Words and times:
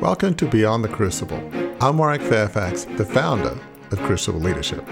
Welcome 0.00 0.32
to 0.36 0.46
Beyond 0.46 0.82
the 0.82 0.88
Crucible. 0.88 1.36
I'm 1.78 1.98
Warwick 1.98 2.22
Fairfax, 2.22 2.84
the 2.96 3.04
founder 3.04 3.58
of 3.90 3.98
Crucible 3.98 4.40
Leadership. 4.40 4.82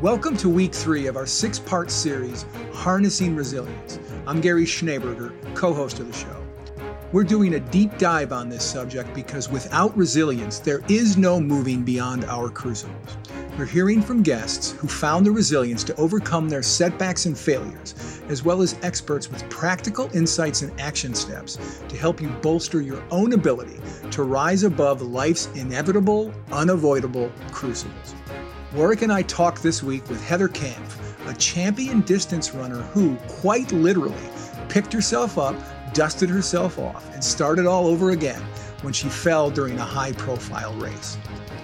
Welcome 0.00 0.34
to 0.38 0.48
week 0.48 0.72
three 0.72 1.06
of 1.08 1.18
our 1.18 1.26
six 1.26 1.58
part 1.58 1.90
series, 1.90 2.46
Harnessing 2.72 3.36
Resilience. 3.36 3.98
I'm 4.26 4.40
Gary 4.40 4.64
Schneeberger, 4.64 5.34
co 5.54 5.74
host 5.74 6.00
of 6.00 6.06
the 6.06 6.14
show. 6.14 6.42
We're 7.12 7.24
doing 7.24 7.52
a 7.52 7.60
deep 7.60 7.98
dive 7.98 8.32
on 8.32 8.48
this 8.48 8.64
subject 8.64 9.12
because 9.14 9.50
without 9.50 9.94
resilience, 9.94 10.58
there 10.58 10.80
is 10.88 11.18
no 11.18 11.38
moving 11.38 11.82
beyond 11.84 12.24
our 12.24 12.48
crucibles. 12.48 13.18
We're 13.58 13.66
hearing 13.66 14.02
from 14.02 14.22
guests 14.22 14.70
who 14.70 14.86
found 14.86 15.26
the 15.26 15.32
resilience 15.32 15.82
to 15.82 15.96
overcome 15.96 16.48
their 16.48 16.62
setbacks 16.62 17.26
and 17.26 17.36
failures, 17.36 18.22
as 18.28 18.44
well 18.44 18.62
as 18.62 18.78
experts 18.82 19.28
with 19.28 19.50
practical 19.50 20.08
insights 20.14 20.62
and 20.62 20.80
action 20.80 21.12
steps 21.12 21.82
to 21.88 21.96
help 21.96 22.20
you 22.20 22.28
bolster 22.40 22.80
your 22.80 23.02
own 23.10 23.32
ability 23.32 23.80
to 24.12 24.22
rise 24.22 24.62
above 24.62 25.02
life's 25.02 25.48
inevitable, 25.56 26.32
unavoidable 26.52 27.32
crucibles. 27.50 28.14
Warwick 28.72 29.02
and 29.02 29.12
I 29.12 29.22
talked 29.22 29.60
this 29.60 29.82
week 29.82 30.08
with 30.08 30.24
Heather 30.24 30.46
Kampf, 30.46 31.26
a 31.26 31.34
champion 31.34 32.02
distance 32.02 32.54
runner 32.54 32.82
who, 32.82 33.16
quite 33.26 33.72
literally, 33.72 34.14
picked 34.68 34.92
herself 34.92 35.36
up, 35.36 35.56
dusted 35.92 36.30
herself 36.30 36.78
off, 36.78 37.12
and 37.12 37.24
started 37.24 37.66
all 37.66 37.88
over 37.88 38.12
again 38.12 38.40
when 38.82 38.92
she 38.92 39.08
fell 39.08 39.50
during 39.50 39.76
a 39.80 39.84
high 39.84 40.12
profile 40.12 40.74
race. 40.74 41.18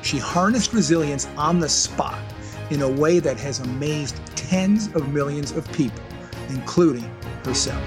She 0.04 0.18
harnessed 0.18 0.74
resilience 0.74 1.26
on 1.38 1.60
the 1.60 1.68
spot 1.68 2.18
in 2.68 2.82
a 2.82 2.88
way 2.88 3.20
that 3.20 3.38
has 3.38 3.60
amazed 3.60 4.20
tens 4.36 4.88
of 4.88 5.08
millions 5.14 5.52
of 5.52 5.66
people, 5.72 6.02
including 6.50 7.10
herself. 7.42 7.83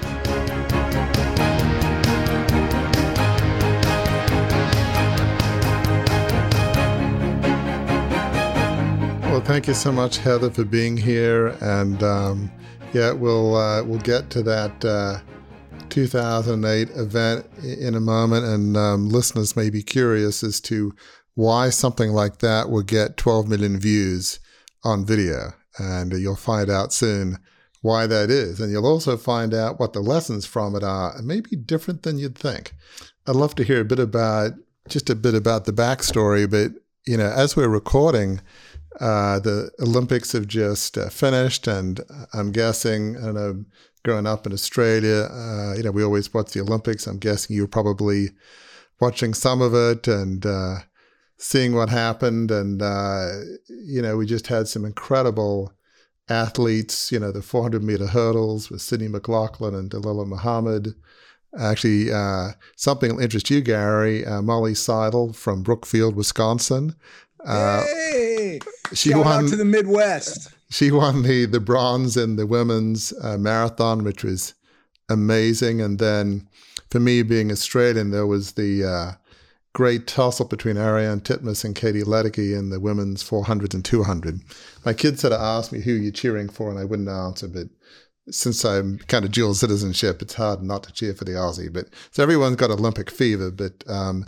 Well, 9.23 9.41
thank 9.41 9.67
you 9.67 9.75
so 9.75 9.91
much, 9.91 10.17
Heather, 10.17 10.49
for 10.49 10.65
being 10.65 10.97
here. 10.97 11.49
And 11.61 12.01
um, 12.01 12.51
yeah, 12.93 13.11
we'll 13.11 13.55
uh, 13.55 13.83
we'll 13.83 13.99
get 13.99 14.31
to 14.31 14.41
that 14.41 14.83
uh, 14.83 15.19
2008 15.89 16.89
event 16.95 17.45
in 17.63 17.93
a 17.93 17.99
moment. 17.99 18.45
And 18.45 18.75
um, 18.75 19.09
listeners 19.09 19.55
may 19.55 19.69
be 19.69 19.83
curious 19.83 20.43
as 20.43 20.59
to 20.61 20.95
why 21.37 21.69
something 21.69 22.13
like 22.13 22.39
that 22.39 22.67
would 22.67 22.87
get 22.87 23.15
12 23.15 23.47
million 23.47 23.79
views 23.79 24.39
on 24.83 25.05
video. 25.05 25.53
And 25.77 26.11
you'll 26.13 26.35
find 26.35 26.67
out 26.67 26.91
soon 26.91 27.37
why 27.81 28.07
that 28.07 28.31
is. 28.31 28.59
And 28.59 28.71
you'll 28.71 28.87
also 28.87 29.17
find 29.17 29.53
out 29.53 29.79
what 29.79 29.93
the 29.93 29.99
lessons 29.99 30.47
from 30.47 30.75
it 30.75 30.83
are, 30.83 31.15
and 31.15 31.27
maybe 31.27 31.55
different 31.55 32.01
than 32.01 32.17
you'd 32.17 32.35
think. 32.35 32.73
I'd 33.27 33.35
love 33.35 33.53
to 33.53 33.63
hear 33.63 33.81
a 33.81 33.85
bit 33.85 33.99
about 33.99 34.53
just 34.89 35.11
a 35.11 35.15
bit 35.15 35.35
about 35.35 35.65
the 35.65 35.73
backstory, 35.73 36.49
but 36.49 36.71
you 37.05 37.17
know, 37.17 37.31
as 37.31 37.55
we're 37.55 37.67
recording, 37.67 38.41
uh, 38.99 39.37
the 39.39 39.69
Olympics 39.79 40.31
have 40.31 40.47
just 40.47 40.97
uh, 40.97 41.09
finished, 41.09 41.67
and 41.67 42.01
I'm 42.33 42.51
guessing, 42.51 43.15
I 43.15 43.25
don't 43.25 43.35
know, 43.35 43.65
growing 44.03 44.25
up 44.25 44.47
in 44.47 44.53
Australia, 44.53 45.29
uh, 45.31 45.75
you 45.77 45.83
know, 45.83 45.91
we 45.91 46.03
always 46.03 46.33
watch 46.33 46.53
the 46.53 46.61
Olympics. 46.61 47.05
I'm 47.05 47.19
guessing 47.19 47.55
you 47.55 47.61
were 47.61 47.67
probably 47.67 48.31
watching 48.99 49.35
some 49.35 49.61
of 49.61 49.75
it, 49.75 50.07
and 50.07 50.43
uh, 50.43 50.77
seeing 51.37 51.75
what 51.75 51.89
happened. 51.89 52.51
And, 52.51 52.81
uh, 52.81 53.29
you 53.69 54.01
know, 54.01 54.17
we 54.17 54.25
just 54.25 54.47
had 54.47 54.67
some 54.67 54.85
incredible 54.85 55.71
athletes, 56.29 57.11
you 57.11 57.19
know, 57.19 57.31
the 57.31 57.41
400 57.41 57.83
meter 57.83 58.07
hurdles 58.07 58.69
with 58.69 58.81
Sydney 58.81 59.07
McLaughlin 59.07 59.75
and 59.75 59.89
Dalilah 59.89 60.27
Muhammad. 60.27 60.95
Actually, 61.57 62.11
uh, 62.11 62.49
something 62.75 63.15
will 63.15 63.21
interest 63.21 63.49
you, 63.49 63.61
Gary. 63.61 64.25
Uh, 64.25 64.41
Molly 64.41 64.75
Seidel 64.75 65.33
from 65.33 65.63
Brookfield, 65.63 66.15
Wisconsin. 66.15 66.95
Uh, 67.45 67.83
hey, 67.83 68.59
she 68.93 69.11
Shout 69.11 69.25
won 69.25 69.47
to 69.47 69.55
the 69.55 69.65
Midwest. 69.65 70.49
She 70.69 70.91
won 70.91 71.21
the 71.21 71.45
the 71.45 71.61
bronze 71.61 72.17
in 72.17 72.35
the 72.35 72.45
women's 72.45 73.13
uh, 73.23 73.37
marathon, 73.37 74.03
which 74.03 74.23
was 74.23 74.53
amazing. 75.07 75.79
And 75.79 75.97
then, 75.97 76.47
for 76.89 76.99
me, 76.99 77.23
being 77.23 77.51
Australian, 77.51 78.11
there 78.11 78.27
was 78.27 78.53
the 78.53 79.17
great 79.77 80.07
tussle 80.07 80.47
between 80.47 80.75
Ariarne 80.75 81.21
Titmus 81.21 81.63
and 81.63 81.75
Katie 81.75 82.01
Ledecky 82.01 82.57
in 82.57 82.71
the 82.71 82.79
women's 82.79 83.21
400 83.21 83.75
and 83.75 83.85
200. 83.85 84.41
My 84.83 84.91
kids 84.91 85.21
sort 85.21 85.33
of 85.33 85.39
asked 85.39 85.71
me 85.71 85.81
who 85.81 85.91
you're 85.91 86.11
cheering 86.11 86.49
for, 86.49 86.71
and 86.71 86.79
I 86.79 86.83
wouldn't 86.83 87.07
answer, 87.07 87.47
but 87.47 87.67
since 88.31 88.65
I'm 88.65 88.97
kind 89.07 89.23
of 89.23 89.31
dual 89.31 89.53
citizenship, 89.53 90.23
it's 90.23 90.33
hard 90.33 90.63
not 90.63 90.81
to 90.81 90.91
cheer 90.91 91.13
for 91.13 91.25
the 91.25 91.33
Aussie. 91.33 91.71
But 91.71 91.89
so 92.09 92.23
everyone's 92.23 92.55
got 92.55 92.71
Olympic 92.71 93.11
fever. 93.11 93.51
But 93.51 93.83
um, 93.87 94.25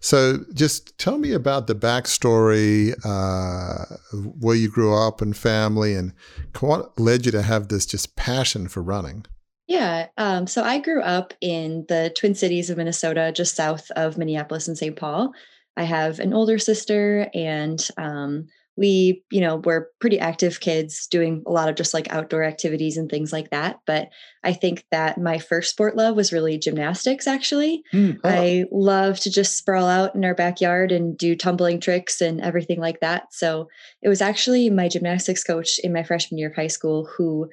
so 0.00 0.44
just 0.52 0.98
tell 0.98 1.16
me 1.16 1.32
about 1.32 1.66
the 1.66 1.74
backstory, 1.74 2.94
uh, 3.02 3.96
where 4.38 4.54
you 4.54 4.68
grew 4.68 4.94
up 4.94 5.22
and 5.22 5.34
family, 5.34 5.94
and 5.94 6.12
what 6.60 7.00
led 7.00 7.24
you 7.24 7.32
to 7.32 7.40
have 7.40 7.68
this 7.68 7.86
just 7.86 8.16
passion 8.16 8.68
for 8.68 8.82
running. 8.82 9.24
Yeah. 9.70 10.08
Um, 10.18 10.48
so 10.48 10.64
I 10.64 10.80
grew 10.80 11.00
up 11.00 11.32
in 11.40 11.84
the 11.88 12.12
Twin 12.16 12.34
Cities 12.34 12.70
of 12.70 12.76
Minnesota, 12.76 13.30
just 13.32 13.54
south 13.54 13.88
of 13.92 14.18
Minneapolis 14.18 14.66
and 14.66 14.76
St. 14.76 14.96
Paul. 14.96 15.32
I 15.76 15.84
have 15.84 16.18
an 16.18 16.34
older 16.34 16.58
sister, 16.58 17.30
and 17.32 17.80
um, 17.96 18.48
we, 18.76 19.22
you 19.30 19.40
know, 19.40 19.58
were 19.58 19.88
pretty 20.00 20.18
active 20.18 20.58
kids 20.58 21.06
doing 21.06 21.44
a 21.46 21.52
lot 21.52 21.68
of 21.68 21.76
just 21.76 21.94
like 21.94 22.12
outdoor 22.12 22.42
activities 22.42 22.96
and 22.96 23.08
things 23.08 23.32
like 23.32 23.50
that. 23.50 23.78
But 23.86 24.08
I 24.42 24.54
think 24.54 24.84
that 24.90 25.18
my 25.18 25.38
first 25.38 25.70
sport 25.70 25.96
love 25.96 26.16
was 26.16 26.32
really 26.32 26.58
gymnastics, 26.58 27.28
actually. 27.28 27.84
Mm. 27.92 28.18
I 28.24 28.64
love 28.72 29.20
to 29.20 29.30
just 29.30 29.56
sprawl 29.56 29.86
out 29.86 30.16
in 30.16 30.24
our 30.24 30.34
backyard 30.34 30.90
and 30.90 31.16
do 31.16 31.36
tumbling 31.36 31.78
tricks 31.78 32.20
and 32.20 32.40
everything 32.40 32.80
like 32.80 32.98
that. 33.02 33.32
So 33.32 33.68
it 34.02 34.08
was 34.08 34.20
actually 34.20 34.68
my 34.68 34.88
gymnastics 34.88 35.44
coach 35.44 35.78
in 35.78 35.92
my 35.92 36.02
freshman 36.02 36.38
year 36.38 36.48
of 36.48 36.56
high 36.56 36.66
school 36.66 37.08
who 37.16 37.48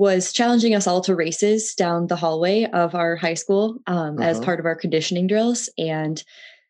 was 0.00 0.32
challenging 0.32 0.74
us 0.74 0.86
all 0.86 1.02
to 1.02 1.14
races 1.14 1.74
down 1.74 2.06
the 2.06 2.16
hallway 2.16 2.64
of 2.64 2.94
our 2.94 3.16
high 3.16 3.34
school 3.34 3.76
um, 3.86 4.16
uh-huh. 4.16 4.30
as 4.30 4.40
part 4.40 4.58
of 4.58 4.64
our 4.64 4.74
conditioning 4.74 5.26
drills. 5.26 5.68
And 5.76 6.24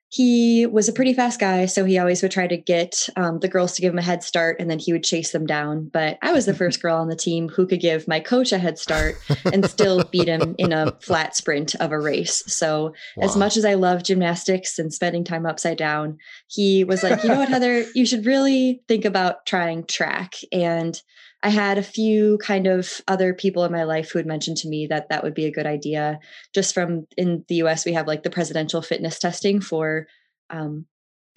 he 0.08 0.66
was 0.66 0.88
a 0.88 0.92
pretty 0.92 1.14
fast 1.14 1.38
guy, 1.38 1.66
so 1.66 1.84
he 1.84 1.96
always 1.96 2.22
would 2.22 2.32
try 2.32 2.48
to 2.48 2.56
get 2.56 3.08
um, 3.14 3.38
the 3.38 3.46
girls 3.46 3.74
to 3.74 3.82
give 3.82 3.92
him 3.92 4.00
a 4.00 4.02
head 4.02 4.24
start, 4.24 4.56
and 4.58 4.68
then 4.68 4.80
he 4.80 4.92
would 4.92 5.04
chase 5.04 5.30
them 5.30 5.46
down. 5.46 5.88
But 5.92 6.18
I 6.22 6.32
was 6.32 6.46
the 6.46 6.54
first 6.54 6.82
girl 6.82 6.96
on 6.96 7.06
the 7.06 7.14
team 7.14 7.48
who 7.48 7.68
could 7.68 7.78
give 7.78 8.08
my 8.08 8.18
coach 8.18 8.50
a 8.50 8.58
head 8.58 8.76
start 8.76 9.14
and 9.52 9.64
still 9.70 10.02
beat 10.10 10.26
him 10.26 10.56
in 10.58 10.72
a 10.72 10.90
flat 11.00 11.36
sprint 11.36 11.76
of 11.76 11.92
a 11.92 12.00
race. 12.00 12.42
So, 12.48 12.92
wow. 13.16 13.24
as 13.24 13.36
much 13.36 13.56
as 13.56 13.64
I 13.64 13.74
love 13.74 14.02
gymnastics 14.02 14.76
and 14.76 14.92
spending 14.92 15.22
time 15.22 15.46
upside 15.46 15.78
down, 15.78 16.18
he 16.48 16.82
was 16.82 17.04
like, 17.04 17.22
"You 17.22 17.28
know 17.28 17.38
what, 17.38 17.48
Heather? 17.50 17.84
You 17.94 18.04
should 18.04 18.26
really 18.26 18.82
think 18.88 19.04
about 19.04 19.46
trying 19.46 19.84
track." 19.84 20.34
And 20.50 21.00
I 21.42 21.48
had 21.48 21.78
a 21.78 21.82
few 21.82 22.38
kind 22.38 22.66
of 22.66 23.00
other 23.08 23.32
people 23.32 23.64
in 23.64 23.72
my 23.72 23.84
life 23.84 24.10
who 24.10 24.18
had 24.18 24.26
mentioned 24.26 24.58
to 24.58 24.68
me 24.68 24.86
that 24.88 25.08
that 25.08 25.22
would 25.22 25.34
be 25.34 25.46
a 25.46 25.52
good 25.52 25.66
idea. 25.66 26.18
Just 26.54 26.74
from 26.74 27.06
in 27.16 27.44
the 27.48 27.56
US, 27.56 27.84
we 27.84 27.94
have 27.94 28.06
like 28.06 28.22
the 28.22 28.30
presidential 28.30 28.82
fitness 28.82 29.18
testing 29.18 29.60
for 29.60 30.06
um, 30.50 30.86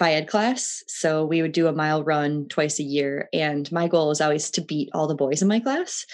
ed 0.01 0.27
class. 0.27 0.83
So 0.87 1.25
we 1.25 1.41
would 1.41 1.53
do 1.53 1.67
a 1.67 1.73
mile 1.73 2.03
run 2.03 2.47
twice 2.49 2.79
a 2.79 2.83
year. 2.83 3.29
And 3.31 3.71
my 3.71 3.87
goal 3.87 4.09
was 4.09 4.19
always 4.19 4.51
to 4.51 4.61
beat 4.61 4.89
all 4.93 5.07
the 5.07 5.15
boys 5.15 5.41
in 5.41 5.47
my 5.47 5.61
class. 5.61 6.05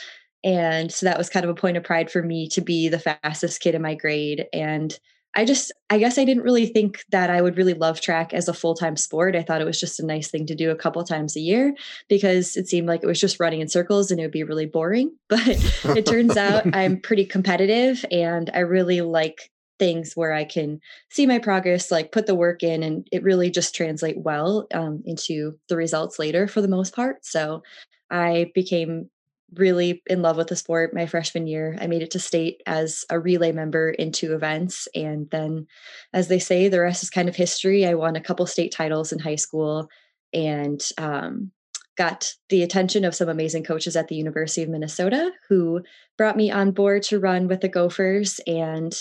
And 0.43 0.91
so 0.91 1.05
that 1.05 1.17
was 1.17 1.29
kind 1.29 1.43
of 1.43 1.49
a 1.49 1.55
point 1.55 1.77
of 1.77 1.83
pride 1.83 2.11
for 2.11 2.21
me 2.21 2.47
to 2.49 2.61
be 2.61 2.87
the 2.87 2.99
fastest 2.99 3.61
kid 3.61 3.75
in 3.75 3.81
my 3.81 3.95
grade. 3.95 4.45
And 4.53 4.97
I 5.35 5.45
just, 5.45 5.71
I 5.89 5.99
guess 5.99 6.17
I 6.17 6.25
didn't 6.25 6.43
really 6.43 6.65
think 6.65 7.03
that 7.11 7.29
I 7.29 7.41
would 7.41 7.55
really 7.55 7.73
love 7.73 8.01
track 8.01 8.33
as 8.33 8.47
a 8.47 8.53
full 8.53 8.73
time 8.75 8.95
sport. 8.95 9.35
I 9.35 9.43
thought 9.43 9.61
it 9.61 9.65
was 9.65 9.79
just 9.79 9.99
a 9.99 10.05
nice 10.05 10.29
thing 10.29 10.45
to 10.47 10.55
do 10.55 10.71
a 10.71 10.75
couple 10.75 11.03
times 11.03 11.35
a 11.35 11.39
year 11.39 11.75
because 12.07 12.57
it 12.57 12.67
seemed 12.67 12.87
like 12.87 13.03
it 13.03 13.07
was 13.07 13.19
just 13.19 13.39
running 13.39 13.61
in 13.61 13.67
circles 13.67 14.09
and 14.09 14.19
it 14.19 14.23
would 14.23 14.31
be 14.31 14.43
really 14.43 14.65
boring. 14.65 15.15
But 15.29 15.95
it 15.95 16.05
turns 16.05 16.35
out 16.35 16.63
I'm 16.75 16.99
pretty 16.99 17.25
competitive 17.25 18.03
and 18.11 18.49
I 18.53 18.59
really 18.59 19.01
like 19.01 19.51
things 19.77 20.13
where 20.13 20.33
I 20.33 20.43
can 20.43 20.81
see 21.09 21.25
my 21.25 21.39
progress, 21.39 21.89
like 21.89 22.11
put 22.11 22.25
the 22.25 22.35
work 22.35 22.61
in, 22.63 22.83
and 22.83 23.07
it 23.11 23.23
really 23.23 23.49
just 23.49 23.73
translate 23.73 24.17
well 24.17 24.67
um, 24.73 25.01
into 25.05 25.57
the 25.69 25.77
results 25.77 26.19
later 26.19 26.47
for 26.47 26.61
the 26.61 26.67
most 26.67 26.93
part. 26.93 27.25
So 27.25 27.63
I 28.11 28.51
became 28.53 29.09
really 29.55 30.01
in 30.07 30.21
love 30.21 30.37
with 30.37 30.47
the 30.47 30.55
sport 30.55 30.93
my 30.93 31.05
freshman 31.05 31.47
year. 31.47 31.77
I 31.79 31.87
made 31.87 32.01
it 32.01 32.11
to 32.11 32.19
state 32.19 32.61
as 32.65 33.05
a 33.09 33.19
relay 33.19 33.51
member 33.51 33.89
in 33.89 34.11
two 34.11 34.33
events. 34.33 34.87
And 34.95 35.29
then, 35.29 35.67
as 36.13 36.27
they 36.27 36.39
say, 36.39 36.67
the 36.67 36.81
rest 36.81 37.03
is 37.03 37.09
kind 37.09 37.29
of 37.29 37.35
history. 37.35 37.85
I 37.85 37.93
won 37.95 38.15
a 38.15 38.21
couple 38.21 38.45
state 38.45 38.71
titles 38.71 39.11
in 39.11 39.19
high 39.19 39.35
school 39.35 39.89
and 40.33 40.81
um, 40.97 41.51
got 41.97 42.33
the 42.49 42.63
attention 42.63 43.03
of 43.03 43.15
some 43.15 43.29
amazing 43.29 43.63
coaches 43.63 43.95
at 43.95 44.07
the 44.07 44.15
University 44.15 44.63
of 44.63 44.69
Minnesota 44.69 45.31
who 45.49 45.81
brought 46.17 46.37
me 46.37 46.51
on 46.51 46.71
board 46.71 47.03
to 47.03 47.19
run 47.19 47.47
with 47.47 47.61
the 47.61 47.67
Gophers. 47.67 48.39
And 48.47 48.95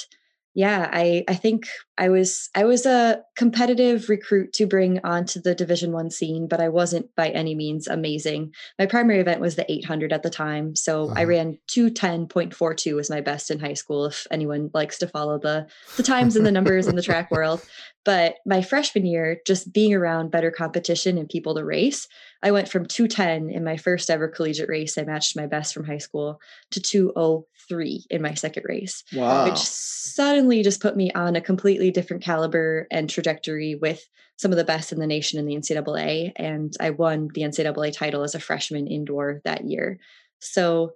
yeah, 0.58 0.90
I 0.93 1.22
I 1.28 1.34
think 1.34 1.69
I 1.99 2.08
was 2.08 2.50
I 2.52 2.64
was 2.64 2.84
a 2.84 3.22
competitive 3.37 4.08
recruit 4.08 4.52
to 4.55 4.66
bring 4.66 4.99
onto 5.05 5.40
the 5.40 5.55
Division 5.55 5.93
One 5.93 6.10
scene, 6.10 6.49
but 6.49 6.60
I 6.60 6.69
wasn't 6.69 7.14
by 7.14 7.28
any 7.28 7.55
means 7.55 7.87
amazing. 7.87 8.52
My 8.76 8.87
primary 8.87 9.20
event 9.20 9.40
was 9.40 9.55
the 9.55 9.70
800 9.70 10.12
at 10.12 10.25
the 10.25 10.31
time, 10.31 10.75
so 10.75 11.05
uh-huh. 11.05 11.14
I 11.16 11.25
ran 11.26 11.58
210.42 11.70 12.96
was 12.96 13.08
my 13.08 13.20
best 13.20 13.52
in 13.52 13.60
high 13.60 13.75
school. 13.75 14.06
If 14.06 14.26
anyone 14.32 14.70
likes 14.75 14.99
to 14.99 15.06
follow 15.06 15.38
the 15.38 15.69
the 15.96 16.02
times 16.02 16.34
and 16.34 16.44
the 16.44 16.50
numbers 16.50 16.88
in 16.88 16.96
the 16.96 17.02
track 17.02 17.31
world, 17.31 17.64
but 18.08 18.37
my 18.46 18.62
freshman 18.62 19.05
year, 19.05 19.38
just 19.46 19.70
being 19.70 19.93
around 19.93 20.31
better 20.31 20.50
competition 20.50 21.19
and 21.19 21.28
people 21.28 21.55
to 21.55 21.62
race, 21.62 22.08
I 22.43 22.52
went 22.52 22.70
from 22.70 22.87
210 22.87 23.50
in 23.50 23.62
my 23.62 23.76
first 23.76 24.08
ever 24.08 24.28
collegiate 24.28 24.70
race. 24.70 24.96
I 24.96 25.02
matched 25.02 25.37
my 25.37 25.46
best 25.46 25.75
from 25.75 25.84
high 25.84 25.99
school 25.99 26.40
to 26.70 26.81
203 26.81 28.06
in 28.08 28.22
my 28.22 28.32
second 28.32 28.64
race, 28.66 29.05
wow. 29.12 29.44
which 29.44 29.58
suddenly 29.58 30.62
just 30.62 30.81
put 30.81 30.96
me 30.96 31.12
on 31.12 31.37
a 31.37 31.43
completely 31.43 31.90
different 31.90 32.22
caliber 32.22 32.87
and 32.90 33.10
trajectory 33.10 33.75
with 33.75 34.02
some 34.38 34.52
of 34.52 34.56
the 34.56 34.64
best 34.64 34.90
in 34.90 35.00
the 35.00 35.06
nation 35.06 35.38
in 35.38 35.44
the 35.44 35.56
NCAA. 35.56 36.32
And 36.37 36.72
I 36.81 36.88
won 36.88 37.28
the 37.34 37.43
NCAA 37.43 37.93
title 37.93 38.22
as 38.22 38.34
a 38.34 38.40
freshman 38.40 38.87
indoor 38.87 39.43
that 39.44 39.66
year. 39.66 39.99
So 40.40 40.94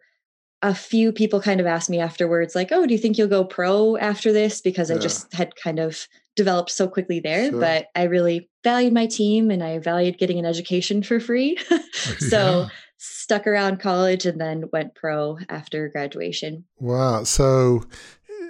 a 0.62 0.74
few 0.74 1.12
people 1.12 1.40
kind 1.40 1.60
of 1.60 1.66
asked 1.66 1.90
me 1.90 1.98
afterwards, 1.98 2.54
like, 2.54 2.70
oh, 2.70 2.86
do 2.86 2.94
you 2.94 2.98
think 2.98 3.18
you'll 3.18 3.28
go 3.28 3.44
pro 3.44 3.96
after 3.96 4.32
this? 4.32 4.60
Because 4.60 4.90
yeah. 4.90 4.96
I 4.96 4.98
just 4.98 5.32
had 5.34 5.56
kind 5.56 5.80
of 5.80 6.06
developed 6.36 6.70
so 6.70 6.88
quickly 6.88 7.20
there. 7.20 7.50
Sure. 7.50 7.60
But 7.60 7.88
I 7.94 8.04
really 8.04 8.48
valued 8.62 8.92
my 8.92 9.06
team 9.06 9.50
and 9.50 9.62
I 9.62 9.78
valued 9.78 10.18
getting 10.18 10.38
an 10.38 10.46
education 10.46 11.02
for 11.02 11.20
free. 11.20 11.58
so 12.18 12.62
yeah. 12.62 12.68
stuck 12.96 13.46
around 13.46 13.80
college 13.80 14.24
and 14.24 14.40
then 14.40 14.64
went 14.72 14.94
pro 14.94 15.38
after 15.48 15.88
graduation. 15.88 16.64
Wow. 16.78 17.24
So 17.24 17.84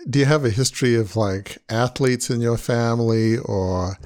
do 0.08 0.18
you 0.18 0.26
have 0.26 0.44
a 0.44 0.50
history 0.50 0.94
of 0.94 1.16
like 1.16 1.58
athletes 1.68 2.28
in 2.28 2.40
your 2.40 2.58
family 2.58 3.38
or, 3.38 3.96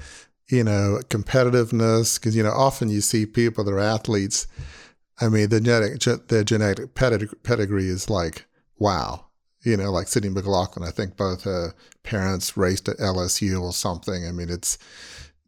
you 0.48 0.62
know, 0.62 1.00
competitiveness? 1.08 2.20
Because, 2.20 2.36
you 2.36 2.44
know, 2.44 2.52
often 2.52 2.88
you 2.88 3.00
see 3.00 3.26
people 3.26 3.64
that 3.64 3.72
are 3.72 3.80
athletes 3.80 4.46
I 5.20 5.28
mean, 5.28 5.48
the 5.48 5.60
genetic, 5.60 6.28
their 6.28 6.44
genetic 6.44 6.94
pedigree 6.94 7.88
is 7.88 8.10
like, 8.10 8.46
wow. 8.78 9.26
You 9.62 9.76
know, 9.76 9.90
like 9.90 10.06
Sydney 10.06 10.30
McLaughlin, 10.30 10.86
I 10.86 10.92
think 10.92 11.16
both 11.16 11.42
her 11.42 11.74
parents 12.02 12.56
raced 12.56 12.88
at 12.88 12.98
LSU 12.98 13.60
or 13.60 13.72
something. 13.72 14.26
I 14.26 14.30
mean, 14.30 14.48
it's, 14.48 14.78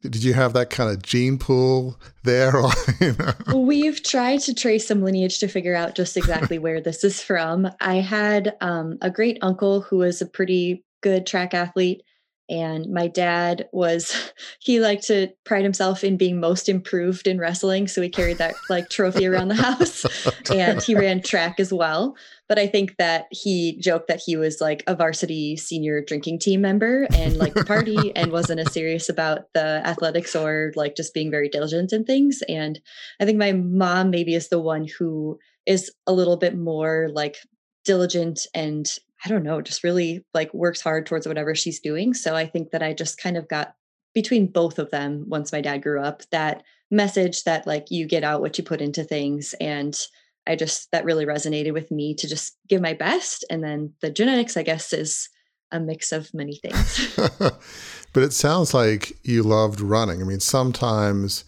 did 0.02 0.24
you 0.24 0.34
have 0.34 0.54
that 0.54 0.70
kind 0.70 0.90
of 0.90 1.02
gene 1.02 1.38
pool 1.38 2.00
there? 2.24 2.56
Or, 2.56 2.70
you 3.00 3.14
know? 3.18 3.56
We've 3.56 4.02
tried 4.02 4.40
to 4.40 4.54
trace 4.54 4.88
some 4.88 5.02
lineage 5.02 5.38
to 5.38 5.48
figure 5.48 5.74
out 5.74 5.94
just 5.94 6.16
exactly 6.16 6.58
where 6.58 6.80
this 6.80 7.04
is 7.04 7.22
from. 7.22 7.70
I 7.80 7.96
had 7.96 8.56
um, 8.60 8.98
a 9.02 9.10
great 9.10 9.38
uncle 9.42 9.82
who 9.82 9.98
was 9.98 10.20
a 10.20 10.26
pretty 10.26 10.84
good 11.00 11.26
track 11.26 11.54
athlete 11.54 12.02
and 12.48 12.86
my 12.92 13.06
dad 13.06 13.68
was 13.72 14.32
he 14.60 14.80
liked 14.80 15.06
to 15.06 15.28
pride 15.44 15.64
himself 15.64 16.02
in 16.02 16.16
being 16.16 16.40
most 16.40 16.68
improved 16.68 17.26
in 17.26 17.38
wrestling 17.38 17.86
so 17.86 18.00
he 18.00 18.08
carried 18.08 18.38
that 18.38 18.54
like 18.68 18.88
trophy 18.88 19.26
around 19.26 19.48
the 19.48 19.54
house 19.54 20.06
and 20.52 20.82
he 20.82 20.94
ran 20.94 21.22
track 21.22 21.60
as 21.60 21.72
well. 21.72 22.16
But 22.48 22.58
i 22.58 22.66
think 22.66 22.96
that 22.96 23.26
he 23.30 23.78
joked 23.80 24.08
that 24.08 24.22
he 24.24 24.36
was 24.36 24.60
like 24.60 24.82
a 24.86 24.96
varsity 24.96 25.56
senior 25.56 26.02
drinking 26.02 26.38
team 26.38 26.60
member 26.60 27.06
and 27.12 27.36
like 27.36 27.54
the 27.54 27.64
party 27.64 28.12
and 28.16 28.32
wasn't 28.32 28.60
as 28.60 28.72
serious 28.72 29.08
about 29.08 29.52
the 29.52 29.82
athletics 29.86 30.34
or 30.34 30.72
like 30.74 30.96
just 30.96 31.12
being 31.12 31.30
very 31.30 31.48
diligent 31.48 31.92
in 31.92 32.04
things. 32.04 32.42
And 32.48 32.80
i 33.20 33.24
think 33.24 33.38
my 33.38 33.52
mom 33.52 34.10
maybe 34.10 34.34
is 34.34 34.48
the 34.48 34.60
one 34.60 34.86
who 34.98 35.38
is 35.66 35.92
a 36.06 36.12
little 36.12 36.38
bit 36.38 36.56
more 36.56 37.08
like 37.12 37.36
diligent 37.84 38.46
and 38.54 38.86
I 39.24 39.28
don't 39.28 39.42
know, 39.42 39.60
just 39.60 39.84
really 39.84 40.24
like 40.32 40.52
works 40.54 40.80
hard 40.80 41.06
towards 41.06 41.26
whatever 41.26 41.54
she's 41.54 41.80
doing. 41.80 42.14
So 42.14 42.36
I 42.36 42.46
think 42.46 42.70
that 42.70 42.82
I 42.82 42.92
just 42.92 43.18
kind 43.20 43.36
of 43.36 43.48
got 43.48 43.74
between 44.14 44.46
both 44.46 44.78
of 44.78 44.90
them 44.90 45.24
once 45.28 45.52
my 45.52 45.60
dad 45.60 45.82
grew 45.82 46.00
up 46.00 46.22
that 46.30 46.62
message 46.90 47.44
that 47.44 47.66
like 47.66 47.90
you 47.90 48.06
get 48.06 48.24
out 48.24 48.40
what 48.40 48.56
you 48.56 48.64
put 48.64 48.80
into 48.80 49.04
things 49.04 49.54
and 49.60 49.98
I 50.46 50.56
just 50.56 50.90
that 50.92 51.04
really 51.04 51.26
resonated 51.26 51.74
with 51.74 51.90
me 51.90 52.14
to 52.14 52.26
just 52.26 52.56
give 52.68 52.80
my 52.80 52.94
best 52.94 53.44
and 53.50 53.62
then 53.62 53.92
the 54.00 54.10
genetics 54.10 54.56
I 54.56 54.62
guess 54.62 54.92
is 54.92 55.28
a 55.70 55.78
mix 55.78 56.12
of 56.12 56.32
many 56.32 56.56
things. 56.56 57.14
but 57.38 58.22
it 58.22 58.32
sounds 58.32 58.72
like 58.72 59.12
you 59.22 59.42
loved 59.42 59.80
running. 59.80 60.22
I 60.22 60.24
mean 60.24 60.40
sometimes 60.40 61.44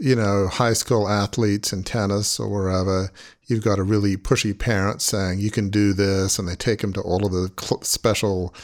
you 0.00 0.14
know 0.14 0.48
high 0.48 0.72
school 0.72 1.08
athletes 1.08 1.72
in 1.72 1.82
tennis 1.82 2.38
or 2.38 2.48
wherever 2.48 3.10
you've 3.46 3.64
got 3.64 3.78
a 3.78 3.82
really 3.82 4.16
pushy 4.16 4.56
parent 4.58 5.00
saying 5.00 5.38
you 5.38 5.50
can 5.50 5.70
do 5.70 5.92
this 5.92 6.38
and 6.38 6.48
they 6.48 6.56
take 6.56 6.80
them 6.80 6.92
to 6.92 7.00
all 7.00 7.24
of 7.24 7.32
the 7.32 7.50
cl- 7.58 7.82
special 7.82 8.54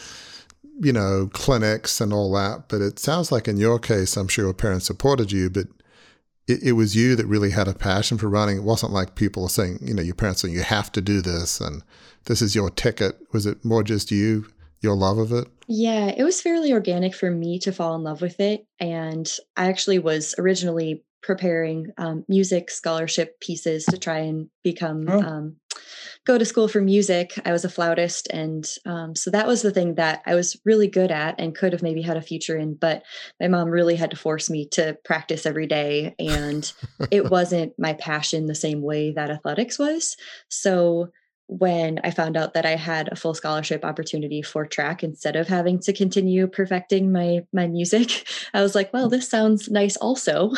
you 0.80 0.92
know 0.92 1.28
clinics 1.32 2.00
and 2.00 2.12
all 2.12 2.32
that. 2.32 2.68
But 2.68 2.80
it 2.80 2.98
sounds 2.98 3.30
like 3.30 3.48
in 3.48 3.56
your 3.56 3.78
case 3.78 4.16
i'm 4.16 4.28
sure 4.28 4.46
your 4.46 4.54
parents 4.54 4.86
supported 4.86 5.32
you 5.32 5.50
but 5.50 5.68
it, 6.48 6.62
it 6.62 6.72
was 6.72 6.96
you 6.96 7.14
that 7.16 7.26
really 7.26 7.50
had 7.50 7.68
a 7.68 7.74
passion 7.74 8.18
for 8.18 8.28
running. 8.28 8.56
It 8.56 8.64
wasn't 8.64 8.92
like 8.92 9.14
people 9.14 9.48
saying 9.48 9.78
you 9.80 9.94
know 9.94 10.02
your 10.02 10.14
parents 10.14 10.42
saying 10.42 10.54
you 10.54 10.62
have 10.62 10.90
to 10.92 11.00
do 11.00 11.22
this 11.22 11.60
and 11.60 11.82
this 12.24 12.42
is 12.42 12.54
your 12.54 12.70
ticket. 12.70 13.18
Was 13.32 13.46
it 13.46 13.64
more 13.64 13.82
just 13.82 14.10
you 14.10 14.46
your 14.80 14.96
love 14.96 15.18
of 15.18 15.32
it? 15.32 15.46
Yeah 15.68 16.12
it 16.16 16.24
was 16.24 16.42
fairly 16.42 16.72
organic 16.72 17.14
for 17.14 17.30
me 17.30 17.58
to 17.60 17.72
fall 17.72 17.94
in 17.94 18.02
love 18.02 18.20
with 18.20 18.40
it. 18.40 18.66
And 18.80 19.30
i 19.56 19.66
actually 19.66 19.98
was 19.98 20.34
originally 20.38 21.04
preparing 21.22 21.88
um, 21.98 22.24
music 22.28 22.70
scholarship 22.70 23.38
pieces 23.40 23.84
to 23.86 23.98
try 23.98 24.18
and 24.18 24.48
become 24.62 25.08
oh. 25.08 25.20
um, 25.20 25.56
go 26.26 26.36
to 26.36 26.44
school 26.44 26.68
for 26.68 26.80
music 26.80 27.32
i 27.44 27.52
was 27.52 27.64
a 27.64 27.68
flautist 27.68 28.28
and 28.28 28.68
um, 28.86 29.14
so 29.14 29.30
that 29.30 29.46
was 29.46 29.62
the 29.62 29.70
thing 29.70 29.94
that 29.94 30.22
i 30.26 30.34
was 30.34 30.60
really 30.64 30.88
good 30.88 31.10
at 31.10 31.34
and 31.38 31.54
could 31.54 31.72
have 31.72 31.82
maybe 31.82 32.02
had 32.02 32.16
a 32.16 32.22
future 32.22 32.56
in 32.56 32.74
but 32.74 33.02
my 33.40 33.48
mom 33.48 33.68
really 33.68 33.96
had 33.96 34.10
to 34.10 34.16
force 34.16 34.50
me 34.50 34.66
to 34.66 34.96
practice 35.04 35.46
every 35.46 35.66
day 35.66 36.14
and 36.18 36.72
it 37.10 37.30
wasn't 37.30 37.72
my 37.78 37.94
passion 37.94 38.46
the 38.46 38.54
same 38.54 38.82
way 38.82 39.12
that 39.12 39.30
athletics 39.30 39.78
was 39.78 40.16
so 40.48 41.08
when 41.46 42.00
I 42.02 42.10
found 42.10 42.36
out 42.36 42.54
that 42.54 42.64
I 42.64 42.76
had 42.76 43.10
a 43.10 43.16
full 43.16 43.34
scholarship 43.34 43.84
opportunity 43.84 44.42
for 44.42 44.66
track 44.66 45.02
instead 45.02 45.36
of 45.36 45.48
having 45.48 45.78
to 45.80 45.92
continue 45.92 46.46
perfecting 46.46 47.12
my 47.12 47.46
my 47.52 47.66
music, 47.66 48.26
I 48.54 48.62
was 48.62 48.74
like, 48.74 48.92
well, 48.92 49.08
mm. 49.08 49.10
this 49.10 49.28
sounds 49.28 49.70
nice 49.70 49.96
also. 49.96 50.52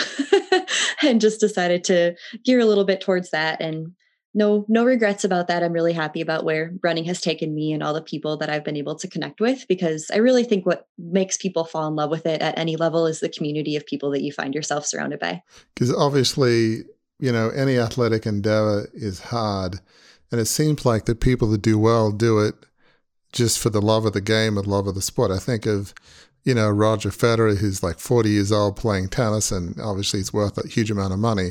and 1.02 1.20
just 1.20 1.40
decided 1.40 1.84
to 1.84 2.14
gear 2.44 2.60
a 2.60 2.66
little 2.66 2.84
bit 2.84 3.00
towards 3.00 3.30
that 3.30 3.60
and 3.60 3.92
no 4.34 4.64
no 4.68 4.84
regrets 4.84 5.24
about 5.24 5.48
that. 5.48 5.62
I'm 5.62 5.72
really 5.72 5.92
happy 5.92 6.20
about 6.20 6.44
where 6.44 6.72
running 6.82 7.04
has 7.04 7.20
taken 7.20 7.54
me 7.54 7.72
and 7.72 7.82
all 7.82 7.94
the 7.94 8.02
people 8.02 8.36
that 8.38 8.50
I've 8.50 8.64
been 8.64 8.76
able 8.76 8.96
to 8.96 9.08
connect 9.08 9.40
with 9.40 9.66
because 9.68 10.10
I 10.12 10.18
really 10.18 10.44
think 10.44 10.66
what 10.66 10.88
makes 10.98 11.36
people 11.36 11.64
fall 11.64 11.86
in 11.88 11.94
love 11.94 12.10
with 12.10 12.26
it 12.26 12.42
at 12.42 12.58
any 12.58 12.76
level 12.76 13.06
is 13.06 13.20
the 13.20 13.28
community 13.28 13.76
of 13.76 13.86
people 13.86 14.10
that 14.10 14.22
you 14.22 14.32
find 14.32 14.54
yourself 14.54 14.86
surrounded 14.86 15.20
by. 15.20 15.42
Because 15.74 15.94
obviously, 15.94 16.82
you 17.20 17.32
know, 17.32 17.48
any 17.50 17.78
athletic 17.78 18.26
endeavor 18.26 18.90
is 18.92 19.20
hard 19.20 19.80
and 20.34 20.40
it 20.40 20.46
seems 20.46 20.84
like 20.84 21.04
the 21.04 21.14
people 21.14 21.48
that 21.52 21.62
do 21.62 21.78
well 21.78 22.10
do 22.10 22.40
it 22.40 22.56
just 23.32 23.56
for 23.56 23.70
the 23.70 23.80
love 23.80 24.04
of 24.04 24.14
the 24.14 24.20
game 24.20 24.58
and 24.58 24.66
love 24.66 24.88
of 24.88 24.96
the 24.96 25.00
sport. 25.00 25.30
I 25.30 25.38
think 25.38 25.64
of, 25.64 25.94
you 26.42 26.54
know, 26.54 26.68
Roger 26.70 27.10
Federer, 27.10 27.56
who's 27.56 27.84
like 27.84 28.00
40 28.00 28.30
years 28.30 28.50
old 28.50 28.74
playing 28.74 29.10
tennis, 29.10 29.52
and 29.52 29.80
obviously 29.80 30.18
he's 30.18 30.32
worth 30.32 30.58
a 30.58 30.66
huge 30.66 30.90
amount 30.90 31.12
of 31.12 31.20
money, 31.20 31.50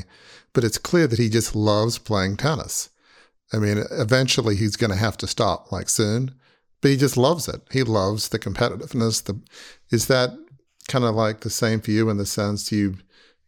but 0.52 0.66
it's 0.66 0.78
clear 0.78 1.08
that 1.08 1.18
he 1.18 1.30
just 1.30 1.56
loves 1.56 1.98
playing 1.98 2.36
tennis. 2.36 2.90
I 3.54 3.58
mean, 3.60 3.86
eventually 3.90 4.58
he's 4.58 4.76
going 4.76 4.92
to 4.92 4.98
have 4.98 5.16
to 5.20 5.28
stop, 5.28 5.72
like 5.72 5.88
soon, 5.88 6.36
but 6.82 6.92
he 6.92 6.98
just 6.98 7.16
loves 7.16 7.48
it. 7.48 7.62
He 7.72 7.84
loves 7.84 8.28
the 8.28 8.38
competitiveness. 8.38 9.24
The 9.24 9.40
is 9.92 10.08
that 10.08 10.32
kind 10.90 11.06
of 11.06 11.16
like 11.16 11.40
the 11.40 11.50
same 11.50 11.80
for 11.80 11.92
you 11.92 12.10
in 12.10 12.18
the 12.18 12.26
sense 12.26 12.70
you 12.70 12.98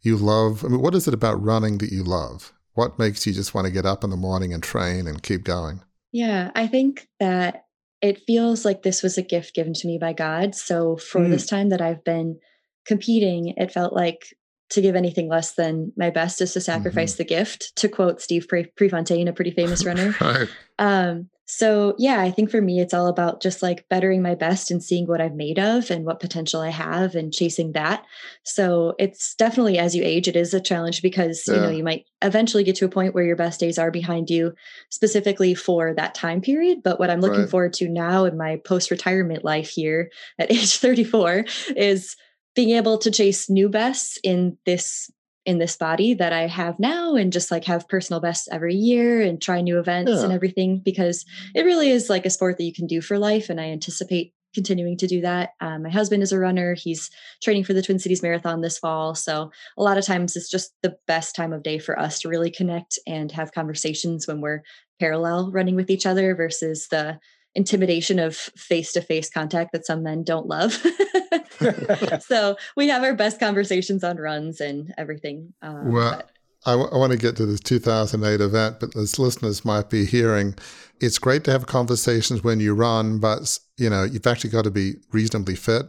you 0.02 0.16
love. 0.16 0.64
I 0.64 0.70
mean, 0.70 0.80
what 0.80 0.96
is 0.96 1.10
it 1.10 1.14
about 1.14 1.44
running 1.44 1.80
that 1.80 1.92
you 1.92 2.06
love? 2.06 2.54
What 2.76 3.00
makes 3.00 3.26
you 3.26 3.34
just 3.34 3.54
want 3.54 3.66
to 3.66 3.74
get 3.74 3.86
up 3.86 4.04
in 4.04 4.10
the 4.10 4.16
morning 4.16 4.54
and 4.54 4.62
train 4.62 5.08
and 5.08 5.24
keep 5.24 5.44
going? 5.44 5.82
Yeah, 6.12 6.52
I 6.56 6.68
think 6.68 7.08
that 7.20 7.66
it 8.02 8.22
feels 8.28 8.64
like 8.64 8.84
this 8.84 9.02
was 9.02 9.18
a 9.18 9.24
gift 9.24 9.56
given 9.56 9.74
to 9.74 9.88
me 9.88 9.98
by 9.98 10.14
God. 10.14 10.56
So 10.56 10.98
for 10.98 11.22
mm. 11.22 11.30
this 11.30 11.48
time 11.48 11.70
that 11.70 11.82
I've 11.82 12.04
been 12.04 12.40
competing, 12.86 13.54
it 13.58 13.72
felt 13.72 13.94
like 13.94 14.28
to 14.72 14.82
give 14.82 14.96
anything 14.96 15.30
less 15.30 15.54
than 15.54 15.92
my 15.96 16.10
best 16.10 16.42
is 16.42 16.54
to 16.54 16.62
sacrifice 16.62 17.14
mm-hmm. 17.14 17.18
the 17.20 17.26
gift, 17.26 17.76
to 17.78 17.88
quote 17.88 18.22
Steve 18.22 18.48
Pre- 18.48 18.72
Prefontaine, 18.76 19.28
a 19.28 19.34
pretty 19.34 19.52
famous 19.52 19.86
runner. 19.86 20.16
right. 20.22 20.48
um, 20.80 21.30
so 21.46 21.96
yeah 21.98 22.22
i 22.22 22.32
think 22.32 22.50
for 22.50 22.62
me 22.62 22.80
it's 22.80 22.94
all 22.94 23.08
about 23.08 23.42
just 23.42 23.62
like 23.62 23.88
bettering 23.90 24.22
my 24.22 24.34
best 24.34 24.72
and 24.72 24.84
seeing 24.84 25.06
what 25.06 25.22
i've 25.22 25.36
made 25.36 25.60
of 25.60 25.92
and 25.92 26.06
what 26.06 26.20
potential 26.20 26.62
i 26.62 26.70
have 26.70 27.14
and 27.16 27.34
chasing 27.34 27.72
that 27.74 28.04
so 28.44 28.96
it's 28.98 29.36
definitely 29.36 29.78
as 29.78 29.96
you 29.96 30.04
age 30.04 30.28
it 30.28 30.36
is 30.36 30.54
a 30.54 30.60
challenge 30.60 31.02
because 31.02 31.44
yeah. 31.48 31.56
you 31.56 31.62
know 31.62 31.70
you 31.70 31.84
might 31.84 32.06
eventually 32.22 32.64
get 32.64 32.76
to 32.76 32.86
a 32.86 32.90
point 32.90 33.14
where 33.14 33.24
your 33.24 33.36
best 33.36 33.60
days 33.60 33.78
are 33.78 33.92
behind 33.92 34.30
you 34.30 34.54
specifically 34.90 35.54
for 35.54 35.94
that 35.94 36.16
time 36.16 36.42
period 36.42 36.80
but 36.84 37.00
what 37.00 37.10
i'm 37.10 37.22
looking 37.22 37.42
right. 37.42 37.50
forward 37.50 37.74
to 37.74 37.88
now 37.88 38.26
in 38.26 38.38
my 38.38 38.58
post 38.66 38.90
retirement 38.90 39.44
life 39.44 39.70
here 39.70 40.10
at 40.40 40.52
age 40.52 40.78
34 40.78 41.46
is 41.76 42.16
being 42.56 42.72
able 42.72 42.98
to 42.98 43.12
chase 43.12 43.50
new 43.50 43.70
bests 43.70 44.18
in 44.24 44.58
this 44.66 45.12
in 45.46 45.60
this 45.60 45.78
body 45.78 46.14
that 46.16 46.34
I 46.34 46.48
have 46.48 46.80
now 46.80 47.16
and 47.16 47.32
just 47.32 47.52
like 47.52 47.66
have 47.66 47.88
personal 47.88 48.20
bests 48.20 48.48
every 48.52 48.76
year 48.76 49.22
and 49.22 49.42
try 49.42 49.62
new 49.62 49.80
events 49.80 50.12
yeah. 50.12 50.24
and 50.24 50.34
everything 50.34 50.82
because 50.84 51.24
it 51.54 51.66
really 51.66 51.90
is 51.90 52.10
like 52.10 52.26
a 52.26 52.32
sport 52.32 52.58
that 52.58 52.64
you 52.64 52.74
can 52.74 52.88
do 52.88 53.02
for 53.02 53.20
life. 53.20 53.50
And 53.50 53.62
I 53.62 53.66
anticipate 53.66 54.34
continuing 54.56 54.98
to 54.98 55.06
do 55.06 55.22
that. 55.22 55.52
Um, 55.62 55.84
my 55.84 55.90
husband 55.90 56.24
is 56.24 56.32
a 56.32 56.40
runner. 56.40 56.74
He's 56.74 57.12
training 57.44 57.66
for 57.66 57.74
the 57.74 57.82
Twin 57.82 58.00
Cities 58.00 58.24
Marathon 58.24 58.62
this 58.62 58.80
fall. 58.80 59.14
So 59.14 59.52
a 59.78 59.84
lot 59.84 59.98
of 59.98 60.06
times 60.06 60.36
it's 60.36 60.50
just 60.50 60.72
the 60.82 60.96
best 61.06 61.36
time 61.36 61.54
of 61.54 61.62
day 61.62 61.78
for 61.78 62.00
us 62.00 62.22
to 62.22 62.30
really 62.30 62.50
connect 62.50 62.98
and 63.06 63.32
have 63.34 63.52
conversations 63.52 64.28
when 64.28 64.42
we're 64.42 64.62
parallel 65.00 65.52
running 65.52 65.76
with 65.76 65.90
each 65.90 66.06
other 66.06 66.34
versus 66.36 66.88
the 66.90 67.20
intimidation 67.56 68.20
of 68.20 68.36
face 68.36 68.92
to 68.94 69.02
face 69.02 69.30
contact 69.30 69.72
that 69.72 69.86
some 69.86 70.04
men 70.04 70.24
don't 70.24 70.48
love. 70.48 70.74
so 72.20 72.56
we 72.76 72.88
have 72.90 73.04
our 73.04 73.14
best 73.14 73.40
conversations 73.40 74.04
on 74.04 74.18
runs 74.18 74.60
and 74.60 74.94
everything. 74.98 75.54
Um, 75.62 75.92
well, 75.92 76.22
I, 76.66 76.72
w- 76.72 76.90
I 76.92 76.98
want 76.98 77.12
to 77.12 77.18
get 77.18 77.36
to 77.38 77.46
this 77.46 77.60
2008 77.62 78.42
event, 78.42 78.80
but 78.80 78.96
as 78.96 79.20
listeners 79.20 79.64
might 79.64 79.90
be 79.90 80.06
hearing, 80.06 80.56
it's 81.00 81.20
great 81.20 81.44
to 81.46 81.52
have 81.52 81.68
conversations 81.68 82.44
when 82.44 82.60
you 82.60 82.74
run, 82.74 83.20
but 83.20 83.60
you 83.78 83.90
know 83.90 84.04
you've 84.04 84.28
actually 84.28 84.50
got 84.50 84.64
to 84.64 84.72
be 84.72 84.96
reasonably 85.12 85.56
fit 85.56 85.86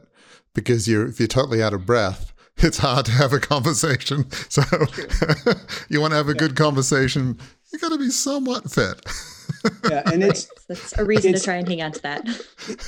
because 0.55 0.89
you're 0.89 1.07
if 1.07 1.19
you're 1.19 1.29
totally 1.29 1.63
out 1.63 1.75
of 1.75 1.87
breath, 1.87 2.33
it's 2.59 2.79
hard 2.79 3.07
to 3.07 3.13
have 3.13 3.33
a 3.33 3.41
conversation. 3.41 4.27
So 4.49 4.63
you 5.89 6.01
want 6.01 6.13
to 6.13 6.17
have 6.17 6.29
a 6.29 6.35
good 6.35 6.57
conversation, 6.57 7.39
you 7.73 7.79
got 7.79 7.91
to 7.91 7.99
be 7.99 8.11
somewhat 8.11 8.71
fit. 8.71 9.01
Yeah, 9.91 10.03
and 10.13 10.23
it's 10.23 10.51
that's 10.69 10.97
a 10.99 11.05
reason 11.05 11.33
to 11.33 11.41
try 11.41 11.55
and 11.55 11.69
hang 11.69 11.83
on 11.83 11.93
to 11.93 12.03
that. 12.03 12.27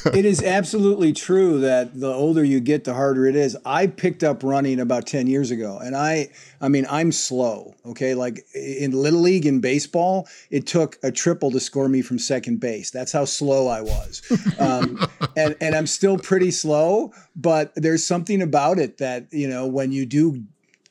it 0.15 0.25
is 0.25 0.43
absolutely 0.43 1.13
true 1.13 1.61
that 1.61 1.99
the 1.99 2.13
older 2.13 2.45
you 2.45 2.61
get, 2.61 2.85
the 2.85 2.95
harder 2.95 3.27
it 3.27 3.37
is. 3.37 3.57
I 3.65 3.87
picked 3.87 4.23
up 4.23 4.43
running 4.43 4.81
about 4.81 5.07
ten 5.07 5.27
years 5.27 5.51
ago, 5.51 5.79
and 5.79 5.97
I, 5.97 6.31
I 6.61 6.69
mean, 6.69 6.87
I'm 6.91 7.13
slow. 7.13 7.75
Okay, 7.87 8.15
like 8.15 8.45
in 8.55 8.93
little 8.93 9.21
league 9.21 9.47
in 9.47 9.61
baseball, 9.61 10.29
it 10.51 10.67
took 10.67 10.99
a 11.03 11.13
triple 11.13 11.51
to 11.51 11.61
score 11.61 11.89
me 11.89 12.03
from 12.03 12.19
second 12.19 12.61
base. 12.61 12.91
That's 12.91 13.13
how 13.13 13.25
slow 13.25 13.69
I 13.69 13.81
was, 13.83 14.23
um, 14.59 15.07
and 15.37 15.57
and 15.61 15.75
I'm 15.75 15.87
still 15.87 16.19
pretty 16.19 16.51
slow. 16.51 17.13
But 17.37 17.73
there's 17.77 18.07
something 18.07 18.43
about 18.43 18.79
it 18.79 18.99
that 18.99 19.27
you 19.33 19.49
know 19.49 19.67
when 19.67 19.93
you 19.93 20.07
do 20.07 20.45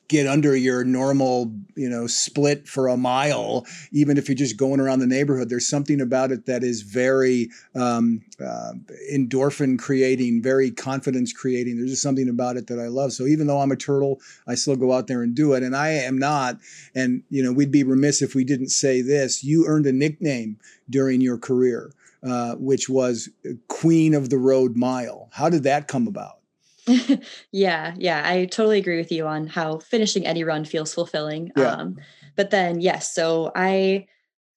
get 0.08 0.26
under 0.26 0.56
your 0.56 0.84
normal, 0.84 1.52
you 1.76 1.88
know, 1.88 2.06
split 2.06 2.66
for 2.66 2.88
a 2.88 2.96
mile, 2.96 3.66
even 3.92 4.16
if 4.16 4.26
you're 4.26 4.34
just 4.34 4.56
going 4.56 4.80
around 4.80 5.00
the 5.00 5.06
neighborhood. 5.06 5.50
There's 5.50 5.68
something 5.68 6.00
about 6.00 6.32
it 6.32 6.46
that 6.46 6.64
is 6.64 6.80
very 6.80 7.50
um, 7.74 8.22
uh, 8.40 8.72
endorphin 9.12 9.78
creating, 9.78 10.42
very 10.42 10.70
confidence 10.70 11.32
creating. 11.32 11.76
There's 11.76 11.90
just 11.90 12.02
something 12.02 12.28
about 12.28 12.56
it 12.56 12.68
that 12.68 12.80
I 12.80 12.86
love. 12.88 13.12
So 13.12 13.26
even 13.26 13.46
though 13.46 13.60
I'm 13.60 13.70
a 13.70 13.76
turtle, 13.76 14.20
I 14.46 14.54
still 14.54 14.76
go 14.76 14.92
out 14.92 15.08
there 15.08 15.22
and 15.22 15.34
do 15.34 15.52
it. 15.52 15.62
And 15.62 15.76
I 15.76 15.90
am 15.90 16.18
not. 16.18 16.58
And, 16.94 17.22
you 17.28 17.42
know, 17.42 17.52
we'd 17.52 17.70
be 17.70 17.84
remiss 17.84 18.22
if 18.22 18.34
we 18.34 18.44
didn't 18.44 18.70
say 18.70 19.02
this. 19.02 19.44
You 19.44 19.66
earned 19.66 19.86
a 19.86 19.92
nickname 19.92 20.58
during 20.88 21.20
your 21.20 21.36
career, 21.36 21.92
uh, 22.22 22.54
which 22.54 22.88
was 22.88 23.28
Queen 23.68 24.14
of 24.14 24.30
the 24.30 24.38
Road 24.38 24.74
Mile. 24.74 25.28
How 25.32 25.50
did 25.50 25.64
that 25.64 25.86
come 25.86 26.08
about? 26.08 26.37
yeah, 27.52 27.94
yeah, 27.96 28.22
I 28.24 28.46
totally 28.46 28.78
agree 28.78 28.96
with 28.96 29.12
you 29.12 29.26
on 29.26 29.46
how 29.46 29.78
finishing 29.78 30.26
any 30.26 30.44
run 30.44 30.64
feels 30.64 30.94
fulfilling. 30.94 31.50
Yeah. 31.56 31.72
Um, 31.72 31.96
but 32.36 32.50
then, 32.50 32.80
yes, 32.80 33.14
so 33.14 33.52
I 33.54 34.06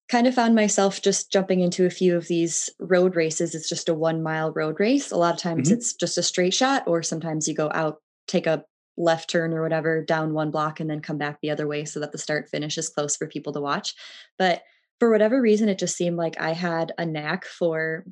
kind 0.10 0.28
of 0.28 0.36
found 0.36 0.56
myself 0.56 1.02
just 1.02 1.32
jumping 1.32 1.62
into 1.62 1.86
a 1.86 1.90
few 1.90 2.18
of 2.18 2.28
these 2.28 2.70
road 2.80 3.16
races. 3.16 3.56
It's 3.56 3.70
just 3.70 3.90
a 3.90 3.94
one 3.94 4.22
mile 4.22 4.52
road 4.52 4.80
race. 4.80 5.12
A 5.12 5.18
lot 5.18 5.34
of 5.34 5.40
times 5.40 5.70
mm-hmm. 5.70 5.78
it's 5.78 5.94
just 5.94 6.18
a 6.18 6.24
straight 6.24 6.54
shot, 6.54 6.84
or 6.88 7.02
sometimes 7.02 7.48
you 7.48 7.56
go 7.56 7.72
out, 7.74 7.98
take 8.28 8.46
a 8.46 8.64
left 8.98 9.30
turn 9.30 9.54
or 9.54 9.62
whatever 9.62 10.04
down 10.04 10.34
one 10.34 10.52
block 10.52 10.80
and 10.80 10.90
then 10.90 11.02
come 11.02 11.18
back 11.18 11.40
the 11.42 11.50
other 11.50 11.68
way 11.68 11.86
so 11.86 12.00
that 12.00 12.12
the 12.12 12.18
start 12.18 12.50
finish 12.50 12.78
is 12.78 12.90
close 12.90 13.16
for 13.16 13.28
people 13.28 13.54
to 13.54 13.62
watch. 13.62 13.96
But 14.38 14.64
for 15.00 15.10
whatever 15.10 15.42
reason, 15.42 15.70
it 15.70 15.80
just 15.80 15.98
seemed 15.98 16.18
like 16.18 16.40
I 16.40 16.52
had 16.52 16.92
a 16.98 17.06
knack 17.06 17.46
for 17.46 18.06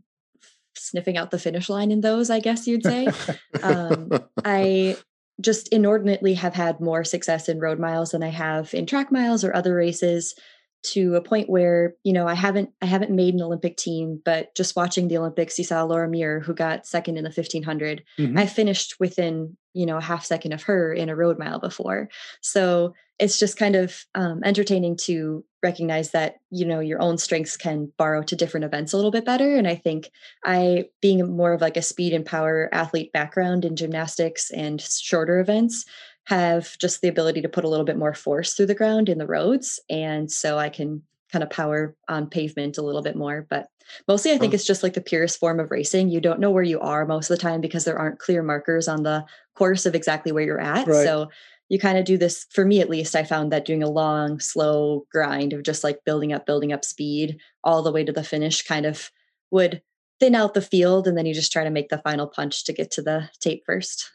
sniffing 0.75 1.17
out 1.17 1.31
the 1.31 1.39
finish 1.39 1.69
line 1.69 1.91
in 1.91 2.01
those, 2.01 2.29
I 2.29 2.39
guess 2.39 2.67
you'd 2.67 2.83
say. 2.83 3.07
um, 3.63 4.09
I 4.43 4.97
just 5.41 5.69
inordinately 5.69 6.33
have 6.33 6.53
had 6.53 6.81
more 6.81 7.03
success 7.03 7.47
in 7.47 7.59
road 7.59 7.79
miles 7.79 8.11
than 8.11 8.23
I 8.23 8.29
have 8.29 8.73
in 8.73 8.85
track 8.85 9.11
miles 9.11 9.43
or 9.43 9.55
other 9.55 9.75
races 9.75 10.35
to 10.81 11.15
a 11.15 11.21
point 11.21 11.49
where 11.49 11.95
you 12.03 12.13
know 12.13 12.27
I 12.27 12.35
haven't 12.35 12.69
I 12.81 12.85
haven't 12.85 13.11
made 13.11 13.33
an 13.33 13.41
Olympic 13.41 13.77
team, 13.77 14.21
but 14.23 14.55
just 14.55 14.75
watching 14.75 15.07
the 15.07 15.17
Olympics, 15.17 15.57
you 15.57 15.65
saw 15.65 15.83
Laura 15.83 16.07
Muir 16.07 16.39
who 16.39 16.53
got 16.53 16.87
second 16.87 17.17
in 17.17 17.23
the 17.23 17.29
1500. 17.29 18.03
Mm-hmm. 18.17 18.37
I 18.37 18.45
finished 18.45 18.95
within 18.99 19.57
you 19.73 19.85
know 19.85 19.97
a 19.97 20.01
half 20.01 20.25
second 20.25 20.53
of 20.53 20.63
her 20.63 20.93
in 20.93 21.09
a 21.09 21.15
road 21.15 21.37
mile 21.37 21.59
before, 21.59 22.09
so 22.41 22.93
it's 23.19 23.37
just 23.37 23.57
kind 23.57 23.75
of 23.75 24.05
um, 24.15 24.41
entertaining 24.43 24.95
to 24.95 25.43
recognize 25.61 26.11
that 26.11 26.35
you 26.49 26.65
know 26.65 26.79
your 26.79 27.01
own 27.01 27.17
strengths 27.17 27.57
can 27.57 27.91
borrow 27.97 28.23
to 28.23 28.35
different 28.35 28.63
events 28.63 28.93
a 28.93 28.95
little 28.95 29.11
bit 29.11 29.25
better 29.25 29.57
and 29.57 29.67
i 29.67 29.75
think 29.75 30.09
i 30.45 30.85
being 31.01 31.35
more 31.35 31.51
of 31.51 31.61
like 31.61 31.75
a 31.75 31.81
speed 31.81 32.13
and 32.13 32.25
power 32.25 32.69
athlete 32.71 33.11
background 33.11 33.65
in 33.65 33.75
gymnastics 33.75 34.51
and 34.51 34.81
shorter 34.81 35.39
events 35.39 35.85
have 36.25 36.77
just 36.77 37.01
the 37.01 37.09
ability 37.09 37.41
to 37.41 37.49
put 37.49 37.65
a 37.65 37.67
little 37.67 37.85
bit 37.85 37.97
more 37.97 38.13
force 38.13 38.53
through 38.53 38.67
the 38.67 38.75
ground 38.75 39.09
in 39.09 39.17
the 39.17 39.27
roads 39.27 39.81
and 39.89 40.31
so 40.31 40.57
i 40.57 40.69
can 40.69 41.01
kind 41.29 41.43
of 41.43 41.49
power 41.49 41.95
on 42.07 42.27
pavement 42.27 42.77
a 42.77 42.81
little 42.81 43.01
bit 43.03 43.17
more 43.17 43.45
but 43.49 43.67
mostly 44.07 44.31
i 44.31 44.37
think 44.37 44.53
it's 44.53 44.65
just 44.65 44.81
like 44.81 44.93
the 44.93 45.01
purest 45.01 45.39
form 45.39 45.59
of 45.59 45.71
racing 45.71 46.09
you 46.09 46.21
don't 46.21 46.39
know 46.39 46.51
where 46.51 46.63
you 46.63 46.79
are 46.79 47.05
most 47.05 47.29
of 47.29 47.37
the 47.37 47.41
time 47.41 47.59
because 47.59 47.83
there 47.83 47.99
aren't 47.99 48.17
clear 48.17 48.41
markers 48.41 48.87
on 48.87 49.03
the 49.03 49.25
course 49.55 49.85
of 49.85 49.93
exactly 49.93 50.31
where 50.31 50.43
you're 50.43 50.61
at 50.61 50.87
right. 50.87 51.03
so 51.03 51.29
you 51.69 51.79
kind 51.79 51.97
of 51.97 52.05
do 52.05 52.17
this 52.17 52.45
for 52.51 52.65
me 52.65 52.81
at 52.81 52.89
least 52.89 53.15
i 53.15 53.23
found 53.23 53.51
that 53.51 53.65
doing 53.65 53.83
a 53.83 53.89
long 53.89 54.39
slow 54.39 55.05
grind 55.11 55.53
of 55.53 55.63
just 55.63 55.83
like 55.83 56.03
building 56.05 56.33
up 56.33 56.45
building 56.45 56.73
up 56.73 56.83
speed 56.83 57.37
all 57.63 57.81
the 57.81 57.91
way 57.91 58.03
to 58.03 58.11
the 58.11 58.23
finish 58.23 58.63
kind 58.63 58.85
of 58.85 59.11
would 59.51 59.81
thin 60.19 60.35
out 60.35 60.53
the 60.53 60.61
field 60.61 61.07
and 61.07 61.17
then 61.17 61.25
you 61.25 61.33
just 61.33 61.51
try 61.51 61.63
to 61.63 61.69
make 61.69 61.89
the 61.89 61.99
final 61.99 62.27
punch 62.27 62.65
to 62.65 62.73
get 62.73 62.91
to 62.91 63.01
the 63.01 63.29
tape 63.39 63.63
first 63.65 64.11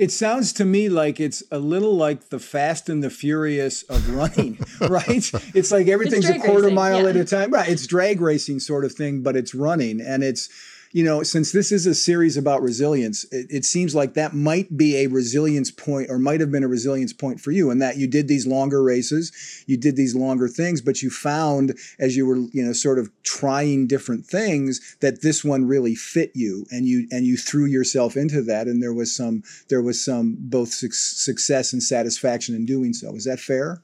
it 0.00 0.10
sounds 0.10 0.54
to 0.54 0.64
me 0.64 0.88
like 0.88 1.20
it's 1.20 1.42
a 1.50 1.58
little 1.58 1.94
like 1.94 2.30
the 2.30 2.38
fast 2.38 2.88
and 2.88 3.04
the 3.04 3.10
furious 3.10 3.82
of 3.82 4.08
running, 4.08 4.58
right? 4.80 5.30
It's 5.54 5.70
like 5.70 5.88
everything's 5.88 6.28
it's 6.28 6.42
a 6.42 6.46
quarter 6.46 6.62
racing, 6.62 6.74
mile 6.74 7.02
yeah. 7.02 7.10
at 7.10 7.16
a 7.16 7.24
time. 7.26 7.50
Right. 7.50 7.68
It's 7.68 7.86
drag 7.86 8.22
racing 8.22 8.60
sort 8.60 8.86
of 8.86 8.92
thing, 8.92 9.22
but 9.22 9.36
it's 9.36 9.54
running. 9.54 10.00
And 10.00 10.24
it's 10.24 10.48
you 10.92 11.04
know, 11.04 11.22
since 11.22 11.52
this 11.52 11.70
is 11.70 11.86
a 11.86 11.94
series 11.94 12.36
about 12.36 12.62
resilience, 12.62 13.24
it, 13.30 13.46
it, 13.48 13.64
seems 13.64 13.94
like 13.94 14.14
that 14.14 14.34
might 14.34 14.76
be 14.76 14.96
a 14.96 15.06
resilience 15.06 15.70
point 15.70 16.10
or 16.10 16.18
might 16.18 16.40
have 16.40 16.50
been 16.50 16.64
a 16.64 16.68
resilience 16.68 17.12
point 17.12 17.40
for 17.40 17.52
you 17.52 17.70
in 17.70 17.78
that 17.78 17.96
you 17.96 18.08
did 18.08 18.26
these 18.26 18.44
longer 18.44 18.82
races, 18.82 19.30
you 19.68 19.76
did 19.76 19.94
these 19.94 20.16
longer 20.16 20.48
things, 20.48 20.80
but 20.80 21.00
you 21.00 21.08
found 21.08 21.78
as 22.00 22.16
you 22.16 22.26
were, 22.26 22.38
you 22.52 22.64
know, 22.64 22.72
sort 22.72 22.98
of 22.98 23.08
trying 23.22 23.86
different 23.86 24.26
things 24.26 24.96
that 25.00 25.22
this 25.22 25.44
one 25.44 25.64
really 25.64 25.94
fit 25.94 26.32
you 26.34 26.66
and 26.72 26.86
you 26.86 27.06
and 27.12 27.24
you 27.24 27.36
threw 27.36 27.66
yourself 27.66 28.16
into 28.16 28.42
that 28.42 28.66
and 28.66 28.82
there 28.82 28.94
was 28.94 29.14
some 29.14 29.44
there 29.68 29.82
was 29.82 30.04
some 30.04 30.36
both 30.40 30.70
su- 30.70 30.90
success 30.90 31.72
and 31.72 31.82
satisfaction 31.82 32.54
in 32.56 32.66
doing 32.66 32.92
so. 32.92 33.14
Is 33.14 33.24
that 33.24 33.38
fair? 33.38 33.80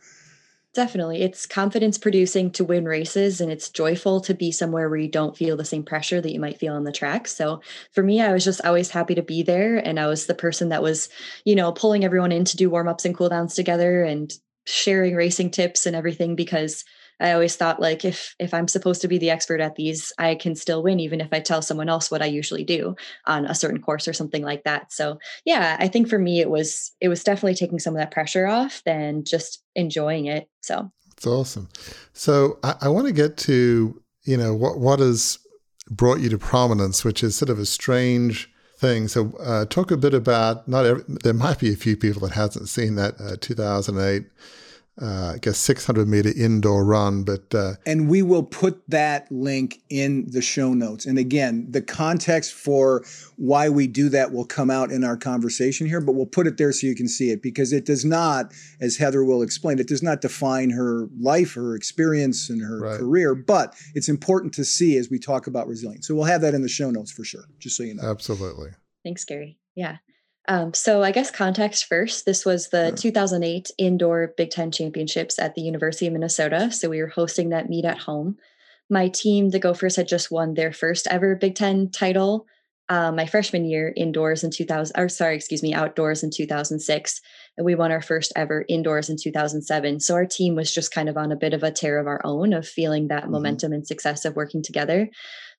Definitely. 0.77 1.23
It's 1.23 1.47
confidence 1.47 1.97
producing 1.97 2.51
to 2.53 2.65
win 2.65 2.85
races 2.85 3.41
and 3.41 3.51
it's 3.51 3.71
joyful 3.71 4.21
to 4.21 4.35
be 4.35 4.53
somewhere 4.53 4.91
where 4.91 4.99
you 4.99 5.09
don't 5.09 5.35
feel 5.37 5.57
the 5.57 5.65
same 5.65 5.83
pressure 5.83 6.21
that 6.21 6.33
you 6.33 6.39
might 6.39 6.59
feel 6.59 6.75
on 6.75 6.85
the 6.85 6.93
track. 6.93 7.29
So 7.29 7.63
for 7.93 8.03
me, 8.03 8.21
I 8.21 8.33
was 8.35 8.45
just 8.45 8.61
always 8.63 8.91
happy 8.91 9.15
to 9.15 9.23
be 9.23 9.43
there. 9.43 9.79
And 9.79 9.99
I 9.99 10.07
was 10.07 10.27
the 10.27 10.35
person 10.35 10.69
that 10.69 10.83
was, 10.83 11.09
you 11.47 11.57
know, 11.57 11.73
pulling 11.73 12.05
everyone 12.05 12.31
in 12.31 12.45
to 12.45 12.59
do 12.59 12.69
warm 12.69 12.89
ups 12.89 13.07
and 13.07 13.17
cool 13.17 13.31
downs 13.31 13.55
together 13.55 14.05
and 14.05 14.31
sharing 14.67 15.15
racing 15.17 15.51
tips 15.51 15.87
and 15.87 15.97
everything 15.97 16.37
because 16.37 16.85
I 17.21 17.33
always 17.33 17.57
thought 17.57 17.81
like 17.81 18.05
if 18.05 18.35
if 18.39 18.53
I'm 18.53 18.69
supposed 18.69 19.01
to 19.03 19.09
be 19.09 19.19
the 19.19 19.31
expert 19.31 19.61
at 19.61 19.77
these, 19.77 20.13
I 20.19 20.35
can 20.35 20.55
still 20.55 20.83
win 20.83 21.01
even 21.01 21.21
if 21.21 21.29
I 21.33 21.41
tell 21.41 21.63
someone 21.63 21.89
else 21.89 22.11
what 22.11 22.23
I 22.23 22.27
usually 22.27 22.65
do 22.65 22.95
on 23.27 23.47
a 23.47 23.55
certain 23.55 23.81
course 23.81 24.07
or 24.07 24.13
something 24.13 24.43
like 24.43 24.65
that. 24.65 24.93
So 24.93 25.19
yeah, 25.45 25.77
I 25.79 25.89
think 25.89 26.09
for 26.09 26.19
me 26.19 26.41
it 26.41 26.51
was 26.51 26.93
it 27.01 27.09
was 27.09 27.25
definitely 27.25 27.55
taking 27.55 27.79
some 27.79 27.95
of 27.95 27.99
that 27.99 28.11
pressure 28.11 28.47
off 28.47 28.83
than 28.85 29.25
just 29.25 29.63
enjoying 29.75 30.27
it. 30.27 30.49
So 30.61 30.91
it's 31.17 31.27
awesome. 31.27 31.69
So 32.13 32.59
I, 32.63 32.75
I 32.83 32.89
want 32.89 33.07
to 33.07 33.13
get 33.13 33.37
to 33.39 34.01
you 34.25 34.37
know 34.37 34.55
what 34.55 34.79
what 34.79 35.01
has 35.01 35.39
brought 35.89 36.21
you 36.21 36.29
to 36.29 36.39
prominence, 36.39 37.05
which 37.05 37.23
is 37.23 37.37
sort 37.37 37.51
of 37.51 37.59
a 37.59 37.67
strange 37.67 38.51
thing. 38.79 39.09
So 39.09 39.33
uh, 39.41 39.65
talk 39.67 39.91
a 39.91 39.97
bit 39.97 40.13
about 40.15 40.69
not 40.69 40.85
every, 40.85 41.05
there 41.07 41.33
might 41.33 41.59
be 41.59 41.73
a 41.73 41.77
few 41.77 41.97
people 41.97 42.21
that 42.23 42.35
hasn't 42.35 42.69
seen 42.69 42.97
that 42.97 43.15
uh, 43.21 43.37
2008 43.41 44.27
uh, 45.01 45.33
I 45.35 45.39
guess 45.39 45.59
600 45.59 46.09
meter 46.09 46.33
indoor 46.35 46.85
run. 46.85 47.23
But 47.23 47.55
uh, 47.55 47.75
and 47.85 48.09
we 48.09 48.23
will 48.23 48.43
put 48.43 48.83
that 48.89 49.31
link 49.31 49.83
in 49.91 50.31
the 50.31 50.41
show 50.41 50.73
notes. 50.73 51.05
And 51.05 51.19
again, 51.19 51.67
the 51.71 51.83
context 51.83 52.55
for 52.55 53.05
why 53.37 53.69
we 53.69 53.87
do 53.87 54.09
that 54.09 54.33
will 54.33 54.47
come 54.47 54.71
out 54.71 54.91
in 54.91 55.05
our 55.05 55.17
conversation 55.17 55.87
here, 55.87 56.01
but 56.01 56.13
we'll 56.13 56.27
put 56.27 56.47
it 56.47 56.57
there 56.57 56.73
so 56.73 56.87
you 56.87 56.95
can 56.95 57.09
see 57.09 57.31
it 57.31 57.43
because 57.43 57.73
it 57.73 57.85
does 57.85 58.05
not, 58.05 58.53
as 58.81 58.97
Heather 58.97 59.25
will 59.25 59.43
explain, 59.43 59.79
it 59.79 59.89
does 59.89 60.03
not 60.03 60.23
define 60.23 60.71
her 60.71 61.09
life, 61.21 61.55
her 61.55 61.75
experience, 61.75 62.49
and 62.49 62.63
her 62.63 62.81
right. 62.81 62.99
career. 62.99 63.35
But 63.35 63.75
it's 63.95 64.09
important 64.09 64.55
to 64.55 64.65
see 64.65 64.97
as 64.97 65.11
we 65.11 65.19
talk 65.19 65.47
about 65.47 65.69
resilience. 65.69 66.09
So 66.09 66.15
we'll 66.15 66.25
have 66.25 66.41
that 66.41 66.55
in 66.55 66.63
the 66.63 66.69
show 66.69 66.91
notes 66.91 67.13
for 67.13 67.25
sure, 67.25 67.45
just 67.59 67.77
so 67.77 67.83
you 67.83 67.95
know. 67.95 68.09
Absolutely. 68.09 68.71
Thanks, 69.05 69.25
Gary. 69.25 69.59
Yeah. 69.75 69.99
Um, 70.49 70.75
so, 70.75 71.03
I 71.03 71.11
guess 71.11 71.31
context 71.31 71.87
first. 71.87 72.25
This 72.25 72.45
was 72.45 72.69
the 72.69 72.93
2008 72.97 73.71
Indoor 73.79 74.33
Big 74.37 74.51
Ten 74.51 74.71
Championships 74.71 75.39
at 75.39 75.55
the 75.55 75.63
University 75.63 76.07
of 76.07 76.13
Minnesota. 76.13 76.71
So, 76.71 76.89
we 76.89 77.01
were 77.01 77.09
hosting 77.09 77.49
that 77.51 77.69
meet 77.69 77.85
at 77.85 77.99
home. 77.99 78.37
My 78.89 79.09
team, 79.09 79.51
the 79.51 79.59
Gophers, 79.59 79.97
had 79.97 80.07
just 80.07 80.31
won 80.31 80.55
their 80.55 80.73
first 80.73 81.09
ever 81.09 81.35
Big 81.35 81.57
Ten 81.57 81.91
title 81.91 82.47
uh, 82.89 83.11
my 83.11 83.27
freshman 83.27 83.65
year 83.65 83.93
indoors 83.97 84.45
in 84.45 84.51
2000 84.51 84.99
or 84.99 85.09
sorry 85.09 85.35
excuse 85.35 85.63
me 85.63 85.75
outdoors 85.75 86.23
in 86.23 86.31
2006 86.31 87.21
and 87.57 87.65
we 87.65 87.75
won 87.75 87.91
our 87.91 88.03
first 88.03 88.33
ever 88.37 88.65
indoors 88.69 89.11
in 89.11 89.17
2007 89.17 90.01
so 90.01 90.15
our 90.15 90.27
team 90.27 90.55
was 90.55 90.73
just 90.73 90.93
kind 90.93 91.09
of 91.09 91.17
on 91.17 91.33
a 91.33 91.37
bit 91.37 91.53
of 91.53 91.63
a 91.63 91.71
tear 91.71 91.99
of 91.99 92.07
our 92.07 92.21
own 92.25 92.53
of 92.53 92.67
feeling 92.67 93.09
that 93.09 93.25
mm-hmm. 93.25 93.33
momentum 93.33 93.73
and 93.73 93.87
success 93.87 94.25
of 94.25 94.37
working 94.37 94.63
together 94.63 95.09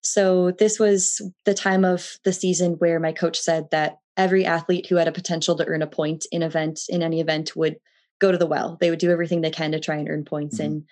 so 0.01 0.51
this 0.51 0.79
was 0.79 1.21
the 1.45 1.53
time 1.53 1.83
of 1.83 2.17
the 2.23 2.31
season 2.31 2.73
where 2.73 2.99
my 2.99 3.11
coach 3.11 3.37
said 3.37 3.65
that 3.71 3.97
every 4.17 4.45
athlete 4.45 4.87
who 4.87 4.95
had 4.95 5.07
a 5.07 5.13
potential 5.13 5.55
to 5.55 5.65
earn 5.65 5.81
a 5.81 5.87
point 5.87 6.25
in 6.31 6.43
event 6.43 6.81
in 6.89 7.01
any 7.01 7.21
event 7.21 7.55
would 7.55 7.77
go 8.19 8.31
to 8.31 8.37
the 8.37 8.47
well. 8.47 8.77
They 8.81 8.89
would 8.89 8.99
do 8.99 9.11
everything 9.11 9.41
they 9.41 9.51
can 9.51 9.71
to 9.71 9.79
try 9.79 9.95
and 9.95 10.09
earn 10.09 10.25
points 10.25 10.59
mm-hmm. 10.59 10.65
and 10.65 10.83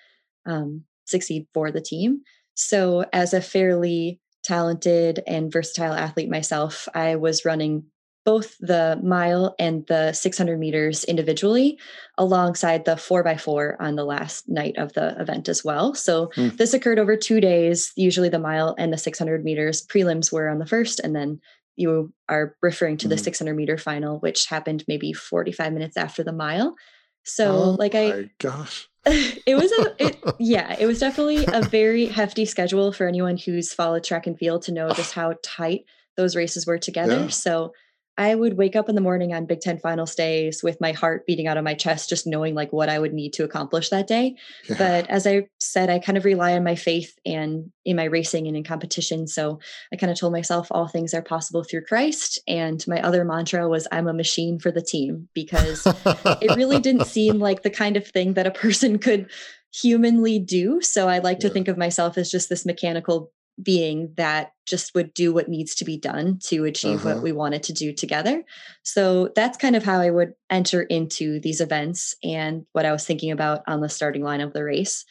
um, 0.45 0.83
succeed 1.05 1.47
for 1.53 1.71
the 1.71 1.81
team. 1.81 2.21
So 2.53 3.05
as 3.11 3.33
a 3.33 3.41
fairly 3.41 4.19
talented 4.43 5.23
and 5.27 5.51
versatile 5.51 5.93
athlete 5.93 6.29
myself, 6.29 6.87
I 6.93 7.15
was 7.15 7.45
running 7.45 7.85
both 8.25 8.57
the 8.57 8.99
mile 9.03 9.55
and 9.59 9.85
the 9.85 10.11
600 10.11 10.59
meters 10.59 11.03
individually 11.03 11.77
alongside 12.17 12.83
the 12.83 12.95
4x4 12.95 13.75
on 13.79 13.95
the 13.95 14.03
last 14.03 14.49
night 14.49 14.75
of 14.77 14.93
the 14.93 15.19
event 15.21 15.47
as 15.47 15.63
well. 15.63 15.93
So 15.93 16.31
mm. 16.35 16.55
this 16.57 16.73
occurred 16.73 16.97
over 16.97 17.15
two 17.15 17.39
days. 17.39 17.93
Usually 17.95 18.29
the 18.29 18.39
mile 18.39 18.75
and 18.79 18.91
the 18.91 18.97
600 18.97 19.43
meters 19.43 19.85
prelims 19.85 20.31
were 20.31 20.49
on 20.49 20.57
the 20.57 20.65
first, 20.65 20.99
and 20.99 21.15
then 21.15 21.39
you 21.75 22.13
are 22.29 22.55
referring 22.61 22.97
to 22.97 23.07
the 23.07 23.15
mm-hmm. 23.15 23.23
600 23.23 23.53
meter 23.55 23.77
final, 23.77 24.19
which 24.19 24.47
happened 24.47 24.83
maybe 24.87 25.13
45 25.13 25.73
minutes 25.73 25.97
after 25.97 26.23
the 26.23 26.33
mile. 26.33 26.75
So, 27.23 27.51
oh 27.51 27.69
like, 27.71 27.95
I 27.95 28.29
gosh, 28.39 28.87
it 29.05 29.55
was 29.55 29.71
a 29.71 29.95
it, 30.03 30.17
yeah, 30.39 30.75
it 30.79 30.85
was 30.85 30.99
definitely 30.99 31.45
a 31.51 31.61
very 31.61 32.05
hefty 32.05 32.45
schedule 32.45 32.91
for 32.91 33.07
anyone 33.07 33.37
who's 33.37 33.73
followed 33.73 34.03
track 34.03 34.27
and 34.27 34.37
field 34.37 34.61
to 34.63 34.71
know 34.71 34.89
just 34.91 35.13
how 35.13 35.33
tight 35.43 35.85
those 36.17 36.35
races 36.35 36.65
were 36.65 36.77
together. 36.77 37.21
Yeah. 37.21 37.27
So 37.29 37.73
I 38.17 38.33
would 38.33 38.57
wake 38.57 38.75
up 38.75 38.87
in 38.87 38.95
the 38.95 39.01
morning 39.01 39.33
on 39.33 39.45
Big 39.45 39.59
Ten 39.59 39.77
finals 39.77 40.15
days 40.15 40.63
with 40.63 40.79
my 40.79 40.93
heart 40.93 41.25
beating 41.25 41.47
out 41.47 41.57
of 41.57 41.63
my 41.63 41.73
chest, 41.73 42.07
just 42.07 42.25
knowing 42.25 42.55
like 42.55 42.71
what 42.71 42.87
I 42.87 42.97
would 42.97 43.13
need 43.13 43.33
to 43.33 43.43
accomplish 43.43 43.89
that 43.89 44.07
day. 44.07 44.35
Yeah. 44.69 44.75
But 44.77 45.09
as 45.09 45.27
I 45.27 45.47
said, 45.59 45.89
I 45.89 45.99
kind 45.99 46.17
of 46.17 46.23
rely 46.23 46.53
on 46.53 46.63
my 46.63 46.75
faith 46.75 47.17
and 47.25 47.71
in 47.83 47.97
my 47.97 48.05
racing 48.05 48.47
and 48.47 48.55
in 48.55 48.63
competition. 48.63 49.27
So 49.27 49.59
I 49.91 49.97
kind 49.97 50.11
of 50.11 50.17
told 50.17 50.31
myself 50.31 50.67
all 50.71 50.87
things 50.87 51.13
are 51.13 51.21
possible 51.21 51.63
through 51.63 51.85
Christ. 51.85 52.39
And 52.47 52.85
my 52.87 53.01
other 53.01 53.25
mantra 53.25 53.67
was 53.67 53.87
I'm 53.91 54.07
a 54.07 54.13
machine 54.13 54.59
for 54.59 54.71
the 54.71 54.81
team 54.81 55.27
because 55.33 55.85
it 55.85 56.55
really 56.55 56.79
didn't 56.79 57.05
seem 57.07 57.39
like 57.39 57.63
the 57.63 57.69
kind 57.69 57.97
of 57.97 58.07
thing 58.07 58.35
that 58.35 58.47
a 58.47 58.51
person 58.51 58.97
could 58.97 59.29
humanly 59.73 60.39
do. 60.39 60.81
So 60.81 61.09
I 61.09 61.19
like 61.19 61.37
yeah. 61.41 61.49
to 61.49 61.53
think 61.53 61.67
of 61.67 61.77
myself 61.77 62.17
as 62.17 62.31
just 62.31 62.47
this 62.47 62.65
mechanical 62.65 63.31
being 63.61 64.13
that 64.17 64.53
just 64.65 64.93
would 64.95 65.13
do 65.13 65.33
what 65.33 65.47
needs 65.47 65.75
to 65.75 65.85
be 65.85 65.97
done 65.97 66.39
to 66.43 66.65
achieve 66.65 67.05
uh-huh. 67.05 67.15
what 67.15 67.23
we 67.23 67.31
wanted 67.31 67.63
to 67.63 67.73
do 67.73 67.93
together. 67.93 68.43
So 68.83 69.29
that's 69.35 69.57
kind 69.57 69.75
of 69.75 69.83
how 69.83 69.99
I 69.99 70.09
would 70.09 70.33
enter 70.49 70.81
into 70.81 71.39
these 71.39 71.61
events 71.61 72.15
and 72.23 72.65
what 72.73 72.85
I 72.85 72.91
was 72.91 73.05
thinking 73.05 73.31
about 73.31 73.63
on 73.67 73.81
the 73.81 73.89
starting 73.89 74.23
line 74.23 74.41
of 74.41 74.53
the 74.53 74.63
race. 74.63 75.05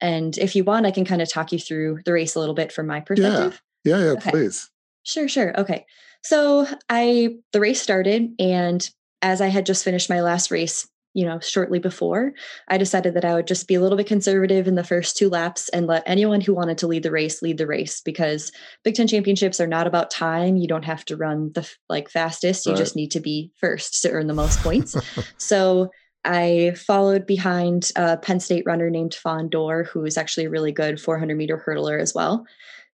And 0.00 0.36
if 0.38 0.56
you 0.56 0.64
want, 0.64 0.86
I 0.86 0.90
can 0.90 1.04
kind 1.04 1.20
of 1.20 1.30
talk 1.30 1.52
you 1.52 1.58
through 1.58 2.00
the 2.04 2.12
race 2.12 2.34
a 2.34 2.40
little 2.40 2.54
bit 2.54 2.72
from 2.72 2.86
my 2.86 3.00
perspective. 3.00 3.60
Yeah, 3.84 3.96
yeah, 3.98 4.04
yeah 4.04 4.10
okay. 4.12 4.30
please. 4.30 4.70
Sure, 5.02 5.28
sure. 5.28 5.58
Okay. 5.60 5.84
So 6.22 6.66
I 6.88 7.36
the 7.52 7.60
race 7.60 7.80
started 7.80 8.30
and 8.38 8.88
as 9.22 9.40
I 9.40 9.48
had 9.48 9.66
just 9.66 9.84
finished 9.84 10.10
my 10.10 10.20
last 10.20 10.50
race 10.50 10.88
you 11.14 11.26
know, 11.26 11.40
shortly 11.40 11.78
before, 11.78 12.32
I 12.68 12.78
decided 12.78 13.14
that 13.14 13.24
I 13.24 13.34
would 13.34 13.46
just 13.46 13.66
be 13.66 13.74
a 13.74 13.80
little 13.80 13.96
bit 13.96 14.06
conservative 14.06 14.68
in 14.68 14.76
the 14.76 14.84
first 14.84 15.16
two 15.16 15.28
laps 15.28 15.68
and 15.70 15.86
let 15.86 16.04
anyone 16.06 16.40
who 16.40 16.54
wanted 16.54 16.78
to 16.78 16.86
lead 16.86 17.02
the 17.02 17.10
race 17.10 17.42
lead 17.42 17.58
the 17.58 17.66
race 17.66 18.00
because 18.00 18.52
Big 18.84 18.94
Ten 18.94 19.08
championships 19.08 19.60
are 19.60 19.66
not 19.66 19.86
about 19.86 20.10
time. 20.10 20.56
You 20.56 20.68
don't 20.68 20.84
have 20.84 21.04
to 21.06 21.16
run 21.16 21.50
the 21.52 21.68
like 21.88 22.08
fastest. 22.08 22.66
You 22.66 22.72
right. 22.72 22.78
just 22.78 22.96
need 22.96 23.10
to 23.12 23.20
be 23.20 23.50
first 23.56 24.02
to 24.02 24.10
earn 24.10 24.28
the 24.28 24.34
most 24.34 24.60
points. 24.60 24.96
so 25.38 25.90
I 26.24 26.74
followed 26.76 27.26
behind 27.26 27.90
a 27.96 28.16
Penn 28.16 28.40
State 28.40 28.64
runner 28.66 28.90
named 28.90 29.12
Fondor, 29.12 29.86
who 29.86 30.04
is 30.04 30.16
actually 30.16 30.46
a 30.46 30.50
really 30.50 30.72
good 30.72 31.00
400 31.00 31.36
meter 31.36 31.62
hurdler 31.66 32.00
as 32.00 32.14
well. 32.14 32.46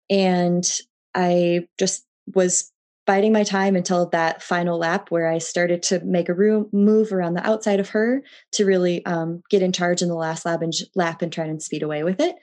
And 0.08 0.66
I 1.14 1.66
just 1.78 2.06
was 2.34 2.72
biding 3.06 3.32
my 3.32 3.44
time 3.44 3.76
until 3.76 4.06
that 4.10 4.42
final 4.42 4.78
lap 4.78 5.10
where 5.10 5.28
I 5.28 5.38
started 5.38 5.82
to 5.84 6.00
make 6.04 6.28
a 6.28 6.34
room, 6.34 6.68
move 6.72 7.12
around 7.12 7.34
the 7.34 7.46
outside 7.46 7.80
of 7.80 7.90
her 7.90 8.22
to 8.52 8.64
really 8.64 9.04
um, 9.06 9.42
get 9.48 9.62
in 9.62 9.72
charge 9.72 10.02
in 10.02 10.08
the 10.08 10.14
last 10.14 10.44
lap 10.44 10.60
and, 10.60 10.72
lap 10.94 11.22
and 11.22 11.32
try 11.32 11.44
and 11.44 11.62
speed 11.62 11.82
away 11.82 12.02
with 12.02 12.20
it. 12.20 12.36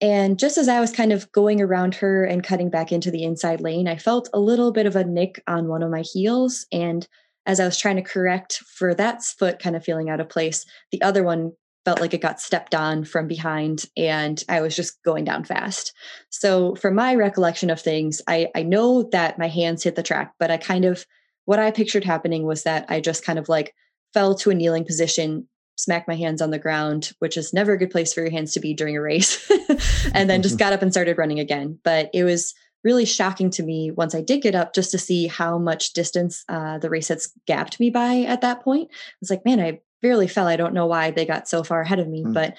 And 0.00 0.38
just 0.38 0.58
as 0.58 0.68
I 0.68 0.80
was 0.80 0.92
kind 0.92 1.12
of 1.12 1.30
going 1.32 1.60
around 1.60 1.94
her 1.96 2.24
and 2.24 2.42
cutting 2.42 2.70
back 2.70 2.92
into 2.92 3.10
the 3.10 3.22
inside 3.22 3.60
lane, 3.60 3.88
I 3.88 3.96
felt 3.96 4.28
a 4.34 4.40
little 4.40 4.72
bit 4.72 4.86
of 4.86 4.96
a 4.96 5.04
nick 5.04 5.42
on 5.46 5.68
one 5.68 5.82
of 5.82 5.90
my 5.90 6.02
heels. 6.02 6.66
And 6.72 7.06
as 7.46 7.60
I 7.60 7.64
was 7.64 7.78
trying 7.78 7.96
to 7.96 8.02
correct 8.02 8.58
for 8.58 8.94
that 8.94 9.22
foot 9.22 9.58
kind 9.58 9.76
of 9.76 9.84
feeling 9.84 10.10
out 10.10 10.20
of 10.20 10.28
place, 10.28 10.66
the 10.92 11.00
other 11.00 11.22
one 11.22 11.52
felt 11.86 12.00
like 12.00 12.12
it 12.12 12.20
got 12.20 12.40
stepped 12.40 12.74
on 12.74 13.04
from 13.04 13.28
behind 13.28 13.84
and 13.96 14.42
I 14.48 14.60
was 14.60 14.74
just 14.74 15.00
going 15.04 15.24
down 15.24 15.44
fast. 15.44 15.92
So, 16.30 16.74
from 16.74 16.96
my 16.96 17.14
recollection 17.14 17.70
of 17.70 17.80
things, 17.80 18.20
I, 18.26 18.48
I 18.56 18.64
know 18.64 19.04
that 19.12 19.38
my 19.38 19.46
hands 19.46 19.84
hit 19.84 19.94
the 19.94 20.02
track, 20.02 20.34
but 20.40 20.50
I 20.50 20.56
kind 20.56 20.84
of, 20.84 21.06
what 21.44 21.60
I 21.60 21.70
pictured 21.70 22.02
happening 22.02 22.44
was 22.44 22.64
that 22.64 22.86
I 22.88 23.00
just 23.00 23.24
kind 23.24 23.38
of 23.38 23.48
like 23.48 23.72
fell 24.12 24.34
to 24.34 24.50
a 24.50 24.54
kneeling 24.54 24.84
position, 24.84 25.46
smacked 25.76 26.08
my 26.08 26.16
hands 26.16 26.42
on 26.42 26.50
the 26.50 26.58
ground, 26.58 27.12
which 27.20 27.36
is 27.36 27.54
never 27.54 27.74
a 27.74 27.78
good 27.78 27.90
place 27.90 28.12
for 28.12 28.20
your 28.20 28.32
hands 28.32 28.52
to 28.54 28.60
be 28.60 28.74
during 28.74 28.96
a 28.96 29.00
race, 29.00 29.48
and 30.12 30.28
then 30.28 30.42
just 30.42 30.58
got 30.58 30.72
up 30.72 30.82
and 30.82 30.90
started 30.90 31.18
running 31.18 31.38
again. 31.38 31.78
But 31.84 32.10
it 32.12 32.24
was 32.24 32.52
really 32.82 33.04
shocking 33.04 33.50
to 33.50 33.62
me 33.62 33.92
once 33.92 34.12
I 34.12 34.22
did 34.22 34.42
get 34.42 34.56
up 34.56 34.74
just 34.74 34.90
to 34.90 34.98
see 34.98 35.28
how 35.28 35.56
much 35.56 35.92
distance 35.92 36.44
uh, 36.48 36.78
the 36.78 36.90
race 36.90 37.08
had 37.08 37.20
gapped 37.46 37.78
me 37.78 37.90
by 37.90 38.22
at 38.22 38.40
that 38.40 38.62
point. 38.62 38.88
I 38.90 39.16
was 39.20 39.30
like, 39.30 39.44
man, 39.44 39.60
I 39.60 39.80
barely 40.02 40.28
fell. 40.28 40.46
I 40.46 40.56
don't 40.56 40.74
know 40.74 40.86
why 40.86 41.10
they 41.10 41.26
got 41.26 41.48
so 41.48 41.62
far 41.62 41.80
ahead 41.80 41.98
of 41.98 42.08
me, 42.08 42.24
mm. 42.24 42.34
but 42.34 42.56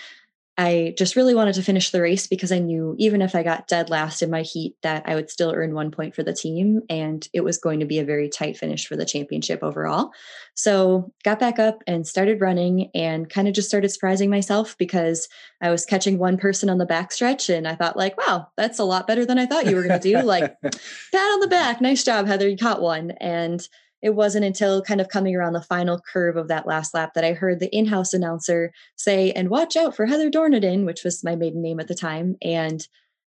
I 0.60 0.96
just 0.98 1.16
really 1.16 1.36
wanted 1.36 1.54
to 1.56 1.62
finish 1.62 1.92
the 1.92 2.02
race 2.02 2.26
because 2.26 2.52
I 2.52 2.58
knew 2.58 2.96
even 2.98 3.22
if 3.22 3.36
I 3.36 3.44
got 3.44 3.68
dead 3.68 3.92
last 3.92 4.24
in 4.24 4.32
my 4.32 4.42
heat 4.42 4.76
that 4.82 5.04
I 5.06 5.14
would 5.14 5.30
still 5.30 5.54
earn 5.56 5.76
one 5.76 5.92
point 5.92 6.16
for 6.16 6.24
the 6.24 6.34
team 6.34 6.82
and 6.90 7.28
it 7.32 7.42
was 7.42 7.60
going 7.60 7.80
to 7.80 7.86
be 7.86 8.00
a 8.00 8.04
very 8.04 8.28
tight 8.28 8.58
finish 8.58 8.88
for 8.88 8.96
the 8.96 9.06
championship 9.06 9.62
overall. 9.62 10.10
So, 10.56 11.14
got 11.24 11.40
back 11.40 11.60
up 11.60 11.84
and 11.86 12.08
started 12.08 12.42
running 12.42 12.90
and 12.96 13.30
kind 13.30 13.48
of 13.48 13.54
just 13.54 13.68
started 13.68 13.90
surprising 13.90 14.32
myself 14.32 14.76
because 14.80 15.30
I 15.62 15.70
was 15.70 15.86
catching 15.86 16.18
one 16.18 16.38
person 16.38 16.72
on 16.72 16.80
the 16.80 16.88
backstretch 16.88 17.56
and 17.56 17.68
I 17.68 17.76
thought 17.76 17.96
like, 17.96 18.18
wow, 18.18 18.48
that's 18.58 18.80
a 18.80 18.84
lot 18.84 19.06
better 19.06 19.28
than 19.28 19.38
I 19.38 19.46
thought 19.46 19.68
you 19.68 19.76
were 19.76 19.88
going 19.88 20.00
to 20.02 20.12
do. 20.12 20.24
like 20.24 20.60
pat 20.64 20.82
on 21.16 21.40
the 21.40 21.48
back, 21.48 21.82
nice 21.82 22.04
job 22.04 22.26
Heather, 22.26 22.50
you 22.50 22.58
caught 22.58 22.82
one 22.82 23.12
and 23.22 23.68
it 24.02 24.12
wasn't 24.12 24.46
until 24.46 24.82
kind 24.82 25.02
of 25.02 25.10
coming 25.10 25.36
around 25.36 25.54
the 25.54 25.62
final 25.62 26.00
curve 26.00 26.38
of 26.38 26.48
that 26.48 26.68
last 26.68 26.94
lap 26.94 27.14
that 27.16 27.24
I 27.24 27.34
heard 27.34 27.60
the 27.60 27.76
in 27.76 27.88
house 27.88 28.14
announcer 28.14 28.72
say, 28.96 29.32
and 29.32 29.50
watch 29.50 29.76
out 29.76 29.96
for 29.96 30.06
Heather 30.06 30.30
Dorniden, 30.30 30.86
which 30.86 31.04
was 31.04 31.24
my 31.24 31.36
maiden 31.36 31.62
name 31.62 31.80
at 31.80 31.88
the 31.88 31.96
time. 31.96 32.36
And 32.42 32.88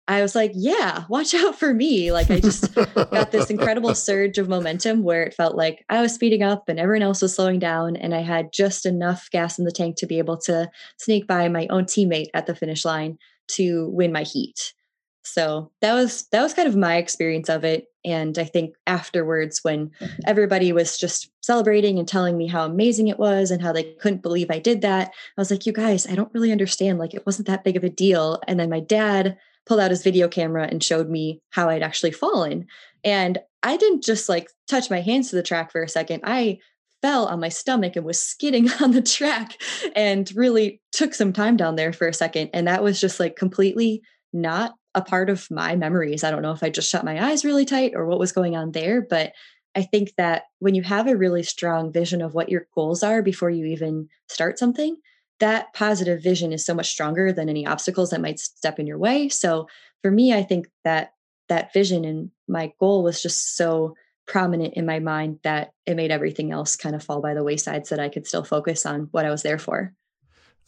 I 0.09 0.23
was 0.23 0.35
like, 0.35 0.53
yeah, 0.55 1.05
watch 1.09 1.35
out 1.35 1.59
for 1.59 1.73
me. 1.73 2.13
Like 2.13 2.31
I 2.31 2.41
just 2.41 2.75
got 2.75 3.31
this 3.33 3.51
incredible 3.51 3.95
surge 3.97 4.39
of 4.39 4.49
momentum 4.49 5.03
where 5.03 5.23
it 5.23 5.35
felt 5.35 5.57
like 5.57 5.85
I 5.89 6.01
was 6.01 6.15
speeding 6.15 6.43
up 6.43 6.69
and 6.69 6.79
everyone 6.79 7.03
else 7.03 7.23
was 7.23 7.35
slowing 7.35 7.59
down. 7.59 7.97
And 7.97 8.15
I 8.15 8.21
had 8.21 8.53
just 8.53 8.87
enough 8.87 9.29
gas 9.31 9.59
in 9.59 9.65
the 9.65 9.73
tank 9.73 9.97
to 9.97 10.07
be 10.07 10.19
able 10.19 10.39
to 10.43 10.71
sneak 10.99 11.27
by 11.27 11.49
my 11.49 11.67
own 11.69 11.85
teammate 11.85 12.29
at 12.35 12.47
the 12.47 12.55
finish 12.55 12.85
line 12.85 13.19
to 13.49 13.89
win 13.89 14.13
my 14.13 14.23
heat. 14.23 14.75
So 15.25 15.71
that 15.81 15.95
was 15.95 16.27
that 16.33 16.43
was 16.43 16.55
kind 16.55 16.69
of 16.69 16.77
my 16.77 16.97
experience 16.97 17.49
of 17.49 17.65
it. 17.65 17.87
And 18.05 18.37
I 18.39 18.45
think 18.45 18.75
afterwards, 18.87 19.61
when 19.63 19.89
mm-hmm. 19.89 20.21
everybody 20.27 20.73
was 20.73 20.99
just 20.99 21.31
celebrating 21.43 21.99
and 21.99 22.09
telling 22.09 22.37
me 22.37 22.49
how 22.49 22.65
amazing 22.65 23.09
it 23.09 23.19
was 23.19 23.51
and 23.51 23.63
how 23.63 23.73
they 23.73 23.85
couldn't 23.85 24.23
believe 24.23 24.51
I 24.51 24.59
did 24.59 24.81
that, 24.83 25.09
I 25.09 25.41
was 25.41 25.51
like, 25.51 25.67
you 25.67 25.73
guys, 25.73 26.07
I 26.07 26.17
don't 26.17 26.33
really 26.35 26.51
understand. 26.51 26.99
Like, 26.99 27.15
it 27.15 27.25
wasn't 27.25 27.47
that 27.47 27.63
big 27.63 27.77
of 27.77 27.85
a 27.85 27.89
deal. 27.89 28.41
And 28.49 28.59
then 28.59 28.71
my 28.71 28.81
dad 28.81 29.39
pulled 29.65 29.79
out 29.79 29.93
his 29.93 30.03
video 30.03 30.27
camera 30.27 30.67
and 30.69 30.83
showed 30.83 31.09
me 31.09 31.41
how 31.51 31.69
I'd 31.69 31.83
actually 31.83 32.11
fallen. 32.11 32.67
And 33.05 33.39
I 33.63 33.77
didn't 33.77 34.03
just 34.03 34.29
like 34.29 34.51
touch 34.69 34.91
my 34.91 35.01
hands 35.01 35.31
to 35.31 35.37
the 35.37 35.43
track 35.43 35.71
for 35.71 35.83
a 35.83 35.89
second. 35.89 36.23
I 36.25 36.59
fell 37.01 37.27
on 37.27 37.41
my 37.41 37.49
stomach 37.49 37.95
and 37.95 38.05
was 38.05 38.21
skidding 38.21 38.71
on 38.81 38.93
the 38.93 39.03
track 39.03 39.61
and 39.95 40.31
really 40.35 40.81
took 40.93 41.15
some 41.15 41.33
time 41.33 41.57
down 41.57 41.77
there 41.77 41.93
for 41.93 42.09
a 42.09 42.15
second. 42.15 42.51
And 42.53 42.67
that 42.67 42.83
was 42.83 43.01
just 43.01 43.21
like 43.21 43.37
completely 43.37 44.03
not 44.33 44.75
a 44.95 45.03
part 45.03 45.31
of 45.31 45.51
my 45.51 45.77
memories. 45.77 46.25
I 46.25 46.31
don't 46.31 46.43
know 46.43 46.53
if 46.53 46.63
I 46.63 46.71
just 46.71 46.91
shut 46.91 47.05
my 47.05 47.31
eyes 47.31 47.45
really 47.45 47.65
tight 47.65 47.93
or 47.95 48.07
what 48.07 48.19
was 48.19 48.33
going 48.33 48.57
on 48.57 48.73
there, 48.73 49.01
but 49.01 49.33
I 49.75 49.83
think 49.83 50.15
that 50.17 50.45
when 50.59 50.75
you 50.75 50.83
have 50.83 51.07
a 51.07 51.17
really 51.17 51.43
strong 51.43 51.93
vision 51.93 52.21
of 52.21 52.35
what 52.35 52.51
your 52.51 52.67
goals 52.75 53.03
are 53.03 53.23
before 53.23 53.51
you 53.51 53.65
even 53.67 54.09
start 54.29 54.59
something, 54.59 54.97
that 55.41 55.73
positive 55.73 56.23
vision 56.23 56.53
is 56.53 56.65
so 56.65 56.75
much 56.75 56.91
stronger 56.91 57.33
than 57.33 57.49
any 57.49 57.67
obstacles 57.67 58.11
that 58.11 58.21
might 58.21 58.39
step 58.39 58.79
in 58.79 58.87
your 58.87 58.99
way. 58.99 59.29
So 59.29 59.67
for 60.03 60.11
me, 60.11 60.35
I 60.35 60.43
think 60.43 60.69
that 60.85 61.15
that 61.49 61.73
vision 61.73 62.05
and 62.05 62.31
my 62.47 62.73
goal 62.79 63.03
was 63.03 63.23
just 63.23 63.57
so 63.57 63.95
prominent 64.27 64.75
in 64.75 64.87
my 64.87 64.99
mind 64.99 65.39
that 65.43 65.73
it 65.87 65.97
made 65.97 66.11
everything 66.11 66.53
else 66.53 66.77
kind 66.77 66.95
of 66.95 67.03
fall 67.03 67.21
by 67.21 67.35
the 67.35 67.43
wayside 67.43 67.87
so 67.87 67.97
that 67.97 68.03
I 68.03 68.09
could 68.09 68.27
still 68.27 68.45
focus 68.45 68.87
on 68.87 69.09
what 69.11 69.27
I 69.27 69.31
was 69.31 69.43
there 69.43 69.59
for. 69.59 69.95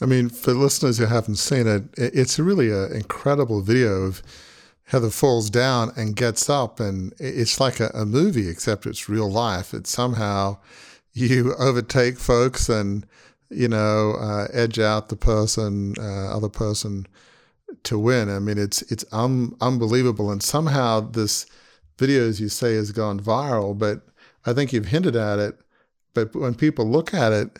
I 0.02 0.06
mean, 0.06 0.28
for 0.28 0.52
listeners 0.52 0.98
who 0.98 1.06
haven't 1.06 1.36
seen 1.36 1.66
it, 1.66 1.84
it's 1.96 2.38
really 2.38 2.70
an 2.70 2.92
incredible 2.92 3.60
video 3.62 4.02
of 4.02 4.22
Heather 4.86 5.10
falls 5.10 5.48
down 5.48 5.92
and 5.96 6.14
gets 6.14 6.50
up, 6.50 6.78
and 6.78 7.14
it's 7.18 7.58
like 7.58 7.80
a, 7.80 7.90
a 7.94 8.04
movie, 8.04 8.48
except 8.48 8.86
it's 8.86 9.08
real 9.08 9.30
life. 9.30 9.72
It's 9.72 9.90
somehow 9.90 10.58
you 11.12 11.54
overtake 11.58 12.18
folks 12.18 12.68
and 12.68 13.06
you 13.50 13.68
know 13.68 14.16
uh, 14.20 14.48
edge 14.52 14.78
out 14.78 15.08
the 15.08 15.16
person, 15.16 15.94
uh, 15.98 16.36
other 16.36 16.50
person 16.50 17.06
to 17.84 17.98
win. 17.98 18.28
I 18.28 18.40
mean, 18.40 18.58
it's 18.58 18.82
it's 18.92 19.04
un- 19.10 19.56
unbelievable, 19.60 20.30
and 20.30 20.42
somehow 20.42 21.00
this 21.00 21.46
video, 21.98 22.28
as 22.28 22.40
you 22.40 22.48
say, 22.48 22.74
has 22.74 22.92
gone 22.92 23.20
viral. 23.20 23.78
But 23.78 24.02
I 24.44 24.52
think 24.52 24.72
you've 24.72 24.88
hinted 24.88 25.16
at 25.16 25.38
it. 25.38 25.58
But 26.12 26.34
when 26.36 26.54
people 26.54 26.88
look 26.88 27.14
at 27.14 27.32
it, 27.32 27.58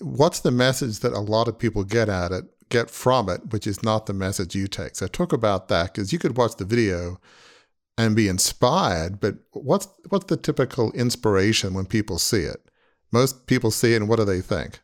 what's 0.00 0.40
the 0.40 0.50
message 0.50 1.00
that 1.00 1.12
a 1.12 1.20
lot 1.20 1.48
of 1.48 1.58
people 1.58 1.84
get 1.84 2.08
at 2.08 2.32
it, 2.32 2.44
get 2.68 2.90
from 2.90 3.28
it, 3.28 3.52
which 3.52 3.66
is 3.66 3.82
not 3.82 4.06
the 4.06 4.12
message 4.12 4.54
you 4.54 4.66
take? 4.66 4.96
So 4.96 5.06
talk 5.06 5.32
about 5.32 5.68
that 5.68 5.94
because 5.94 6.12
you 6.12 6.18
could 6.18 6.36
watch 6.36 6.56
the 6.56 6.64
video 6.64 7.20
and 7.98 8.14
be 8.14 8.28
inspired, 8.28 9.20
but 9.20 9.36
what's 9.52 9.88
what's 10.10 10.26
the 10.26 10.36
typical 10.36 10.92
inspiration 10.92 11.72
when 11.72 11.86
people 11.86 12.18
see 12.18 12.42
it? 12.42 12.70
Most 13.12 13.46
people 13.46 13.70
see 13.70 13.94
it, 13.94 13.96
and 13.96 14.08
what 14.08 14.18
do 14.18 14.24
they 14.24 14.40
think? 14.40 14.80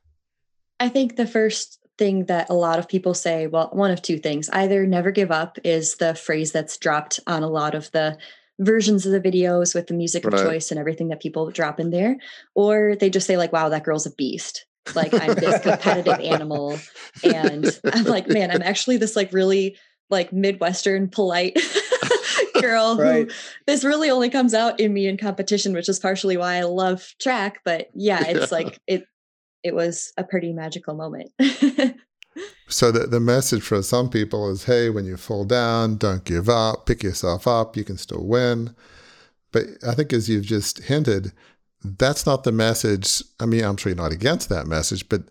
I 0.81 0.89
think 0.89 1.17
the 1.17 1.27
first 1.27 1.79
thing 1.99 2.25
that 2.27 2.49
a 2.49 2.55
lot 2.55 2.79
of 2.79 2.89
people 2.89 3.15
say, 3.15 3.47
well, 3.47 3.69
one 3.73 3.91
of 3.91 4.01
two 4.01 4.19
things. 4.19 4.49
Either 4.51 4.87
never 4.87 5.11
give 5.11 5.31
up 5.31 5.59
is 5.63 5.97
the 5.97 6.15
phrase 6.15 6.53
that's 6.53 6.79
dropped 6.79 7.21
on 7.27 7.43
a 7.43 7.49
lot 7.49 7.75
of 7.75 7.91
the 7.93 8.17
versions 8.59 9.05
of 9.05 9.13
the 9.13 9.21
videos 9.21 9.75
with 9.75 9.89
the 9.89 9.95
music 9.95 10.25
right. 10.25 10.35
of 10.35 10.41
choice 10.41 10.71
and 10.71 10.81
everything 10.81 11.09
that 11.09 11.21
people 11.21 11.51
drop 11.51 11.79
in 11.79 11.91
there, 11.91 12.17
or 12.55 12.97
they 12.99 13.11
just 13.11 13.27
say, 13.27 13.37
like, 13.37 13.53
wow, 13.53 13.69
that 13.69 13.85
girl's 13.85 14.07
a 14.07 14.11
beast. 14.13 14.65
Like, 14.95 15.15
I'm 15.15 15.35
this 15.35 15.63
competitive 15.63 16.21
animal. 16.21 16.79
And 17.23 17.67
I'm 17.93 18.05
like, 18.05 18.29
man, 18.29 18.51
I'm 18.51 18.63
actually 18.63 18.97
this 18.97 19.17
like 19.17 19.33
really 19.33 19.77
like 20.13 20.33
Midwestern 20.33 21.09
polite 21.09 21.59
girl 22.61 22.97
right. 22.97 23.27
who 23.27 23.35
this 23.67 23.83
really 23.83 24.11
only 24.11 24.31
comes 24.31 24.55
out 24.55 24.79
in 24.79 24.93
me 24.93 25.07
in 25.07 25.17
competition, 25.17 25.73
which 25.73 25.89
is 25.89 25.99
partially 25.99 26.37
why 26.37 26.57
I 26.57 26.63
love 26.63 27.15
track. 27.21 27.61
But 27.65 27.89
yeah, 27.95 28.23
it's 28.29 28.53
yeah. 28.53 28.57
like 28.57 28.79
it 28.87 29.07
it 29.65 29.75
was 29.75 30.13
a 30.17 30.23
pretty 30.23 30.53
magical 30.53 30.95
moment. 30.95 31.31
so 32.69 32.93
the, 32.93 33.07
the 33.07 33.21
message 33.21 33.63
for 33.63 33.83
some 33.83 34.11
people 34.11 34.51
is 34.51 34.65
hey, 34.65 34.91
when 34.91 35.07
you 35.07 35.17
fall 35.17 35.45
down, 35.45 35.97
don't 35.97 36.25
give 36.25 36.49
up, 36.49 36.87
pick 36.87 37.03
yourself 37.03 37.47
up, 37.47 37.77
you 37.77 37.85
can 37.85 37.97
still 37.97 38.25
win. 38.25 38.77
But 39.51 39.65
I 39.87 39.95
think 39.95 40.13
as 40.13 40.29
you've 40.29 40.45
just 40.45 40.85
hinted, 40.85 41.33
that's 41.85 42.27
not 42.27 42.45
the 42.45 42.53
message. 42.53 43.23
I 43.41 43.47
mean, 43.47 43.65
I'm 43.65 43.77
sure 43.77 43.91
you're 43.91 44.03
not 44.03 44.13
against 44.13 44.49
that 44.49 44.67
message, 44.67 45.09
but 45.09 45.23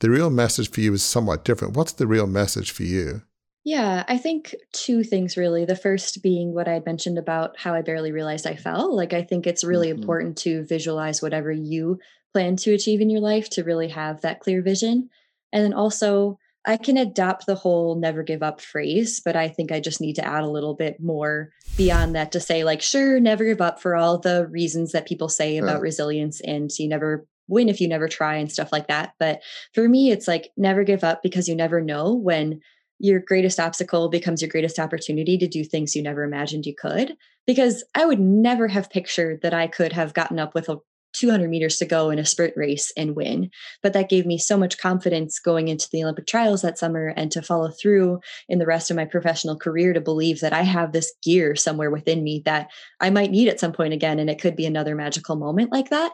the 0.00 0.10
real 0.10 0.30
message 0.30 0.70
for 0.70 0.80
you 0.80 0.92
is 0.92 1.02
somewhat 1.02 1.44
different. 1.44 1.76
What's 1.76 1.92
the 1.92 2.06
real 2.06 2.26
message 2.26 2.70
for 2.70 2.82
you? 2.82 3.22
Yeah, 3.64 4.04
I 4.08 4.16
think 4.16 4.54
two 4.72 5.04
things 5.04 5.36
really. 5.36 5.64
The 5.66 5.76
first 5.76 6.22
being 6.22 6.54
what 6.54 6.66
I 6.66 6.72
had 6.74 6.86
mentioned 6.86 7.18
about 7.18 7.58
how 7.58 7.74
I 7.74 7.82
barely 7.82 8.10
realized 8.10 8.46
I 8.46 8.56
fell. 8.56 8.96
Like, 8.96 9.12
I 9.12 9.22
think 9.22 9.46
it's 9.46 9.64
really 9.64 9.88
mm-hmm. 9.88 10.00
important 10.00 10.38
to 10.38 10.64
visualize 10.64 11.20
whatever 11.20 11.52
you 11.52 11.98
plan 12.32 12.56
to 12.56 12.72
achieve 12.72 13.00
in 13.00 13.10
your 13.10 13.20
life 13.20 13.50
to 13.50 13.64
really 13.64 13.88
have 13.88 14.22
that 14.22 14.40
clear 14.40 14.62
vision. 14.62 15.10
And 15.52 15.64
then 15.64 15.74
also, 15.74 16.38
I 16.66 16.76
can 16.76 16.96
adopt 16.96 17.46
the 17.46 17.54
whole 17.54 17.94
never 17.94 18.22
give 18.22 18.42
up 18.42 18.60
phrase, 18.60 19.20
but 19.24 19.34
I 19.34 19.48
think 19.48 19.72
I 19.72 19.80
just 19.80 20.00
need 20.00 20.16
to 20.16 20.26
add 20.26 20.44
a 20.44 20.50
little 20.50 20.74
bit 20.74 21.00
more 21.00 21.50
beyond 21.76 22.14
that 22.14 22.32
to 22.32 22.40
say, 22.40 22.64
like, 22.64 22.82
sure, 22.82 23.18
never 23.18 23.44
give 23.44 23.60
up 23.60 23.80
for 23.80 23.96
all 23.96 24.18
the 24.18 24.46
reasons 24.48 24.92
that 24.92 25.06
people 25.06 25.28
say 25.28 25.56
about 25.56 25.80
resilience 25.80 26.40
and 26.42 26.70
you 26.78 26.88
never 26.88 27.26
win 27.48 27.68
if 27.68 27.80
you 27.80 27.88
never 27.88 28.08
try 28.08 28.36
and 28.36 28.52
stuff 28.52 28.72
like 28.72 28.88
that. 28.88 29.14
But 29.18 29.40
for 29.74 29.88
me, 29.88 30.10
it's 30.10 30.28
like 30.28 30.50
never 30.56 30.84
give 30.84 31.02
up 31.02 31.22
because 31.22 31.48
you 31.48 31.56
never 31.56 31.80
know 31.80 32.14
when 32.14 32.60
your 32.98 33.20
greatest 33.20 33.58
obstacle 33.58 34.10
becomes 34.10 34.42
your 34.42 34.50
greatest 34.50 34.78
opportunity 34.78 35.38
to 35.38 35.48
do 35.48 35.64
things 35.64 35.96
you 35.96 36.02
never 36.02 36.22
imagined 36.22 36.66
you 36.66 36.74
could. 36.74 37.16
Because 37.46 37.82
I 37.94 38.04
would 38.04 38.20
never 38.20 38.68
have 38.68 38.90
pictured 38.90 39.40
that 39.42 39.54
I 39.54 39.66
could 39.66 39.92
have 39.92 40.14
gotten 40.14 40.38
up 40.38 40.54
with 40.54 40.68
a 40.68 40.76
200 41.20 41.50
meters 41.50 41.76
to 41.76 41.84
go 41.84 42.08
in 42.08 42.18
a 42.18 42.24
sprint 42.24 42.54
race 42.56 42.90
and 42.96 43.14
win. 43.14 43.50
But 43.82 43.92
that 43.92 44.08
gave 44.08 44.24
me 44.24 44.38
so 44.38 44.56
much 44.56 44.78
confidence 44.78 45.38
going 45.38 45.68
into 45.68 45.86
the 45.92 46.02
Olympic 46.02 46.26
trials 46.26 46.62
that 46.62 46.78
summer 46.78 47.12
and 47.14 47.30
to 47.32 47.42
follow 47.42 47.70
through 47.70 48.20
in 48.48 48.58
the 48.58 48.66
rest 48.66 48.90
of 48.90 48.96
my 48.96 49.04
professional 49.04 49.58
career 49.58 49.92
to 49.92 50.00
believe 50.00 50.40
that 50.40 50.54
I 50.54 50.62
have 50.62 50.92
this 50.92 51.12
gear 51.22 51.54
somewhere 51.54 51.90
within 51.90 52.24
me 52.24 52.40
that 52.46 52.70
I 53.00 53.10
might 53.10 53.30
need 53.30 53.48
at 53.48 53.60
some 53.60 53.72
point 53.72 53.92
again. 53.92 54.18
And 54.18 54.30
it 54.30 54.40
could 54.40 54.56
be 54.56 54.64
another 54.64 54.94
magical 54.94 55.36
moment 55.36 55.70
like 55.70 55.90
that. 55.90 56.12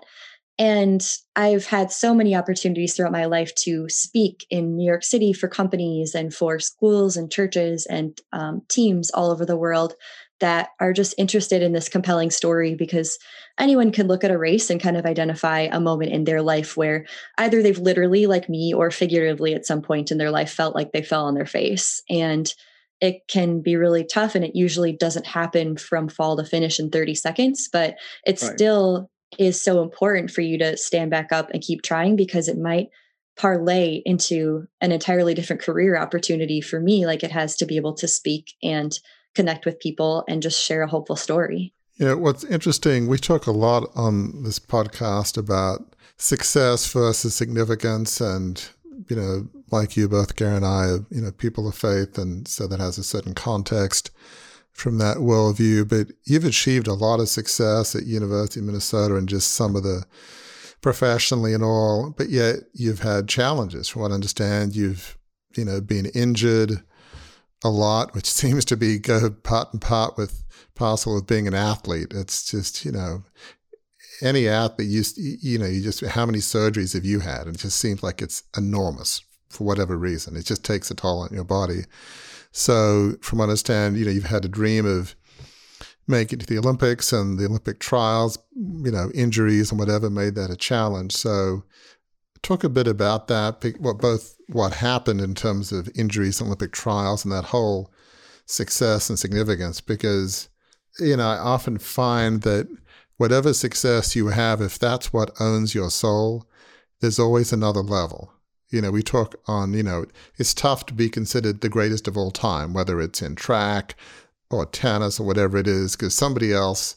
And 0.58 1.06
I've 1.34 1.66
had 1.66 1.92
so 1.92 2.14
many 2.14 2.34
opportunities 2.34 2.94
throughout 2.94 3.12
my 3.12 3.26
life 3.26 3.54
to 3.56 3.88
speak 3.90 4.46
in 4.48 4.76
New 4.76 4.86
York 4.86 5.04
City 5.04 5.34
for 5.34 5.48
companies 5.48 6.14
and 6.14 6.32
for 6.32 6.58
schools 6.58 7.16
and 7.16 7.30
churches 7.30 7.86
and 7.86 8.18
um, 8.32 8.62
teams 8.68 9.10
all 9.10 9.30
over 9.30 9.44
the 9.44 9.56
world 9.56 9.94
that 10.40 10.70
are 10.81 10.92
just 10.92 11.14
interested 11.18 11.62
in 11.62 11.72
this 11.72 11.88
compelling 11.88 12.31
story 12.31 12.75
because 12.75 13.18
anyone 13.59 13.90
can 13.90 14.07
look 14.07 14.22
at 14.22 14.31
a 14.31 14.38
race 14.38 14.68
and 14.70 14.83
kind 14.83 14.96
of 14.96 15.07
identify 15.07 15.61
a 15.72 15.81
moment 15.81 16.12
in 16.12 16.25
their 16.25 16.42
life 16.42 16.77
where 16.77 17.07
either 17.38 17.62
they've 17.62 17.79
literally, 17.79 18.27
like 18.27 18.49
me, 18.49 18.72
or 18.75 18.90
figuratively 18.90 19.55
at 19.55 19.66
some 19.66 19.81
point 19.81 20.11
in 20.11 20.18
their 20.18 20.31
life 20.31 20.51
felt 20.51 20.75
like 20.75 20.92
they 20.92 21.03
fell 21.03 21.25
on 21.25 21.35
their 21.35 21.46
face. 21.46 22.03
And 22.11 22.53
it 23.01 23.29
can 23.29 23.61
be 23.61 23.77
really 23.77 24.05
tough 24.05 24.35
and 24.35 24.44
it 24.44 24.57
usually 24.57 24.92
doesn't 24.92 25.27
happen 25.27 25.77
from 25.77 26.09
fall 26.09 26.37
to 26.37 26.44
finish 26.44 26.79
in 26.81 26.90
30 26.90 27.14
seconds 27.14 27.68
but 27.72 27.96
it 28.27 28.40
right. 28.40 28.55
still 28.55 29.11
is 29.38 29.62
so 29.62 29.83
important 29.83 30.31
for 30.31 30.40
you 30.40 30.59
to 30.59 30.77
stand 30.77 31.11
back 31.11 31.33
up 31.33 31.51
and 31.51 31.62
keep 31.62 31.83
trying 31.83 32.16
because 32.16 32.49
it 32.49 32.59
might 32.59 32.87
parlay 33.37 34.01
into 34.07 34.66
an 34.81 34.92
entirely 34.92 35.35
different 35.35 35.61
career 35.61 35.96
opportunity 35.96 36.61
for 36.61 36.81
me 36.81 37.05
like 37.05 37.22
it 37.22 37.31
has 37.31 37.55
to 37.55 37.66
be 37.66 37.77
able 37.77 37.92
to 37.92 38.09
speak 38.09 38.55
and 38.62 38.99
connect 39.37 39.64
with 39.64 39.79
people 39.79 40.25
and 40.29 40.42
just 40.42 40.62
share 40.62 40.83
a 40.83 40.88
hopeful 40.88 41.16
story 41.16 41.72
know 41.99 42.16
what's 42.16 42.44
interesting 42.44 43.07
we 43.07 43.18
talk 43.18 43.46
a 43.46 43.53
lot 43.53 43.88
on 43.94 44.42
this 44.42 44.59
podcast 44.59 45.37
about 45.37 45.94
success 46.16 46.90
versus 46.92 47.35
significance 47.35 48.20
and 48.20 48.70
you 49.09 49.16
know 49.16 49.46
like 49.70 49.96
you 49.96 50.09
both 50.09 50.37
gary 50.37 50.57
and 50.57 50.66
i 50.66 50.96
you 51.11 51.20
know 51.20 51.31
people 51.31 51.68
of 51.68 51.75
faith 51.75 52.18
and 52.18 52.49
so 52.49 52.66
that 52.66 52.81
has 52.81 52.99
a 52.99 53.05
certain 53.05 53.35
context 53.35 54.11
from 54.77 54.99
that 54.99 55.16
worldview. 55.16 55.88
But 55.88 56.14
you've 56.25 56.44
achieved 56.44 56.87
a 56.87 56.92
lot 56.92 57.18
of 57.18 57.29
success 57.29 57.96
at 57.96 58.05
University 58.05 58.61
of 58.61 58.66
Minnesota 58.66 59.16
and 59.16 59.29
just 59.29 59.55
some 59.55 59.75
of 59.75 59.83
the 59.83 60.05
professionally 60.83 61.55
and 61.55 61.64
all, 61.64 62.14
but 62.16 62.29
yet 62.29 62.57
you've 62.75 63.01
had 63.01 63.29
challenges. 63.29 63.88
From 63.88 64.03
what 64.03 64.11
I 64.11 64.14
understand, 64.14 64.77
you've 64.77 65.16
you 65.57 65.64
know 65.64 65.81
been 65.81 66.07
injured 66.07 66.83
a 67.64 67.70
lot, 67.70 68.14
which 68.14 68.26
seems 68.30 68.64
to 68.66 68.76
be 68.76 68.98
go 68.98 69.30
part 69.30 69.72
and 69.72 69.80
part 69.80 70.16
with 70.16 70.44
parcel 70.74 71.14
with 71.14 71.26
being 71.26 71.46
an 71.46 71.54
athlete. 71.54 72.08
It's 72.10 72.50
just 72.50 72.84
you 72.84 72.92
know 72.92 73.24
any 74.22 74.48
athlete 74.48 74.88
you 74.88 75.02
you 75.40 75.58
know 75.58 75.66
you 75.66 75.82
just 75.82 76.04
how 76.04 76.26
many 76.26 76.38
surgeries 76.38 76.94
have 76.94 77.04
you 77.04 77.20
had? 77.20 77.46
It 77.46 77.58
just 77.58 77.78
seems 77.78 78.02
like 78.02 78.22
it's 78.22 78.42
enormous 78.56 79.22
for 79.48 79.64
whatever 79.64 79.96
reason. 79.96 80.36
It 80.36 80.44
just 80.44 80.64
takes 80.64 80.90
a 80.90 80.94
toll 80.94 81.20
on 81.20 81.32
your 81.32 81.44
body. 81.44 81.84
So, 82.52 83.16
from 83.20 83.38
what 83.38 83.44
I 83.44 83.48
understand, 83.48 83.98
you 83.98 84.04
know, 84.06 84.10
you've 84.10 84.24
had 84.24 84.44
a 84.44 84.48
dream 84.48 84.86
of 84.86 85.14
making 86.08 86.38
it 86.38 86.46
to 86.46 86.46
the 86.46 86.58
Olympics 86.58 87.12
and 87.12 87.38
the 87.38 87.46
Olympic 87.46 87.80
trials, 87.80 88.38
you 88.54 88.90
know, 88.90 89.10
injuries 89.14 89.70
and 89.70 89.78
whatever 89.78 90.08
made 90.08 90.36
that 90.36 90.50
a 90.50 90.56
challenge. 90.56 91.14
So, 91.14 91.64
talk 92.46 92.62
a 92.62 92.68
bit 92.68 92.87
about 92.87 93.26
that, 93.26 93.64
what 93.80 93.98
both 93.98 94.37
what 94.48 94.74
happened 94.74 95.20
in 95.20 95.35
terms 95.35 95.72
of 95.72 95.90
injuries 95.96 96.40
Olympic 96.40 96.72
trials 96.72 97.24
and 97.24 97.32
that 97.32 97.46
whole 97.46 97.92
success 98.46 99.11
and 99.11 99.18
significance, 99.18 99.80
because, 99.80 100.48
you 101.00 101.16
know, 101.16 101.28
I 101.28 101.38
often 101.38 101.78
find 101.78 102.42
that 102.42 102.68
whatever 103.16 103.52
success 103.52 104.14
you 104.14 104.28
have, 104.28 104.61
if 104.61 104.78
that's 104.78 105.12
what 105.12 105.32
owns 105.40 105.74
your 105.74 105.90
soul, 105.90 106.48
there's 107.00 107.18
always 107.18 107.52
another 107.52 107.82
level. 107.82 108.32
You 108.70 108.80
know, 108.80 108.92
we 108.92 109.02
talk 109.02 109.35
on, 109.46 109.74
you 109.74 109.82
know, 109.82 110.06
it's 110.38 110.54
tough 110.54 110.87
to 110.87 110.94
be 110.94 111.09
considered 111.09 111.61
the 111.61 111.68
greatest 111.68 112.06
of 112.06 112.16
all 112.16 112.30
time, 112.30 112.72
whether 112.72 113.00
it's 113.00 113.22
in 113.22 113.35
track 113.35 113.96
or 114.50 114.66
tennis 114.66 115.18
or 115.18 115.26
whatever 115.26 115.56
it 115.56 115.66
is, 115.66 115.96
because 115.96 116.14
somebody 116.14 116.52
else, 116.52 116.96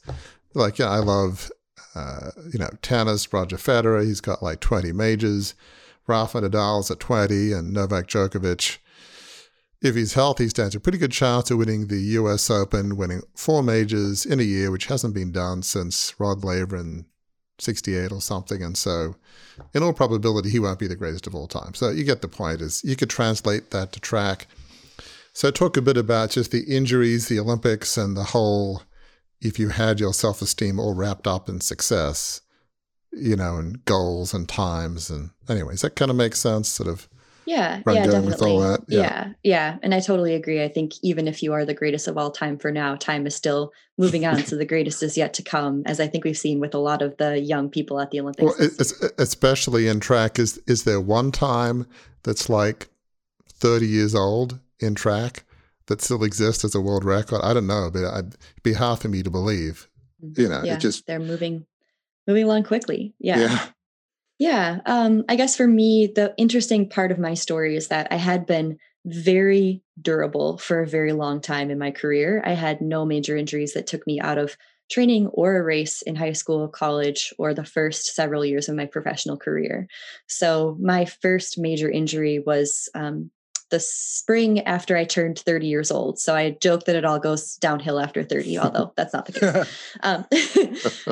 like, 0.53 0.77
yeah, 0.77 0.89
I 0.89 0.97
love, 0.97 1.51
uh, 1.99 2.31
you 2.51 2.59
know, 2.59 2.69
tennis, 2.81 3.31
Roger 3.33 3.57
Federer, 3.57 4.03
he's 4.03 4.21
got 4.21 4.41
like 4.43 4.59
20 4.59 4.91
majors. 4.91 5.53
Rafa 6.07 6.41
Nadal's 6.41 6.89
at 6.89 6.99
20, 6.99 7.51
and 7.51 7.71
Novak 7.71 8.07
Djokovic, 8.07 8.77
if 9.81 9.95
he's 9.95 10.13
healthy, 10.13 10.49
stands 10.49 10.75
a 10.75 10.79
pretty 10.79 10.97
good 10.97 11.12
chance 11.12 11.51
of 11.51 11.57
winning 11.57 11.88
the 11.88 12.01
US 12.17 12.49
Open, 12.49 12.97
winning 12.97 13.21
four 13.35 13.62
majors 13.62 14.25
in 14.25 14.39
a 14.39 14.43
year, 14.43 14.71
which 14.71 14.88
hasn't 14.88 15.13
been 15.13 15.31
done 15.31 15.62
since 15.62 16.15
Rod 16.19 16.43
Laver 16.43 16.77
in 16.77 17.05
68 17.59 18.12
or 18.12 18.21
something. 18.21 18.63
And 18.63 18.77
so, 18.77 19.15
in 19.73 19.83
all 19.83 19.93
probability, 19.93 20.49
he 20.49 20.59
won't 20.59 20.79
be 20.79 20.88
the 20.88 20.95
greatest 20.95 21.27
of 21.27 21.35
all 21.35 21.47
time. 21.47 21.73
So, 21.75 21.91
you 21.91 22.03
get 22.03 22.21
the 22.21 22.27
point 22.27 22.62
is 22.62 22.83
you 22.83 22.95
could 22.95 23.09
translate 23.09 23.71
that 23.71 23.91
to 23.93 23.99
track. 23.99 24.47
So, 25.33 25.51
talk 25.51 25.77
a 25.77 25.81
bit 25.81 25.97
about 25.97 26.31
just 26.31 26.51
the 26.51 26.63
injuries, 26.63 27.27
the 27.27 27.39
Olympics, 27.39 27.97
and 27.97 28.17
the 28.17 28.23
whole 28.23 28.81
if 29.41 29.60
you 29.60 29.69
had 29.69 29.99
your 29.99 30.13
self 30.13 30.41
esteem 30.41 30.80
all 30.80 30.93
wrapped 30.93 31.28
up 31.28 31.49
in 31.49 31.62
success, 31.62 32.41
you 33.12 33.36
know, 33.36 33.58
and 33.58 33.84
goals 33.86 34.34
and 34.34 34.47
times. 34.47 35.10
And, 35.10 35.32
anyways, 35.47 35.82
that 35.82 35.95
kind 35.95 36.12
of 36.12 36.17
makes 36.17 36.39
sense, 36.39 36.67
sort 36.69 36.89
of. 36.89 37.08
yeah, 37.45 37.82
yeah, 37.88 38.06
definitely. 38.06 38.58
Yeah. 38.58 38.78
yeah, 38.88 39.34
yeah, 39.43 39.78
and 39.82 39.95
I 39.95 40.02
totally 40.02 40.36
agree. 40.36 40.63
I 40.63 40.67
think 40.67 40.93
even 41.02 41.28
if 41.28 41.41
you 41.41 41.54
are 41.54 41.65
the 41.65 41.73
greatest 41.73 42.08
of 42.08 42.17
all 42.17 42.32
time 42.32 42.58
for 42.58 42.71
now, 42.71 42.95
time 42.95 43.25
is 43.25 43.36
still 43.36 43.71
moving 43.97 44.25
on. 44.25 44.43
so 44.45 44.56
the 44.56 44.65
greatest 44.65 45.02
is 45.02 45.17
yet 45.17 45.34
to 45.36 45.43
come, 45.43 45.84
as 45.86 45.99
I 45.99 46.08
think 46.08 46.25
we've 46.25 46.38
seen 46.38 46.60
with 46.60 46.75
a 46.75 46.80
lot 46.80 47.02
of 47.02 47.17
the 47.17 47.39
young 47.39 47.69
people 47.69 47.99
at 47.99 48.12
the 48.12 48.19
Olympics. 48.19 48.60
Well, 48.60 49.12
especially 49.17 49.88
in 49.88 49.99
track, 49.99 50.38
is 50.38 50.62
is 50.67 50.84
there 50.84 51.02
one 51.02 51.32
time 51.32 51.88
that's 52.23 52.49
like 52.49 52.89
thirty 53.47 53.88
years 53.88 54.13
old 54.13 54.60
in 54.80 54.95
track 54.95 55.43
that 55.89 56.02
still 56.02 56.23
exists 56.23 56.63
as 56.63 56.73
a 56.73 56.82
world 56.82 57.04
record? 57.04 57.41
I 57.43 57.54
don't 57.54 57.67
know, 57.67 57.89
but 57.91 58.04
it'd 58.04 58.38
be 58.63 58.73
hard 58.73 58.99
for 58.99 59.10
me 59.10 59.21
to 59.21 59.30
believe. 59.30 59.89
Mm-hmm. 60.23 60.41
You 60.41 60.49
know, 60.49 60.62
yeah, 60.63 60.75
it 60.75 60.80
just 60.80 61.06
they're 61.06 61.19
moving 61.19 61.65
moving 62.28 62.45
along 62.45 62.63
quickly. 62.63 63.13
Yeah. 63.19 63.39
yeah. 63.39 63.65
Yeah. 64.39 64.80
Um, 64.86 65.25
I 65.28 65.36
guess 65.36 65.58
for 65.58 65.67
me, 65.67 66.08
the 66.08 66.34
interesting 66.38 66.88
part 66.88 67.12
of 67.12 67.19
my 67.19 67.34
story 67.34 67.75
is 67.75 67.89
that 67.89 68.08
I 68.10 68.15
had 68.15 68.45
been 68.45 68.78
very 69.06 69.84
durable 70.02 70.58
for 70.58 70.82
a 70.82 70.88
very 70.88 71.12
long 71.12 71.41
time 71.41 71.69
in 71.69 71.78
my 71.78 71.91
career. 71.91 72.41
I 72.45 72.54
had 72.54 72.80
no 72.80 73.06
major 73.06 73.36
injuries 73.36 73.73
that 73.73 73.88
took 73.88 74.08
me 74.08 74.21
out 74.21 74.38
of 74.38 74.56
training 74.89 75.28
or 75.28 75.58
a 75.58 75.63
race 75.63 76.02
in 76.02 76.15
high 76.15 76.34
school, 76.34 76.67
college, 76.67 77.34
or 77.38 77.54
the 77.54 77.65
first 77.65 78.15
several 78.15 78.45
years 78.45 78.69
of 78.69 78.75
my 78.75 78.86
professional 78.86 79.38
career. 79.38 79.88
So, 80.28 80.78
my 80.80 81.06
first 81.06 81.58
major 81.58 81.89
injury 81.89 82.39
was 82.39 82.89
um, 82.95 83.32
the 83.69 83.79
spring 83.79 84.60
after 84.62 84.97
I 84.97 85.05
turned 85.05 85.39
30 85.39 85.67
years 85.67 85.91
old. 85.91 86.19
So, 86.19 86.36
I 86.36 86.58
joke 86.62 86.86
that 86.86 86.95
it 86.95 87.05
all 87.05 87.19
goes 87.19 87.55
downhill 87.55 87.99
after 87.99 88.23
30, 88.23 88.60
although 88.60 88.93
that's 88.97 89.13
not 89.13 89.25
the 89.25 89.34
case. 89.34 89.67
Um, 90.01 90.25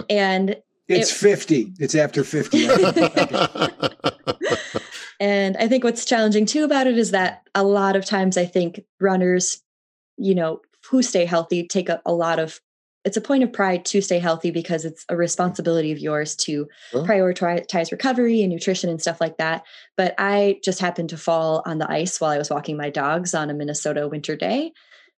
and 0.09 0.57
it's 0.87 1.11
it, 1.11 1.15
50. 1.15 1.73
It's 1.79 1.95
after 1.95 2.23
50. 2.23 2.65
and 5.19 5.57
I 5.57 5.67
think 5.67 5.83
what's 5.83 6.05
challenging 6.05 6.45
too 6.45 6.63
about 6.63 6.87
it 6.87 6.97
is 6.97 7.11
that 7.11 7.47
a 7.53 7.63
lot 7.63 7.95
of 7.95 8.05
times 8.05 8.37
I 8.37 8.45
think 8.45 8.81
runners, 8.99 9.61
you 10.17 10.33
know, 10.33 10.61
who 10.89 11.03
stay 11.03 11.25
healthy 11.25 11.67
take 11.67 11.89
a, 11.89 12.01
a 12.05 12.13
lot 12.13 12.39
of 12.39 12.61
it's 13.07 13.15
a 13.15 13.21
point 13.21 13.41
of 13.41 13.53
pride 13.53 13.85
to 13.85 14.01
stay 14.01 14.19
healthy 14.19 14.51
because 14.51 14.83
it's 14.83 15.05
a 15.07 15.15
responsibility 15.15 15.93
of 15.93 15.97
yours 15.97 16.35
to 16.35 16.67
prioritize 16.93 17.89
recovery 17.89 18.41
and 18.41 18.51
nutrition 18.51 18.89
and 18.89 19.01
stuff 19.01 19.21
like 19.21 19.37
that. 19.37 19.63
But 19.95 20.13
I 20.17 20.59
just 20.61 20.81
happened 20.81 21.09
to 21.11 21.17
fall 21.17 21.63
on 21.65 21.77
the 21.77 21.89
ice 21.89 22.19
while 22.19 22.31
I 22.31 22.37
was 22.37 22.49
walking 22.49 22.75
my 22.75 22.89
dogs 22.89 23.33
on 23.33 23.49
a 23.49 23.53
Minnesota 23.53 24.09
winter 24.09 24.35
day 24.35 24.73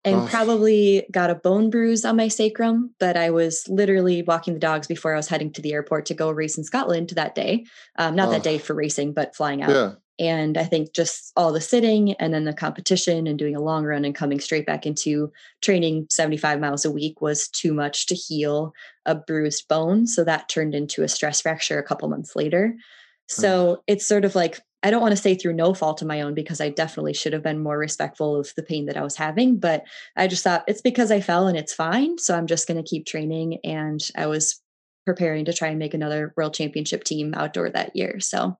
and 0.03 0.17
oh. 0.17 0.27
probably 0.27 1.07
got 1.13 1.29
a 1.29 1.35
bone 1.35 1.69
bruise 1.69 2.03
on 2.03 2.17
my 2.17 2.27
sacrum. 2.27 2.93
But 2.99 3.15
I 3.15 3.29
was 3.29 3.63
literally 3.69 4.21
walking 4.21 4.53
the 4.53 4.59
dogs 4.59 4.85
before 4.85 5.13
I 5.13 5.17
was 5.17 5.29
heading 5.29 5.53
to 5.53 5.61
the 5.61 5.71
airport 5.71 6.07
to 6.07 6.13
go 6.13 6.29
race 6.29 6.57
in 6.57 6.65
Scotland 6.65 7.11
that 7.15 7.35
day. 7.35 7.65
Um, 7.97 8.17
not 8.17 8.27
oh. 8.27 8.31
that 8.31 8.43
day 8.43 8.57
for 8.57 8.73
racing, 8.73 9.13
but 9.13 9.33
flying 9.33 9.63
out. 9.63 9.69
Yeah. 9.69 9.93
And 10.19 10.57
I 10.57 10.63
think 10.63 10.93
just 10.93 11.31
all 11.35 11.51
the 11.51 11.61
sitting 11.61 12.13
and 12.13 12.33
then 12.33 12.45
the 12.45 12.53
competition 12.53 13.27
and 13.27 13.37
doing 13.37 13.55
a 13.55 13.61
long 13.61 13.85
run 13.85 14.03
and 14.03 14.15
coming 14.15 14.39
straight 14.39 14.65
back 14.65 14.85
into 14.85 15.31
training 15.61 16.07
75 16.09 16.59
miles 16.59 16.85
a 16.85 16.91
week 16.91 17.21
was 17.21 17.47
too 17.47 17.73
much 17.73 18.07
to 18.07 18.15
heal 18.15 18.73
a 19.05 19.13
bruised 19.13 19.67
bone. 19.67 20.07
So 20.07 20.23
that 20.23 20.49
turned 20.49 20.73
into 20.73 21.03
a 21.03 21.07
stress 21.07 21.41
fracture 21.41 21.77
a 21.77 21.83
couple 21.83 22.09
months 22.09 22.35
later. 22.35 22.73
Mm. 22.75 22.81
So 23.27 23.69
oh. 23.77 23.83
it's 23.85 24.07
sort 24.07 24.25
of 24.25 24.35
like 24.35 24.59
I 24.83 24.91
don't 24.91 25.01
want 25.01 25.15
to 25.15 25.21
say 25.21 25.35
through 25.35 25.53
no 25.53 25.73
fault 25.73 26.01
of 26.01 26.07
my 26.07 26.21
own 26.21 26.33
because 26.35 26.61
I 26.61 26.69
definitely 26.69 27.13
should 27.13 27.33
have 27.33 27.41
been 27.41 27.61
more 27.61 27.77
respectful 27.77 28.39
of 28.39 28.53
the 28.55 28.63
pain 28.63 28.85
that 28.85 28.95
I 28.95 29.01
was 29.01 29.15
having. 29.15 29.57
But 29.57 29.83
I 30.15 30.27
just 30.27 30.43
thought 30.43 30.63
it's 30.67 30.81
because 30.81 31.11
I 31.11 31.19
fell 31.19 31.47
and 31.47 31.57
it's 31.57 31.73
fine. 31.73 32.19
So 32.19 32.37
I'm 32.37 32.47
just 32.47 32.67
going 32.67 32.81
to 32.81 32.87
keep 32.87 33.05
training. 33.05 33.57
And 33.63 33.99
I 34.15 34.27
was 34.27 34.61
preparing 35.05 35.45
to 35.45 35.53
try 35.53 35.69
and 35.69 35.79
make 35.79 35.93
another 35.93 36.31
world 36.37 36.53
championship 36.53 37.03
team 37.03 37.33
outdoor 37.33 37.71
that 37.71 37.95
year. 37.95 38.19
So 38.19 38.57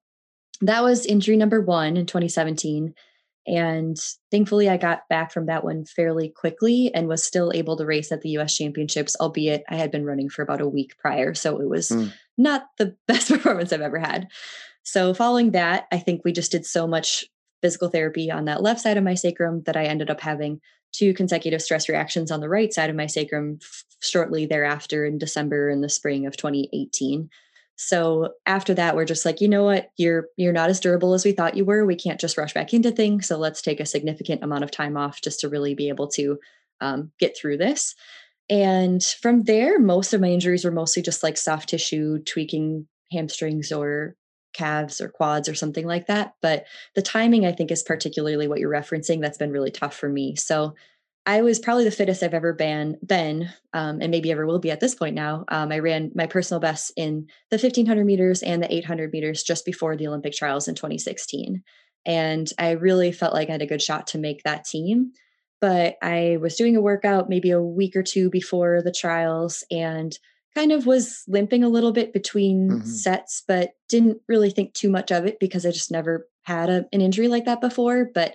that 0.62 0.84
was 0.84 1.06
injury 1.06 1.38
number 1.38 1.62
one 1.62 1.98
in 1.98 2.06
2017. 2.06 2.94
And 3.48 3.96
thankfully, 4.30 4.70
I 4.70 4.76
got 4.76 5.08
back 5.10 5.32
from 5.32 5.46
that 5.46 5.64
one 5.64 5.86
fairly 5.86 6.30
quickly 6.30 6.92
and 6.94 7.08
was 7.08 7.26
still 7.26 7.52
able 7.56 7.78
to 7.78 7.86
race 7.86 8.12
at 8.12 8.22
the 8.22 8.32
US 8.32 8.56
Championships, 8.56 9.16
albeit 9.20 9.64
I 9.70 9.76
had 9.76 9.90
been 9.90 10.06
running 10.06 10.30
for 10.30 10.42
about 10.42 10.60
a 10.60 10.68
week 10.68 10.98
prior. 11.00 11.34
So 11.34 11.62
it 11.62 11.70
was 11.70 11.90
mm. 11.90 12.12
not 12.38 12.68
the 12.78 12.96
best 13.08 13.30
performance 13.30 13.72
I've 13.72 13.82
ever 13.82 14.00
had. 14.00 14.28
So, 14.84 15.14
following 15.14 15.52
that, 15.52 15.86
I 15.92 15.98
think 15.98 16.22
we 16.24 16.32
just 16.32 16.52
did 16.52 16.66
so 16.66 16.88
much 16.88 17.26
physical 17.62 17.90
therapy 17.90 18.32
on 18.32 18.46
that 18.46 18.62
left 18.62 18.80
side 18.80 18.98
of 18.98 19.04
my 19.04 19.16
sacrum 19.16 19.64
that 19.66 19.76
I 19.76 19.86
ended 19.86 20.10
up 20.10 20.22
having 20.22 20.62
two 20.94 21.14
consecutive 21.14 21.62
stress 21.62 21.90
reactions 21.90 22.32
on 22.32 22.40
the 22.40 22.50
right 22.50 22.74
side 22.74 22.90
of 22.90 22.96
my 22.96 23.08
sacrum 23.08 23.60
f- 23.62 23.84
shortly 24.02 24.46
thereafter 24.46 25.06
in 25.06 25.18
December 25.18 25.70
and 25.70 25.84
the 25.84 25.90
spring 25.90 26.26
of 26.26 26.38
2018. 26.38 27.30
So 27.78 28.34
after 28.46 28.74
that 28.74 28.96
we're 28.96 29.06
just 29.06 29.24
like, 29.24 29.40
you 29.40 29.48
know 29.48 29.64
what? 29.64 29.92
You're 29.98 30.28
you're 30.36 30.52
not 30.52 30.70
as 30.70 30.80
durable 30.80 31.14
as 31.14 31.24
we 31.24 31.32
thought 31.32 31.56
you 31.56 31.64
were. 31.64 31.86
We 31.86 31.96
can't 31.96 32.20
just 32.20 32.38
rush 32.38 32.54
back 32.54 32.74
into 32.74 32.92
things, 32.92 33.28
so 33.28 33.38
let's 33.38 33.62
take 33.62 33.80
a 33.80 33.86
significant 33.86 34.44
amount 34.44 34.64
of 34.64 34.72
time 34.72 34.98
off 34.98 35.22
just 35.22 35.40
to 35.42 35.50
really 35.50 35.76
be 35.76 35.90
able 35.90 36.08
to 36.10 36.40
um, 36.82 37.12
get 37.20 37.38
through 37.38 37.58
this. 37.58 37.96
And 38.50 39.04
from 39.04 39.44
there, 39.44 39.80
most 39.80 40.14
of 40.14 40.22
my 40.22 40.30
injuries 40.30 40.66
were 40.66 40.72
mostly 40.72 41.02
just 41.04 41.24
like 41.24 41.38
soft 41.38 41.70
tissue 41.70 42.20
tweaking 42.24 42.88
hamstrings 43.12 43.72
or 43.72 44.16
calves 44.54 45.00
or 45.00 45.10
quads 45.10 45.48
or 45.48 45.54
something 45.54 45.86
like 45.86 46.08
that. 46.08 46.34
But 46.42 46.66
the 46.96 47.02
timing, 47.02 47.46
I 47.46 47.52
think, 47.52 47.72
is 47.72 47.84
particularly 47.84 48.48
what 48.48 48.60
you're 48.60 48.72
referencing. 48.72 49.22
That's 49.22 49.38
been 49.38 49.52
really 49.52 49.72
tough 49.72 49.96
for 49.96 50.10
me. 50.10 50.36
So 50.36 50.74
I 51.28 51.42
was 51.42 51.60
probably 51.60 51.84
the 51.84 51.92
fittest 51.92 52.24
I've 52.24 52.34
ever 52.34 52.54
been, 52.54 52.98
been 53.06 53.50
um, 53.74 54.00
and 54.02 54.10
maybe 54.10 54.32
ever 54.32 54.48
will 54.48 54.60
be 54.60 54.72
at 54.72 54.80
this 54.80 54.96
point 54.96 55.14
now. 55.14 55.44
Um, 55.50 55.74
I 55.74 55.80
ran 55.80 56.10
my 56.16 56.26
personal 56.26 56.62
best 56.62 56.94
in 56.96 57.28
the 57.52 57.58
1500 57.58 58.06
meters 58.06 58.42
and 58.42 58.64
the 58.64 58.74
800 58.74 59.12
meters 59.12 59.44
just 59.44 59.66
before 59.66 59.98
the 59.98 60.08
Olympic 60.08 60.32
trials 60.32 60.70
in 60.70 60.76
2016. 60.76 61.62
And 62.06 62.50
I 62.58 62.72
really 62.72 63.12
felt 63.12 63.34
like 63.34 63.50
I 63.50 63.52
had 63.52 63.62
a 63.62 63.68
good 63.68 63.82
shot 63.82 64.08
to 64.08 64.18
make 64.18 64.44
that 64.44 64.64
team. 64.64 65.12
But 65.60 65.98
I 66.02 66.38
was 66.40 66.56
doing 66.56 66.78
a 66.78 66.82
workout 66.82 67.28
maybe 67.28 67.52
a 67.52 67.62
week 67.62 67.98
or 67.98 68.04
two 68.04 68.30
before 68.30 68.82
the 68.82 68.92
trials 68.92 69.66
and 69.70 70.18
kind 70.56 70.72
of 70.72 70.86
was 70.86 71.26
limping 71.28 71.62
a 71.62 71.70
little 71.70 71.92
bit 71.92 72.14
between 72.14 72.70
mm-hmm. 72.70 72.88
sets, 72.88 73.44
but 73.46 73.72
didn't 73.90 74.22
really 74.30 74.50
think 74.50 74.74
too 74.74 74.90
much 74.90 75.12
of 75.12 75.26
it 75.26 75.42
because 75.42 75.66
I 75.66 75.72
just 75.72 75.92
never 75.92 76.30
had 76.44 76.70
a, 76.70 76.86
an 76.94 77.02
injury 77.02 77.28
like 77.28 77.44
that 77.46 77.60
before. 77.60 78.10
But 78.14 78.34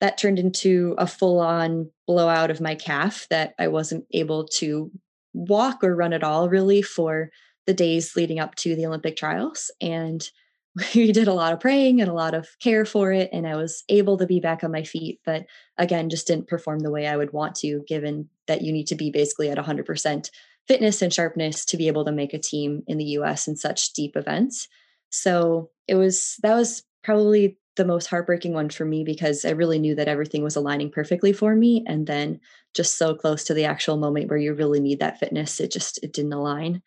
that 0.00 0.18
turned 0.18 0.38
into 0.38 0.94
a 0.98 1.06
full 1.06 1.40
on 1.40 1.90
blowout 2.06 2.50
of 2.50 2.60
my 2.60 2.74
calf 2.74 3.26
that 3.30 3.54
I 3.58 3.68
wasn't 3.68 4.06
able 4.12 4.46
to 4.58 4.90
walk 5.32 5.84
or 5.84 5.94
run 5.94 6.12
at 6.12 6.24
all 6.24 6.48
really 6.48 6.82
for 6.82 7.30
the 7.66 7.74
days 7.74 8.16
leading 8.16 8.40
up 8.40 8.54
to 8.56 8.74
the 8.74 8.86
Olympic 8.86 9.16
trials. 9.16 9.70
And 9.80 10.28
we 10.94 11.12
did 11.12 11.28
a 11.28 11.34
lot 11.34 11.52
of 11.52 11.60
praying 11.60 12.00
and 12.00 12.10
a 12.10 12.14
lot 12.14 12.34
of 12.34 12.48
care 12.60 12.84
for 12.84 13.12
it. 13.12 13.28
And 13.32 13.46
I 13.46 13.56
was 13.56 13.84
able 13.88 14.16
to 14.18 14.26
be 14.26 14.40
back 14.40 14.64
on 14.64 14.72
my 14.72 14.82
feet, 14.82 15.20
but 15.24 15.44
again, 15.78 16.10
just 16.10 16.26
didn't 16.26 16.48
perform 16.48 16.80
the 16.80 16.90
way 16.90 17.06
I 17.06 17.16
would 17.16 17.32
want 17.32 17.54
to, 17.56 17.82
given 17.86 18.28
that 18.46 18.62
you 18.62 18.72
need 18.72 18.86
to 18.88 18.94
be 18.94 19.10
basically 19.10 19.50
at 19.50 19.58
100% 19.58 20.30
fitness 20.66 21.02
and 21.02 21.12
sharpness 21.12 21.64
to 21.66 21.76
be 21.76 21.88
able 21.88 22.04
to 22.04 22.12
make 22.12 22.32
a 22.32 22.38
team 22.38 22.82
in 22.86 22.98
the 22.98 23.04
US 23.04 23.48
in 23.48 23.56
such 23.56 23.92
deep 23.92 24.16
events. 24.16 24.68
So 25.10 25.70
it 25.88 25.96
was 25.96 26.36
that 26.42 26.54
was 26.54 26.84
probably 27.02 27.58
the 27.76 27.84
most 27.84 28.06
heartbreaking 28.06 28.52
one 28.52 28.68
for 28.68 28.84
me 28.84 29.04
because 29.04 29.44
I 29.44 29.50
really 29.50 29.78
knew 29.78 29.94
that 29.94 30.08
everything 30.08 30.42
was 30.42 30.56
aligning 30.56 30.90
perfectly 30.90 31.32
for 31.32 31.54
me 31.54 31.84
and 31.86 32.06
then 32.06 32.40
just 32.74 32.98
so 32.98 33.14
close 33.14 33.44
to 33.44 33.54
the 33.54 33.64
actual 33.64 33.96
moment 33.96 34.28
where 34.28 34.38
you 34.38 34.54
really 34.54 34.80
need 34.80 35.00
that 35.00 35.18
fitness 35.18 35.60
it 35.60 35.70
just 35.70 36.02
it 36.02 36.12
didn't 36.12 36.32
align 36.32 36.82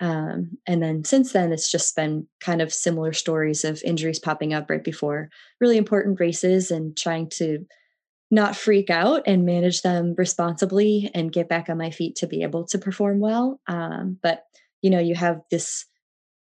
um, 0.00 0.58
and 0.66 0.82
then 0.82 1.04
since 1.04 1.32
then 1.32 1.52
it's 1.52 1.70
just 1.70 1.96
been 1.96 2.26
kind 2.40 2.60
of 2.60 2.74
similar 2.74 3.12
stories 3.12 3.64
of 3.64 3.82
injuries 3.84 4.18
popping 4.18 4.52
up 4.52 4.68
right 4.68 4.84
before 4.84 5.30
really 5.60 5.76
important 5.76 6.20
races 6.20 6.70
and 6.70 6.96
trying 6.96 7.28
to 7.30 7.64
not 8.30 8.56
freak 8.56 8.90
out 8.90 9.22
and 9.26 9.46
manage 9.46 9.82
them 9.82 10.14
responsibly 10.18 11.10
and 11.14 11.32
get 11.32 11.48
back 11.48 11.68
on 11.68 11.78
my 11.78 11.90
feet 11.90 12.16
to 12.16 12.26
be 12.26 12.42
able 12.42 12.66
to 12.66 12.78
perform 12.78 13.20
well. 13.20 13.60
Um, 13.68 14.18
but 14.22 14.42
you 14.82 14.90
know, 14.90 14.98
you 14.98 15.14
have 15.14 15.40
this 15.50 15.86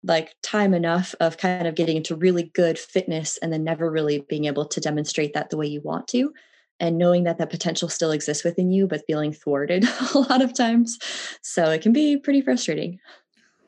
like 0.04 0.34
time 0.42 0.74
enough 0.74 1.14
of 1.20 1.36
kind 1.36 1.66
of 1.66 1.74
getting 1.74 1.96
into 1.96 2.16
really 2.16 2.50
good 2.54 2.78
fitness 2.78 3.38
and 3.38 3.52
then 3.52 3.64
never 3.64 3.90
really 3.90 4.24
being 4.28 4.46
able 4.46 4.64
to 4.66 4.80
demonstrate 4.80 5.34
that 5.34 5.50
the 5.50 5.56
way 5.56 5.66
you 5.66 5.80
want 5.80 6.08
to 6.08 6.32
and 6.80 6.98
knowing 6.98 7.24
that 7.24 7.38
that 7.38 7.50
potential 7.50 7.88
still 7.88 8.10
exists 8.10 8.44
within 8.44 8.70
you 8.70 8.86
but 8.86 9.04
feeling 9.06 9.32
thwarted 9.32 9.84
a 10.14 10.18
lot 10.18 10.42
of 10.42 10.52
times 10.52 10.98
so 11.40 11.70
it 11.70 11.82
can 11.82 11.92
be 11.92 12.16
pretty 12.16 12.40
frustrating 12.40 12.98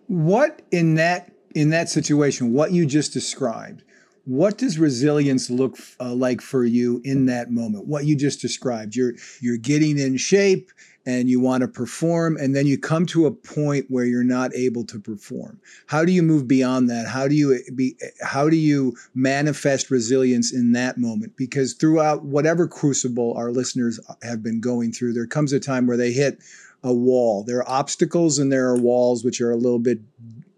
what 0.09 0.63
in 0.71 0.95
that 0.95 1.33
in 1.55 1.71
that 1.71 1.89
situation 1.89 2.53
what 2.53 2.73
you 2.73 2.85
just 2.85 3.13
described 3.13 3.85
what 4.27 4.57
does 4.57 4.79
resilience 4.79 5.51
look 5.51 5.77
uh, 6.01 6.15
like 6.15 6.41
for 6.41 6.65
you 6.65 7.01
in 7.05 7.27
that 7.27 7.51
moment? 7.51 7.87
What 7.87 8.07
you 8.07 8.17
just 8.17 8.41
described. 8.41 8.97
You're 8.97 9.13
you're 9.41 9.59
getting 9.59 9.99
in 9.99 10.17
shape 10.17 10.71
and 11.07 11.29
you 11.29 11.41
want 11.41 11.63
to 11.63 11.69
perform 11.69 12.37
and 12.37 12.55
then 12.55 12.67
you 12.67 12.79
come 12.79 13.05
to 13.07 13.27
a 13.27 13.31
point 13.31 13.87
where 13.89 14.05
you're 14.05 14.25
not 14.25 14.55
able 14.55 14.85
to 14.85 14.99
perform. 14.99 15.61
How 15.87 16.05
do 16.05 16.13
you 16.13 16.23
move 16.23 16.49
beyond 16.49 16.89
that? 16.91 17.07
How 17.07 17.29
do 17.29 17.35
you 17.35 17.55
eh, 17.55 17.71
be 17.75 17.97
eh, 18.01 18.09
how 18.23 18.49
do 18.49 18.57
you 18.57 18.97
manifest 19.15 19.91
resilience 19.91 20.53
in 20.53 20.73
that 20.73 20.97
moment? 20.99 21.37
Because 21.37 21.75
throughout 21.75 22.25
whatever 22.25 22.67
crucible 22.67 23.35
our 23.37 23.51
listeners 23.51 24.01
uh, 24.09 24.15
have 24.23 24.43
been 24.43 24.61
going 24.61 24.93
through, 24.93 25.13
there 25.13 25.27
comes 25.27 25.53
a 25.53 25.61
time 25.61 25.87
where 25.87 25.97
they 25.97 26.13
hit 26.13 26.39
a 26.83 26.93
wall. 26.93 27.45
There 27.45 27.59
are 27.59 27.69
obstacles 27.69 28.39
and 28.39 28.51
there 28.51 28.69
are 28.69 28.77
walls 28.77 29.25
which 29.25 29.41
are 29.41 29.51
a 29.51 29.57
little 29.57 29.79
bit 29.79 30.01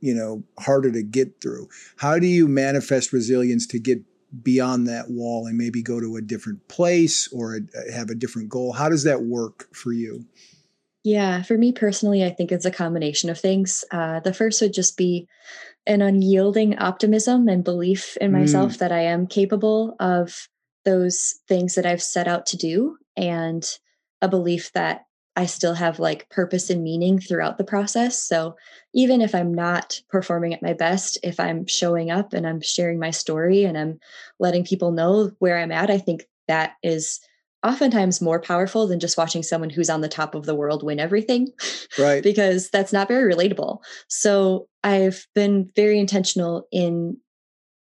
you 0.00 0.14
know 0.14 0.42
harder 0.58 0.92
to 0.92 1.02
get 1.02 1.40
through 1.40 1.68
how 1.96 2.18
do 2.18 2.26
you 2.26 2.46
manifest 2.46 3.14
resilience 3.14 3.66
to 3.66 3.78
get 3.78 4.02
beyond 4.42 4.86
that 4.86 5.10
wall 5.10 5.46
and 5.46 5.56
maybe 5.56 5.82
go 5.82 6.00
to 6.00 6.16
a 6.16 6.22
different 6.22 6.66
place 6.68 7.28
or 7.32 7.56
a, 7.56 7.92
have 7.92 8.10
a 8.10 8.14
different 8.14 8.48
goal? 8.48 8.72
How 8.72 8.88
does 8.88 9.04
that 9.04 9.22
work 9.22 9.74
for 9.74 9.92
you? 9.92 10.26
Yeah, 11.04 11.42
for 11.42 11.56
me 11.56 11.70
personally, 11.70 12.24
I 12.24 12.30
think 12.30 12.50
it's 12.50 12.64
a 12.64 12.70
combination 12.70 13.30
of 13.30 13.38
things. 13.38 13.84
Uh, 13.92 14.18
the 14.20 14.34
first 14.34 14.60
would 14.60 14.74
just 14.74 14.96
be 14.96 15.28
an 15.86 16.02
unyielding 16.02 16.78
optimism 16.78 17.46
and 17.48 17.62
belief 17.62 18.16
in 18.16 18.32
myself 18.32 18.72
mm. 18.72 18.78
that 18.78 18.90
I 18.90 19.02
am 19.02 19.28
capable 19.28 19.94
of 20.00 20.48
those 20.84 21.36
things 21.46 21.76
that 21.76 21.86
I've 21.86 22.02
set 22.02 22.26
out 22.26 22.46
to 22.46 22.56
do, 22.56 22.96
and 23.16 23.64
a 24.20 24.28
belief 24.28 24.72
that 24.72 25.04
I 25.36 25.46
still 25.46 25.74
have 25.74 25.98
like 25.98 26.28
purpose 26.30 26.70
and 26.70 26.82
meaning 26.82 27.20
throughout 27.20 27.58
the 27.58 27.64
process. 27.64 28.20
So 28.20 28.56
even 28.94 29.20
if 29.20 29.34
I'm 29.34 29.52
not 29.52 30.00
performing 30.08 30.54
at 30.54 30.62
my 30.62 30.72
best, 30.72 31.18
if 31.22 31.38
I'm 31.38 31.66
showing 31.66 32.10
up 32.10 32.32
and 32.32 32.46
I'm 32.46 32.62
sharing 32.62 32.98
my 32.98 33.10
story 33.10 33.64
and 33.64 33.76
I'm 33.76 34.00
letting 34.40 34.64
people 34.64 34.92
know 34.92 35.30
where 35.38 35.58
I'm 35.58 35.72
at, 35.72 35.90
I 35.90 35.98
think 35.98 36.24
that 36.48 36.76
is 36.82 37.20
oftentimes 37.62 38.22
more 38.22 38.40
powerful 38.40 38.86
than 38.86 39.00
just 39.00 39.18
watching 39.18 39.42
someone 39.42 39.70
who's 39.70 39.90
on 39.90 40.00
the 40.00 40.08
top 40.08 40.34
of 40.34 40.46
the 40.46 40.54
world 40.54 40.82
win 40.82 40.98
everything. 40.98 41.48
Right. 41.98 42.22
because 42.22 42.70
that's 42.70 42.92
not 42.92 43.08
very 43.08 43.32
relatable. 43.32 43.80
So 44.08 44.68
I've 44.82 45.26
been 45.34 45.70
very 45.76 45.98
intentional 45.98 46.66
in 46.72 47.18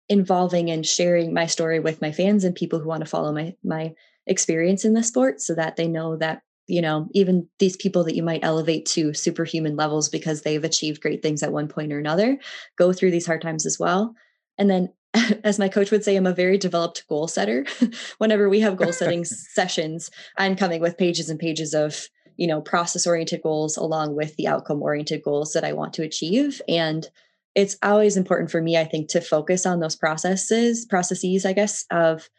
involving 0.10 0.72
and 0.72 0.86
sharing 0.86 1.34
my 1.34 1.46
story 1.46 1.80
with 1.80 2.02
my 2.02 2.12
fans 2.12 2.44
and 2.46 2.56
people 2.56 2.80
who 2.80 2.88
want 2.88 3.02
to 3.02 3.10
follow 3.10 3.34
my 3.34 3.54
my 3.64 3.94
experience 4.26 4.86
in 4.86 4.94
the 4.94 5.04
sport 5.04 5.42
so 5.42 5.54
that 5.54 5.76
they 5.76 5.88
know 5.88 6.16
that 6.16 6.42
you 6.68 6.82
know 6.82 7.08
even 7.14 7.48
these 7.60 7.76
people 7.76 8.04
that 8.04 8.16
you 8.16 8.24
might 8.24 8.44
elevate 8.44 8.86
to 8.86 9.14
superhuman 9.14 9.76
levels 9.76 10.10
because 10.10 10.42
they've 10.42 10.64
achieved 10.64 11.02
great 11.02 11.22
things 11.22 11.42
at 11.42 11.54
one 11.54 11.68
point 11.68 11.92
or 11.92 12.00
another 12.00 12.38
go 12.78 12.94
through 12.94 13.12
these 13.12 13.26
hard 13.26 13.42
times 13.42 13.66
as 13.66 13.80
well 13.80 14.14
and 14.58 14.70
then 14.70 14.90
as 15.44 15.60
my 15.60 15.70
coach 15.70 15.92
would 15.92 16.04
say, 16.04 16.16
I'm 16.16 16.26
a 16.26 16.34
very 16.34 16.58
developed 16.58 17.08
goal 17.08 17.28
setter. 17.28 17.66
Whenever 18.18 18.50
we 18.50 18.60
have 18.62 18.78
goal 18.78 18.94
setting 18.94 19.26
sessions, 19.26 20.10
I'm 20.38 20.56
coming 20.56 20.82
with 20.82 20.98
pages 20.98 21.30
and 21.30 21.40
pages 21.40 21.74
of, 21.74 22.08
you 22.36 22.48
know, 22.48 22.62
process 22.62 23.08
oriented 23.08 23.42
goals 23.42 23.78
along 23.78 24.16
with 24.16 24.36
the 24.36 24.48
outcome 24.48 24.82
oriented 24.82 25.24
goals 25.24 25.54
that 25.54 25.64
I 25.64 25.74
want 25.74 25.94
to 25.94 26.04
achieve. 26.04 26.62
And 26.68 27.08
it's 27.56 27.78
always 27.82 28.18
important 28.18 28.52
for 28.52 28.62
me, 28.62 28.78
I 28.78 28.84
think, 28.84 29.10
to 29.10 29.22
focus 29.22 29.66
on 29.66 29.80
those 29.80 29.96
processes, 29.96 30.86
processes, 30.86 31.46
I 31.46 31.54
guess, 31.54 31.86
of 31.90 32.30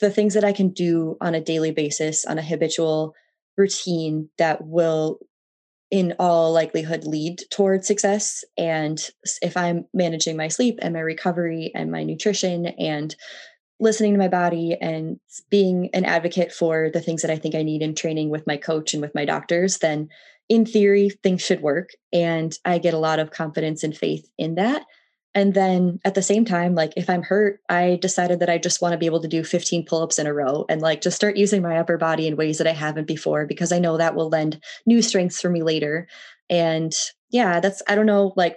the 0.00 0.10
things 0.10 0.34
that 0.34 0.44
I 0.44 0.52
can 0.52 0.70
do 0.70 1.16
on 1.20 1.34
a 1.34 1.40
daily 1.40 1.70
basis, 1.70 2.24
on 2.24 2.38
a 2.38 2.42
habitual 2.42 3.14
routine 3.56 4.28
that 4.38 4.64
will 4.64 5.18
in 5.90 6.14
all 6.18 6.52
likelihood 6.52 7.04
lead 7.04 7.42
toward 7.50 7.84
success 7.84 8.44
and 8.56 9.10
if 9.42 9.56
i'm 9.56 9.84
managing 9.92 10.36
my 10.36 10.48
sleep 10.48 10.78
and 10.82 10.94
my 10.94 11.00
recovery 11.00 11.72
and 11.74 11.90
my 11.90 12.04
nutrition 12.04 12.66
and 12.66 13.16
listening 13.80 14.12
to 14.12 14.18
my 14.18 14.28
body 14.28 14.76
and 14.80 15.18
being 15.48 15.90
an 15.92 16.04
advocate 16.04 16.52
for 16.52 16.90
the 16.92 17.00
things 17.00 17.22
that 17.22 17.30
i 17.30 17.36
think 17.36 17.54
i 17.54 17.62
need 17.62 17.82
in 17.82 17.94
training 17.94 18.30
with 18.30 18.46
my 18.46 18.56
coach 18.56 18.94
and 18.94 19.02
with 19.02 19.14
my 19.14 19.24
doctors 19.24 19.78
then 19.78 20.08
in 20.48 20.64
theory 20.64 21.10
things 21.22 21.42
should 21.42 21.60
work 21.60 21.90
and 22.12 22.56
i 22.64 22.78
get 22.78 22.94
a 22.94 22.98
lot 22.98 23.18
of 23.18 23.32
confidence 23.32 23.82
and 23.82 23.96
faith 23.96 24.28
in 24.38 24.54
that 24.54 24.84
and 25.34 25.54
then 25.54 26.00
at 26.04 26.14
the 26.14 26.22
same 26.22 26.44
time, 26.44 26.74
like 26.74 26.92
if 26.96 27.08
I'm 27.08 27.22
hurt, 27.22 27.60
I 27.68 27.98
decided 28.00 28.40
that 28.40 28.50
I 28.50 28.58
just 28.58 28.82
want 28.82 28.92
to 28.92 28.98
be 28.98 29.06
able 29.06 29.22
to 29.22 29.28
do 29.28 29.44
15 29.44 29.86
pull 29.86 30.02
ups 30.02 30.18
in 30.18 30.26
a 30.26 30.34
row 30.34 30.64
and 30.68 30.80
like 30.80 31.00
just 31.00 31.16
start 31.16 31.36
using 31.36 31.62
my 31.62 31.78
upper 31.78 31.98
body 31.98 32.26
in 32.26 32.36
ways 32.36 32.58
that 32.58 32.66
I 32.66 32.72
haven't 32.72 33.06
before 33.06 33.46
because 33.46 33.70
I 33.70 33.78
know 33.78 33.96
that 33.96 34.16
will 34.16 34.28
lend 34.28 34.62
new 34.86 35.02
strengths 35.02 35.40
for 35.40 35.48
me 35.48 35.62
later. 35.62 36.08
And 36.48 36.92
yeah, 37.30 37.60
that's, 37.60 37.80
I 37.88 37.94
don't 37.94 38.06
know, 38.06 38.32
like 38.36 38.56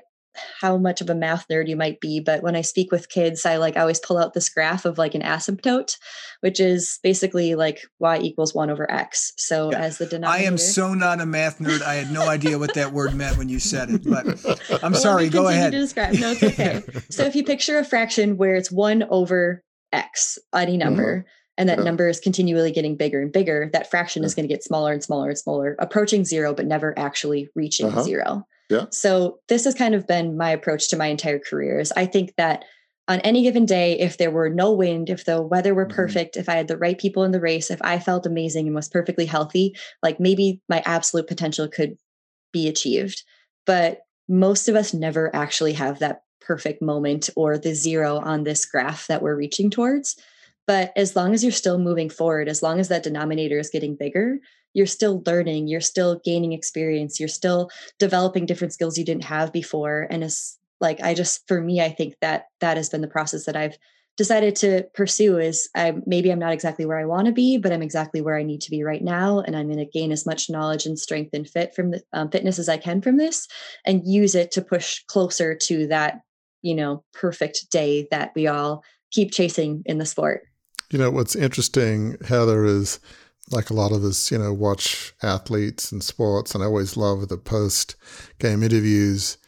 how 0.60 0.78
much 0.78 1.02
of 1.02 1.10
a 1.10 1.16
math 1.16 1.48
nerd 1.48 1.68
you 1.68 1.76
might 1.76 2.00
be, 2.00 2.20
but 2.20 2.44
when 2.44 2.56
I 2.56 2.62
speak 2.62 2.92
with 2.92 3.10
kids, 3.10 3.46
I 3.46 3.58
like 3.58 3.78
always 3.78 4.00
pull 4.00 4.18
out 4.18 4.34
this 4.34 4.50
graph 4.50 4.86
of 4.86 4.98
like 4.98 5.16
an 5.16 5.22
asymptote, 5.22 5.98
which 6.42 6.60
is 6.60 7.00
basically 7.04 7.56
like 7.56 7.82
y 8.00 8.20
equals 8.20 8.54
one 8.54 8.70
over 8.70 8.90
x. 8.92 9.34
So 9.38 9.72
yeah. 9.72 9.80
as 9.80 9.98
the 9.98 10.06
denominator, 10.06 10.44
I 10.44 10.48
am 10.48 10.58
so 10.58 10.94
not 10.94 11.22
a 11.22 11.26
math 11.26 11.60
nerd. 11.60 11.82
I 11.82 11.96
had 11.96 12.12
no 12.12 12.28
idea 12.28 12.60
what 12.60 12.74
that 12.76 12.94
word 12.94 13.14
meant 13.16 13.38
when 13.38 13.50
you 13.50 13.60
said 13.60 13.90
it, 13.90 14.04
but 14.04 14.26
I'm 14.84 14.94
well, 14.94 15.02
sorry. 15.02 15.30
Go 15.30 15.48
ahead. 15.48 15.72
To 15.72 15.80
describe. 15.80 16.14
No, 16.16 16.32
it's 16.32 16.44
okay. 16.44 16.84
so 17.10 17.24
if 17.24 17.36
you 17.36 17.44
picture 17.44 17.78
a 17.78 17.86
fraction 17.86 18.38
where 18.38 18.56
it's 18.56 18.72
one 18.72 19.04
over 19.10 19.64
x, 19.92 20.38
any 20.54 20.78
number. 20.78 21.20
Mm-hmm 21.20 21.28
and 21.58 21.70
that 21.70 21.80
yeah. 21.80 21.84
number 21.84 22.08
is 22.08 22.20
continually 22.20 22.72
getting 22.72 22.96
bigger 22.96 23.22
and 23.22 23.32
bigger, 23.32 23.70
that 23.74 23.90
fraction 23.90 24.24
yeah. 24.24 24.28
is 24.28 24.36
going 24.36 24.48
to 24.48 24.54
get 24.54 24.64
smaller 24.64 24.92
and 24.92 25.04
smaller 25.04 25.30
and 25.30 25.38
smaller, 25.38 25.76
approaching 25.80 26.26
zero, 26.26 26.54
but 26.54 26.66
never 26.66 26.98
actually 26.98 27.50
reaching 27.56 27.88
uh-huh. 27.88 28.04
zero. 28.04 28.48
Yeah. 28.74 28.86
So 28.92 29.40
this 29.48 29.66
has 29.66 29.74
kind 29.74 29.96
of 29.96 30.08
been 30.08 30.38
my 30.38 30.50
approach 30.50 30.90
to 30.90 30.98
my 30.98 31.08
entire 31.08 31.40
career 31.40 31.80
is 31.80 31.92
I 31.94 32.06
think 32.06 32.34
that 32.38 32.66
on 33.08 33.20
any 33.20 33.44
given 33.44 33.66
day, 33.66 34.00
if 34.00 34.18
there 34.18 34.32
were 34.32 34.50
no 34.50 34.72
wind, 34.72 35.10
if 35.10 35.26
the 35.26 35.42
weather 35.42 35.74
were 35.74 35.86
mm-hmm. 35.86 35.96
perfect, 35.96 36.38
if 36.38 36.48
I 36.48 36.56
had 36.56 36.68
the 36.68 36.78
right 36.78 36.98
people 36.98 37.24
in 37.24 37.32
the 37.32 37.42
race, 37.42 37.70
if 37.70 37.82
I 37.82 38.00
felt 38.00 38.26
amazing 38.26 38.68
and 38.68 38.76
was 38.76 38.90
perfectly 38.90 39.26
healthy, 39.26 39.76
like 40.02 40.20
maybe 40.20 40.62
my 40.70 40.82
absolute 40.86 41.28
potential 41.28 41.68
could 41.68 41.98
be 42.54 42.68
achieved. 42.68 43.24
But 43.66 44.00
most 44.30 44.70
of 44.70 44.76
us 44.76 44.94
never 44.94 45.36
actually 45.36 45.74
have 45.74 46.00
that 46.00 46.22
perfect 46.40 46.82
moment 46.82 47.30
or 47.36 47.58
the 47.58 47.74
zero 47.74 48.18
on 48.20 48.44
this 48.44 48.66
graph 48.66 49.08
that 49.08 49.22
we're 49.22 49.36
reaching 49.36 49.70
towards. 49.70 50.16
But 50.66 50.94
as 50.96 51.16
long 51.16 51.34
as 51.34 51.44
you're 51.44 51.52
still 51.52 51.78
moving 51.78 52.10
forward, 52.10 52.48
as 52.48 52.64
long 52.64 52.80
as 52.80 52.88
that 52.88 53.04
denominator 53.04 53.60
is 53.60 53.70
getting 53.70 53.96
bigger, 53.96 54.40
you're 54.74 54.86
still 54.86 55.22
learning, 55.26 55.68
you're 55.68 55.82
still 55.82 56.22
gaining 56.24 56.54
experience, 56.54 57.20
you're 57.20 57.30
still 57.30 57.70
developing 58.00 58.46
different 58.46 58.74
skills 58.74 58.98
you 58.98 59.06
didn't 59.06 59.26
have 59.26 59.52
before. 59.52 60.08
And 60.10 60.24
it's 60.24 60.58
like, 60.80 61.02
I 61.02 61.14
just, 61.14 61.48
for 61.48 61.62
me, 61.62 61.82
I 61.82 61.90
think 61.90 62.16
that 62.22 62.46
that 62.60 62.78
has 62.78 62.90
been 62.90 63.02
the 63.02 63.08
process 63.08 63.46
that 63.46 63.56
I've 63.56 63.78
decided 64.16 64.56
to 64.56 64.84
pursue 64.94 65.40
is 65.40 65.70
I 65.76 65.94
maybe 66.06 66.32
I'm 66.32 66.40
not 66.40 66.54
exactly 66.54 66.86
where 66.86 67.00
I 67.00 67.06
want 67.06 67.26
to 67.28 67.32
be, 67.32 67.58
but 67.58 67.72
I'm 67.72 67.82
exactly 67.82 68.22
where 68.22 68.38
I 68.38 68.44
need 68.44 68.62
to 68.62 68.70
be 68.70 68.84
right 68.84 69.04
now, 69.04 69.40
and 69.40 69.56
I'm 69.56 69.68
going 69.68 69.80
to 69.80 69.86
gain 69.86 70.12
as 70.12 70.26
much 70.26 70.50
knowledge 70.50 70.86
and 70.86 71.00
strength 71.00 71.32
and 71.34 71.50
fit 71.50 71.74
from 71.76 71.92
the 71.92 72.04
um, 72.14 72.30
fitness 72.30 72.60
as 72.60 72.70
I 72.70 72.78
can 72.78 73.02
from 73.02 73.18
this, 73.18 73.48
and 73.86 74.06
use 74.06 74.36
it 74.36 74.52
to 74.52 74.62
push 74.62 75.04
closer 75.08 75.56
to 75.56 75.88
that 75.88 76.22
you 76.62 76.76
know 76.76 77.04
perfect 77.14 77.72
day 77.72 78.08
that 78.12 78.32
we 78.36 78.48
all 78.48 78.84
keep 79.12 79.32
chasing 79.32 79.82
in 79.86 79.98
the 79.98 80.06
sport. 80.06 80.44
You 80.94 81.00
know 81.00 81.10
what's 81.10 81.36
interesting, 81.36 82.18
Heather, 82.24 82.66
is 82.66 83.00
like 83.50 83.72
a 83.72 83.74
lot 83.74 83.92
of 83.92 84.04
us, 84.04 84.30
you 84.30 84.38
know, 84.38 84.54
watch 84.54 85.12
athletes 85.24 85.92
and 85.92 86.04
sports, 86.04 86.54
and 86.54 86.64
I 86.64 86.68
always 86.68 86.96
love 86.96 87.28
the 87.28 87.38
post 87.38 87.96
game 88.38 88.62
interviews. 88.62 89.40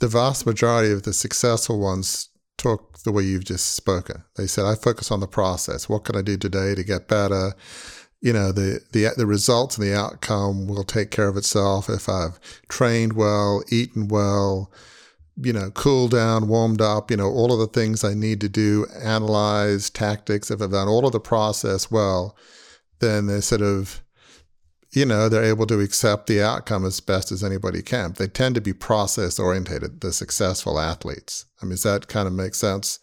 The 0.00 0.08
vast 0.08 0.44
majority 0.44 0.92
of 0.92 1.04
the 1.04 1.14
successful 1.14 1.80
ones 1.80 2.28
talk 2.58 2.98
the 3.02 3.12
way 3.12 3.22
you've 3.22 3.46
just 3.46 3.72
spoken. 3.72 4.24
They 4.36 4.46
said, 4.46 4.66
I 4.66 4.74
focus 4.74 5.10
on 5.10 5.20
the 5.20 5.26
process. 5.26 5.88
What 5.88 6.04
can 6.04 6.16
I 6.16 6.20
do 6.20 6.36
today 6.36 6.74
to 6.74 6.84
get 6.84 7.08
better? 7.08 7.54
You 8.20 8.34
know, 8.34 8.52
the, 8.52 8.80
the, 8.92 9.10
the 9.16 9.26
results 9.26 9.78
and 9.78 9.86
the 9.86 9.96
outcome 9.96 10.66
will 10.66 10.84
take 10.84 11.10
care 11.10 11.28
of 11.28 11.38
itself 11.38 11.88
if 11.88 12.10
I've 12.10 12.38
trained 12.68 13.14
well, 13.14 13.62
eaten 13.70 14.08
well, 14.08 14.70
you 15.42 15.52
know, 15.52 15.70
cooled 15.70 16.10
down, 16.10 16.48
warmed 16.48 16.80
up, 16.80 17.10
you 17.10 17.16
know, 17.16 17.28
all 17.28 17.52
of 17.52 17.58
the 17.58 17.80
things 17.80 18.04
I 18.04 18.14
need 18.14 18.40
to 18.42 18.48
do, 18.48 18.86
analyze 19.02 19.90
tactics, 19.90 20.50
if 20.50 20.60
I've 20.60 20.70
done 20.70 20.88
all 20.88 21.06
of 21.06 21.12
the 21.12 21.20
process 21.20 21.90
well 21.90 22.36
then 23.00 23.26
they 23.26 23.40
sort 23.40 23.62
of, 23.62 24.02
you 24.92 25.04
know, 25.04 25.28
they're 25.28 25.44
able 25.44 25.66
to 25.66 25.80
accept 25.80 26.26
the 26.26 26.42
outcome 26.42 26.84
as 26.84 27.00
best 27.00 27.32
as 27.32 27.42
anybody 27.42 27.82
can. 27.82 28.12
They 28.12 28.28
tend 28.28 28.54
to 28.54 28.60
be 28.60 28.72
process 28.72 29.38
oriented, 29.38 30.00
the 30.00 30.12
successful 30.12 30.78
athletes. 30.78 31.46
I 31.60 31.64
mean, 31.64 31.72
does 31.72 31.82
that 31.82 32.08
kind 32.08 32.28
of 32.28 32.34
make 32.34 32.54
sense? 32.54 33.00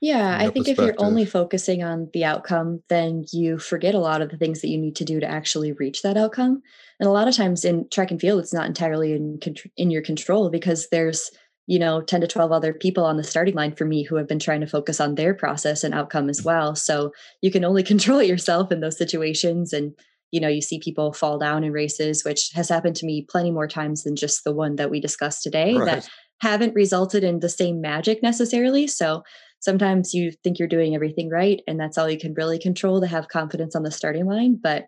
Yeah, 0.00 0.36
I 0.40 0.48
think 0.48 0.66
if 0.66 0.78
you're 0.78 0.96
only 0.98 1.24
focusing 1.24 1.84
on 1.84 2.10
the 2.12 2.24
outcome, 2.24 2.82
then 2.88 3.24
you 3.30 3.60
forget 3.60 3.94
a 3.94 4.00
lot 4.00 4.20
of 4.20 4.30
the 4.30 4.36
things 4.36 4.60
that 4.60 4.68
you 4.68 4.76
need 4.76 4.96
to 4.96 5.04
do 5.04 5.20
to 5.20 5.30
actually 5.30 5.70
reach 5.70 6.02
that 6.02 6.16
outcome. 6.16 6.60
And 6.98 7.08
a 7.08 7.12
lot 7.12 7.28
of 7.28 7.36
times 7.36 7.64
in 7.64 7.88
track 7.88 8.10
and 8.10 8.20
field, 8.20 8.40
it's 8.40 8.52
not 8.52 8.66
entirely 8.66 9.12
in 9.12 9.38
in 9.76 9.92
your 9.92 10.02
control 10.02 10.50
because 10.50 10.88
there's 10.90 11.30
you 11.66 11.78
know 11.78 12.00
10 12.02 12.20
to 12.22 12.26
12 12.26 12.52
other 12.52 12.72
people 12.72 13.04
on 13.04 13.16
the 13.16 13.24
starting 13.24 13.54
line 13.54 13.74
for 13.74 13.84
me 13.84 14.02
who 14.02 14.16
have 14.16 14.28
been 14.28 14.38
trying 14.38 14.60
to 14.60 14.66
focus 14.66 15.00
on 15.00 15.14
their 15.14 15.34
process 15.34 15.84
and 15.84 15.94
outcome 15.94 16.28
as 16.28 16.42
well. 16.42 16.74
So 16.74 17.12
you 17.40 17.50
can 17.50 17.64
only 17.64 17.82
control 17.92 18.22
yourself 18.22 18.72
in 18.72 18.80
those 18.80 18.98
situations. 18.98 19.72
And 19.72 19.94
you 20.30 20.40
know 20.40 20.48
you 20.48 20.62
see 20.62 20.80
people 20.80 21.12
fall 21.12 21.38
down 21.38 21.62
in 21.62 21.72
races 21.72 22.24
which 22.24 22.50
has 22.54 22.68
happened 22.68 22.96
to 22.96 23.06
me 23.06 23.26
plenty 23.28 23.50
more 23.50 23.68
times 23.68 24.02
than 24.02 24.16
just 24.16 24.44
the 24.44 24.54
one 24.54 24.76
that 24.76 24.90
we 24.90 24.98
discussed 24.98 25.42
today 25.42 25.74
right. 25.74 25.84
that 25.84 26.08
haven't 26.40 26.74
resulted 26.74 27.22
in 27.22 27.38
the 27.38 27.48
same 27.48 27.80
magic 27.80 28.20
necessarily. 28.20 28.88
So 28.88 29.22
sometimes 29.60 30.12
you 30.12 30.32
think 30.42 30.58
you're 30.58 30.66
doing 30.66 30.94
everything 30.94 31.28
right 31.28 31.60
and 31.68 31.78
that's 31.78 31.96
all 31.96 32.10
you 32.10 32.18
can 32.18 32.34
really 32.34 32.58
control 32.58 33.00
to 33.00 33.06
have 33.06 33.28
confidence 33.28 33.76
on 33.76 33.84
the 33.84 33.92
starting 33.92 34.26
line. 34.26 34.58
But 34.60 34.86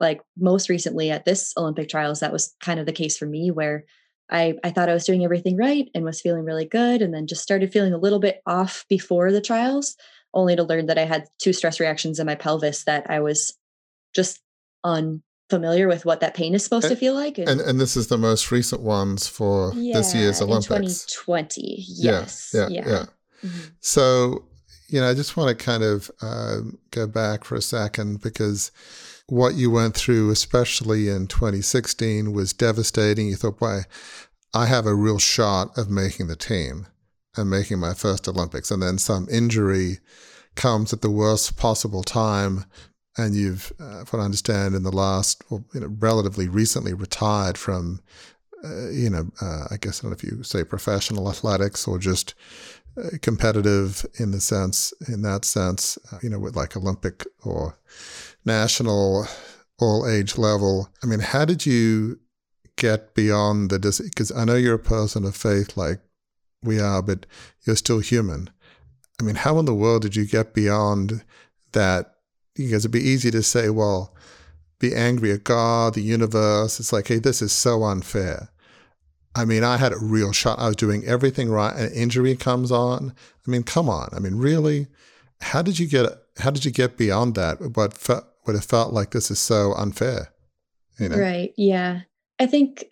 like 0.00 0.20
most 0.36 0.68
recently 0.68 1.10
at 1.10 1.24
this 1.24 1.52
olympic 1.56 1.88
trials 1.88 2.20
that 2.20 2.32
was 2.32 2.54
kind 2.60 2.80
of 2.80 2.86
the 2.86 2.92
case 2.92 3.16
for 3.16 3.26
me 3.26 3.50
where 3.50 3.84
I, 4.30 4.54
I 4.62 4.70
thought 4.70 4.88
I 4.88 4.94
was 4.94 5.04
doing 5.04 5.24
everything 5.24 5.56
right 5.56 5.88
and 5.94 6.04
was 6.04 6.20
feeling 6.20 6.44
really 6.44 6.64
good, 6.64 7.02
and 7.02 7.12
then 7.12 7.26
just 7.26 7.42
started 7.42 7.72
feeling 7.72 7.92
a 7.92 7.98
little 7.98 8.20
bit 8.20 8.42
off 8.46 8.84
before 8.88 9.32
the 9.32 9.40
trials, 9.40 9.96
only 10.34 10.56
to 10.56 10.62
learn 10.62 10.86
that 10.86 10.98
I 10.98 11.04
had 11.04 11.26
two 11.38 11.52
stress 11.52 11.80
reactions 11.80 12.18
in 12.18 12.26
my 12.26 12.34
pelvis 12.34 12.84
that 12.84 13.08
I 13.10 13.20
was 13.20 13.56
just 14.14 14.40
unfamiliar 14.84 15.88
with 15.88 16.04
what 16.04 16.20
that 16.20 16.34
pain 16.34 16.54
is 16.54 16.64
supposed 16.64 16.86
and, 16.86 16.94
to 16.94 17.00
feel 17.00 17.14
like. 17.14 17.38
And, 17.38 17.48
and, 17.48 17.60
and 17.60 17.80
this 17.80 17.96
is 17.96 18.08
the 18.08 18.18
most 18.18 18.50
recent 18.50 18.82
ones 18.82 19.26
for 19.26 19.72
yeah, 19.74 19.98
this 19.98 20.14
year's 20.14 20.40
Olympics. 20.40 21.04
2020. 21.06 21.84
Yes. 21.86 22.52
Yeah. 22.54 22.68
Yeah. 22.68 22.68
yeah. 22.68 22.92
yeah. 22.92 23.04
Mm-hmm. 23.44 23.68
So, 23.80 24.44
you 24.88 25.00
know, 25.00 25.08
I 25.08 25.14
just 25.14 25.36
want 25.36 25.56
to 25.56 25.64
kind 25.64 25.82
of 25.82 26.10
uh, 26.20 26.58
go 26.90 27.06
back 27.06 27.44
for 27.44 27.54
a 27.54 27.62
second 27.62 28.20
because 28.20 28.70
what 29.30 29.54
you 29.54 29.70
went 29.70 29.94
through, 29.94 30.30
especially 30.30 31.08
in 31.08 31.26
2016, 31.26 32.32
was 32.32 32.52
devastating. 32.52 33.28
You 33.28 33.36
thought, 33.36 33.60
boy, 33.60 33.82
I 34.52 34.66
have 34.66 34.86
a 34.86 34.94
real 34.94 35.18
shot 35.18 35.76
of 35.78 35.88
making 35.88 36.26
the 36.26 36.36
team 36.36 36.88
and 37.36 37.48
making 37.48 37.78
my 37.78 37.94
first 37.94 38.26
Olympics. 38.26 38.70
And 38.70 38.82
then 38.82 38.98
some 38.98 39.28
injury 39.30 39.98
comes 40.56 40.92
at 40.92 41.00
the 41.00 41.10
worst 41.10 41.56
possible 41.56 42.02
time. 42.02 42.64
And 43.16 43.34
you've, 43.34 43.72
uh, 43.78 44.04
what 44.10 44.20
I 44.20 44.24
understand, 44.24 44.74
in 44.74 44.82
the 44.82 44.90
last, 44.90 45.44
well, 45.48 45.64
you 45.74 45.80
know, 45.80 45.94
relatively 45.98 46.48
recently 46.48 46.92
retired 46.92 47.56
from, 47.56 48.00
uh, 48.64 48.88
you 48.90 49.10
know, 49.10 49.30
uh, 49.40 49.66
I 49.70 49.76
guess 49.80 50.00
I 50.00 50.02
don't 50.02 50.10
know 50.10 50.16
if 50.16 50.24
you 50.24 50.42
say 50.42 50.64
professional 50.64 51.28
athletics 51.28 51.86
or 51.86 51.98
just 51.98 52.34
uh, 52.96 53.10
competitive 53.22 54.04
in 54.18 54.32
the 54.32 54.40
sense, 54.40 54.92
in 55.06 55.22
that 55.22 55.44
sense, 55.44 55.98
uh, 56.12 56.18
you 56.22 56.30
know, 56.30 56.38
with 56.38 56.56
like 56.56 56.76
Olympic 56.76 57.26
or 57.44 57.78
national 58.44 59.26
all 59.78 60.06
age 60.06 60.36
level. 60.36 60.88
I 61.02 61.06
mean, 61.06 61.20
how 61.20 61.44
did 61.44 61.64
you 61.66 62.18
get 62.76 63.14
beyond 63.14 63.70
the, 63.70 64.00
because 64.04 64.32
I 64.32 64.44
know 64.44 64.54
you're 64.54 64.74
a 64.74 64.78
person 64.78 65.24
of 65.24 65.36
faith 65.36 65.76
like 65.76 66.00
we 66.62 66.80
are, 66.80 67.02
but 67.02 67.26
you're 67.64 67.76
still 67.76 68.00
human. 68.00 68.50
I 69.20 69.22
mean, 69.22 69.36
how 69.36 69.58
in 69.58 69.66
the 69.66 69.74
world 69.74 70.02
did 70.02 70.16
you 70.16 70.26
get 70.26 70.54
beyond 70.54 71.22
that? 71.72 72.14
Because 72.54 72.84
it'd 72.84 72.90
be 72.90 73.00
easy 73.00 73.30
to 73.30 73.42
say, 73.42 73.70
well, 73.70 74.14
be 74.78 74.94
angry 74.94 75.32
at 75.32 75.44
God, 75.44 75.94
the 75.94 76.02
universe. 76.02 76.80
It's 76.80 76.92
like, 76.92 77.08
hey, 77.08 77.18
this 77.18 77.42
is 77.42 77.52
so 77.52 77.84
unfair. 77.84 78.50
I 79.34 79.44
mean, 79.44 79.62
I 79.62 79.76
had 79.76 79.92
a 79.92 79.98
real 79.98 80.32
shot. 80.32 80.58
I 80.58 80.66
was 80.66 80.76
doing 80.76 81.04
everything 81.04 81.50
right, 81.50 81.74
and 81.76 81.92
injury 81.94 82.34
comes 82.34 82.72
on. 82.72 83.14
I 83.46 83.50
mean, 83.50 83.62
come 83.62 83.88
on. 83.88 84.08
I 84.12 84.18
mean, 84.18 84.36
really, 84.36 84.88
how 85.40 85.62
did 85.62 85.78
you 85.78 85.86
get? 85.86 86.06
How 86.38 86.50
did 86.50 86.64
you 86.64 86.70
get 86.70 86.96
beyond 86.96 87.34
that? 87.36 87.76
What 87.76 87.96
fe- 87.96 88.26
what 88.42 88.56
it 88.56 88.64
felt 88.64 88.92
like 88.92 89.10
this 89.10 89.30
is 89.30 89.38
so 89.38 89.74
unfair? 89.74 90.32
You 90.98 91.08
know? 91.08 91.16
Right. 91.16 91.52
Yeah. 91.56 92.00
I 92.38 92.46
think 92.46 92.84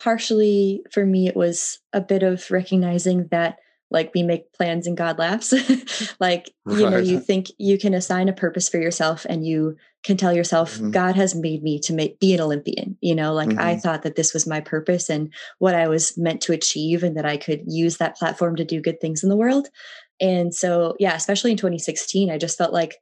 partially 0.00 0.82
for 0.92 1.04
me, 1.04 1.28
it 1.28 1.36
was 1.36 1.78
a 1.92 2.00
bit 2.00 2.22
of 2.22 2.50
recognizing 2.50 3.28
that 3.30 3.58
like 3.90 4.12
we 4.14 4.22
make 4.22 4.52
plans 4.52 4.86
and 4.86 4.96
God 4.96 5.18
laughs. 5.18 5.52
like, 6.20 6.50
right. 6.64 6.78
you 6.78 6.90
know, 6.90 6.98
you 6.98 7.20
think 7.20 7.46
you 7.58 7.78
can 7.78 7.94
assign 7.94 8.28
a 8.28 8.34
purpose 8.34 8.68
for 8.68 8.78
yourself 8.78 9.24
and 9.28 9.46
you 9.46 9.76
can 10.04 10.16
tell 10.16 10.32
yourself, 10.32 10.74
mm-hmm. 10.74 10.90
God 10.90 11.16
has 11.16 11.34
made 11.34 11.62
me 11.62 11.80
to 11.80 11.94
make, 11.94 12.20
be 12.20 12.34
an 12.34 12.40
Olympian. 12.40 12.98
You 13.00 13.14
know, 13.14 13.32
like 13.32 13.48
mm-hmm. 13.48 13.58
I 13.58 13.76
thought 13.76 14.02
that 14.02 14.16
this 14.16 14.34
was 14.34 14.46
my 14.46 14.60
purpose 14.60 15.08
and 15.08 15.32
what 15.58 15.74
I 15.74 15.88
was 15.88 16.16
meant 16.18 16.42
to 16.42 16.52
achieve 16.52 17.02
and 17.02 17.16
that 17.16 17.24
I 17.24 17.38
could 17.38 17.62
use 17.66 17.96
that 17.96 18.16
platform 18.16 18.56
to 18.56 18.64
do 18.64 18.82
good 18.82 19.00
things 19.00 19.22
in 19.22 19.30
the 19.30 19.36
world. 19.36 19.68
And 20.20 20.54
so, 20.54 20.94
yeah, 20.98 21.14
especially 21.14 21.52
in 21.52 21.56
2016, 21.56 22.30
I 22.30 22.38
just 22.38 22.58
felt 22.58 22.72
like 22.72 22.96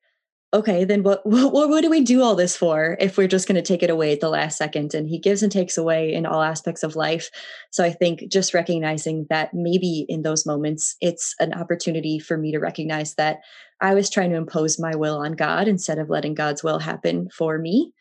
okay, 0.56 0.84
then 0.84 1.02
what, 1.04 1.24
what, 1.24 1.52
what 1.52 1.82
do 1.82 1.90
we 1.90 2.00
do 2.00 2.22
all 2.22 2.34
this 2.34 2.56
for 2.56 2.96
if 2.98 3.16
we're 3.16 3.28
just 3.28 3.46
going 3.46 3.56
to 3.56 3.62
take 3.62 3.82
it 3.82 3.90
away 3.90 4.12
at 4.12 4.20
the 4.20 4.28
last 4.28 4.58
second? 4.58 4.94
And 4.94 5.08
he 5.08 5.18
gives 5.18 5.42
and 5.42 5.52
takes 5.52 5.76
away 5.78 6.12
in 6.12 6.26
all 6.26 6.42
aspects 6.42 6.82
of 6.82 6.96
life. 6.96 7.30
So 7.70 7.84
I 7.84 7.92
think 7.92 8.24
just 8.30 8.54
recognizing 8.54 9.26
that 9.30 9.50
maybe 9.52 10.06
in 10.08 10.22
those 10.22 10.46
moments, 10.46 10.96
it's 11.00 11.34
an 11.38 11.52
opportunity 11.54 12.18
for 12.18 12.36
me 12.36 12.52
to 12.52 12.58
recognize 12.58 13.14
that 13.14 13.38
I 13.80 13.94
was 13.94 14.08
trying 14.08 14.30
to 14.30 14.36
impose 14.36 14.78
my 14.78 14.96
will 14.96 15.18
on 15.18 15.32
God 15.32 15.68
instead 15.68 15.98
of 15.98 16.10
letting 16.10 16.34
God's 16.34 16.64
will 16.64 16.78
happen 16.78 17.28
for 17.30 17.58
me. 17.58 17.92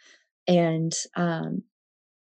And 0.47 0.93
um, 1.15 1.63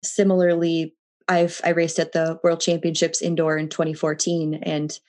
similarly, 0.03 0.93
I've 1.27 1.59
I 1.63 1.69
raced 1.69 1.99
at 1.99 2.11
the 2.11 2.39
World 2.43 2.59
Championships 2.59 3.21
indoor 3.21 3.57
in 3.57 3.69
2014, 3.69 4.59
and 4.61 4.99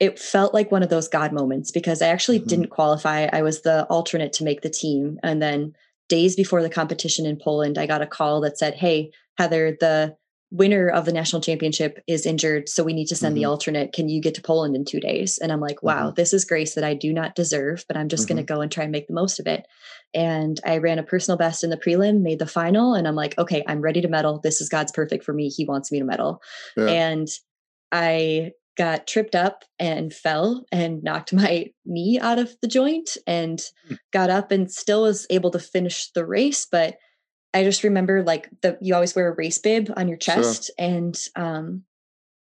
it 0.00 0.18
felt 0.18 0.54
like 0.54 0.72
one 0.72 0.82
of 0.82 0.90
those 0.90 1.08
God 1.08 1.32
moments 1.32 1.70
because 1.70 2.02
I 2.02 2.08
actually 2.08 2.38
mm-hmm. 2.38 2.48
didn't 2.48 2.70
qualify. 2.70 3.28
I 3.32 3.42
was 3.42 3.62
the 3.62 3.84
alternate 3.84 4.32
to 4.34 4.44
make 4.44 4.62
the 4.62 4.70
team. 4.70 5.18
And 5.22 5.40
then 5.40 5.74
days 6.08 6.36
before 6.36 6.62
the 6.62 6.70
competition 6.70 7.26
in 7.26 7.36
Poland, 7.36 7.78
I 7.78 7.86
got 7.86 8.02
a 8.02 8.06
call 8.06 8.40
that 8.42 8.58
said, 8.58 8.74
Hey, 8.74 9.12
Heather, 9.38 9.76
the 9.78 10.16
winner 10.50 10.88
of 10.88 11.04
the 11.04 11.12
national 11.12 11.42
championship 11.42 12.00
is 12.06 12.26
injured. 12.26 12.68
So 12.68 12.84
we 12.84 12.92
need 12.92 13.06
to 13.06 13.16
send 13.16 13.34
mm-hmm. 13.34 13.42
the 13.42 13.44
alternate. 13.46 13.92
Can 13.92 14.08
you 14.08 14.20
get 14.20 14.34
to 14.36 14.42
Poland 14.42 14.76
in 14.76 14.84
two 14.84 15.00
days? 15.00 15.38
And 15.38 15.50
I'm 15.50 15.60
like, 15.60 15.82
wow, 15.82 16.06
mm-hmm. 16.06 16.14
this 16.14 16.32
is 16.32 16.44
grace 16.44 16.74
that 16.74 16.84
I 16.84 16.94
do 16.94 17.12
not 17.12 17.34
deserve, 17.34 17.84
but 17.88 17.96
I'm 17.96 18.08
just 18.08 18.28
going 18.28 18.36
to 18.36 18.44
mm-hmm. 18.44 18.54
go 18.54 18.60
and 18.60 18.70
try 18.70 18.84
and 18.84 18.92
make 18.92 19.08
the 19.08 19.14
most 19.14 19.40
of 19.40 19.48
it. 19.48 19.66
And 20.14 20.60
I 20.64 20.78
ran 20.78 21.00
a 21.00 21.02
personal 21.02 21.38
best 21.38 21.64
in 21.64 21.70
the 21.70 21.76
prelim, 21.76 22.20
made 22.20 22.38
the 22.38 22.46
final. 22.46 22.94
And 22.94 23.08
I'm 23.08 23.16
like, 23.16 23.36
okay, 23.36 23.64
I'm 23.66 23.80
ready 23.80 24.00
to 24.00 24.08
medal. 24.08 24.38
This 24.38 24.60
is 24.60 24.68
God's 24.68 24.92
perfect 24.92 25.24
for 25.24 25.32
me. 25.32 25.48
He 25.48 25.64
wants 25.64 25.90
me 25.90 25.98
to 25.98 26.04
medal. 26.04 26.40
Yeah. 26.76 26.86
And 26.86 27.28
I 27.90 28.52
got 28.76 29.06
tripped 29.06 29.34
up 29.34 29.64
and 29.78 30.12
fell 30.12 30.64
and 30.72 31.02
knocked 31.02 31.32
my 31.32 31.70
knee 31.84 32.18
out 32.20 32.38
of 32.38 32.56
the 32.60 32.68
joint 32.68 33.16
and 33.26 33.58
mm. 33.88 33.98
got 34.12 34.30
up 34.30 34.50
and 34.50 34.70
still 34.70 35.02
was 35.02 35.26
able 35.30 35.50
to 35.50 35.58
finish 35.58 36.10
the 36.12 36.24
race 36.24 36.66
but 36.70 36.96
i 37.52 37.62
just 37.62 37.84
remember 37.84 38.22
like 38.22 38.48
the 38.62 38.76
you 38.80 38.94
always 38.94 39.14
wear 39.14 39.28
a 39.28 39.34
race 39.36 39.58
bib 39.58 39.92
on 39.96 40.08
your 40.08 40.16
chest 40.16 40.66
sure. 40.66 40.74
and 40.78 41.28
um 41.36 41.82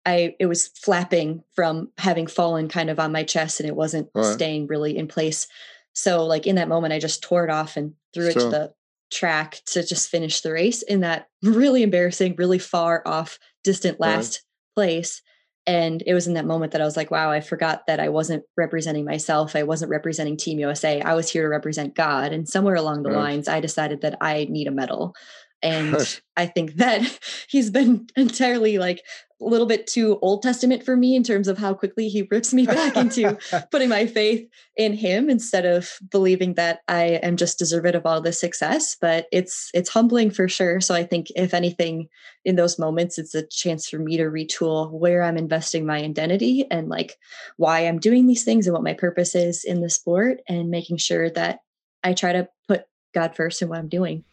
i 0.05 0.35
it 0.39 0.47
was 0.47 0.69
flapping 0.69 1.43
from 1.55 1.91
having 1.99 2.27
fallen 2.27 2.69
kind 2.69 2.91
of 2.91 2.99
on 2.99 3.13
my 3.13 3.25
chest 3.25 3.61
and 3.61 3.69
it 3.69 3.77
wasn't 3.77 4.09
right. 4.15 4.25
staying 4.25 4.67
really 4.67 4.97
in 4.97 5.09
place 5.09 5.47
so 5.93 6.27
like 6.27 6.47
in 6.47 6.57
that 6.57 6.69
moment 6.69 6.93
i 6.93 6.99
just 6.99 7.23
tore 7.23 7.45
it 7.45 7.51
off 7.51 7.77
and 7.77 7.95
threw 8.13 8.31
sure. 8.31 8.43
it 8.43 8.45
to 8.45 8.51
the 8.51 8.73
track 9.11 9.63
to 9.65 9.83
just 9.83 10.11
finish 10.11 10.43
the 10.43 10.53
race 10.53 10.83
in 10.83 11.01
that 11.01 11.29
really 11.43 11.83
embarrassing 11.83 12.35
really 12.37 12.59
far 12.59 13.03
off 13.07 13.39
distant 13.65 13.99
last 13.99 14.43
right. 14.77 14.83
place 14.83 15.23
and 15.69 16.03
it 16.07 16.15
was 16.15 16.27
in 16.27 16.33
that 16.33 16.47
moment 16.47 16.73
that 16.73 16.81
I 16.81 16.87
was 16.87 16.97
like, 16.97 17.11
wow, 17.11 17.31
I 17.31 17.43
forgot 17.43 17.87
that 17.87 18.01
I 18.01 18.09
wasn't 18.09 18.43
representing 18.57 19.05
myself. 19.05 19.55
I 19.55 19.65
wasn't 19.65 19.91
representing 19.91 20.39
Team 20.39 20.59
USA. 20.59 21.03
I 21.03 21.13
was 21.13 21.31
here 21.31 21.43
to 21.43 21.49
represent 21.49 21.95
God. 21.95 22.33
And 22.33 22.49
somewhere 22.49 22.75
along 22.75 23.03
the 23.03 23.11
right. 23.11 23.19
lines, 23.19 23.49
I 23.49 23.61
decided 23.61 24.01
that 24.01 24.17
I 24.23 24.47
need 24.49 24.67
a 24.67 24.71
medal. 24.71 25.15
And 25.63 26.21
I 26.37 26.47
think 26.47 26.75
that 26.75 27.19
he's 27.49 27.71
been 27.71 28.09
entirely 28.17 28.79
like 28.79 29.03
a 29.41 29.45
little 29.45 29.67
bit 29.67 29.87
too 29.87 30.19
Old 30.21 30.43
Testament 30.43 30.85
for 30.85 30.97
me 30.97 31.15
in 31.15 31.23
terms 31.23 31.47
of 31.47 31.59
how 31.59 31.73
quickly 31.73 32.09
he 32.09 32.27
rips 32.29 32.53
me 32.53 32.67
back 32.67 32.97
into 32.97 33.39
putting 33.71 33.89
my 33.89 34.05
faith 34.07 34.49
in 34.77 34.93
him 34.95 35.31
instead 35.31 35.65
of 35.65 35.93
believing 36.11 36.55
that 36.55 36.81
I 36.89 37.21
am 37.23 37.37
just 37.37 37.59
deserving 37.59 37.95
of 37.95 38.05
all 38.05 38.21
this 38.21 38.41
success. 38.41 38.97
But 39.01 39.27
it's 39.31 39.71
it's 39.75 39.91
humbling 39.91 40.33
for 40.33 40.49
sure. 40.49 40.81
So 40.81 40.95
I 40.95 41.05
think 41.05 41.29
if 41.37 41.55
anything, 41.55 42.09
in 42.45 42.57
those 42.57 42.79
moments, 42.79 43.19
it's 43.19 43.35
a 43.35 43.47
chance 43.47 43.89
for 43.89 43.99
me 43.99 44.17
to 44.17 44.25
retool 44.25 44.91
where 44.91 45.23
I'm 45.23 45.37
investing 45.37 45.87
my 45.87 45.99
identity 45.99 46.67
and 46.71 46.89
like 46.89 47.17
why 47.57 47.81
I'm 47.81 48.01
doing 48.01 48.27
these 48.27 48.45
things 48.45 48.67
and 48.67 48.75
what 48.75 48.83
my 48.83 48.95
purpose 48.95 49.35
is 49.35 49.65
in 49.65 49.81
the 49.81 49.91
sport 49.91 50.41
and 50.49 50.71
making 50.71 50.97
sure 50.97 51.31
that 51.31 51.61
I 52.03 52.13
try 52.13 52.33
to 52.33 52.49
put 52.67 52.85
God 53.15 53.37
first 53.37 53.63
in 53.63 53.69
what 53.69 53.79
I'm 53.79 53.89
doing. 53.89 54.25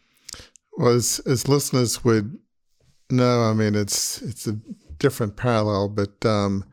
Well, 0.76 0.92
as, 0.92 1.20
as 1.20 1.48
listeners 1.48 2.04
would 2.04 2.38
know, 3.10 3.42
I 3.44 3.54
mean, 3.54 3.74
it's 3.74 4.20
it's 4.22 4.46
a 4.46 4.58
different 4.98 5.36
parallel, 5.36 5.88
but 5.88 6.24
um, 6.26 6.64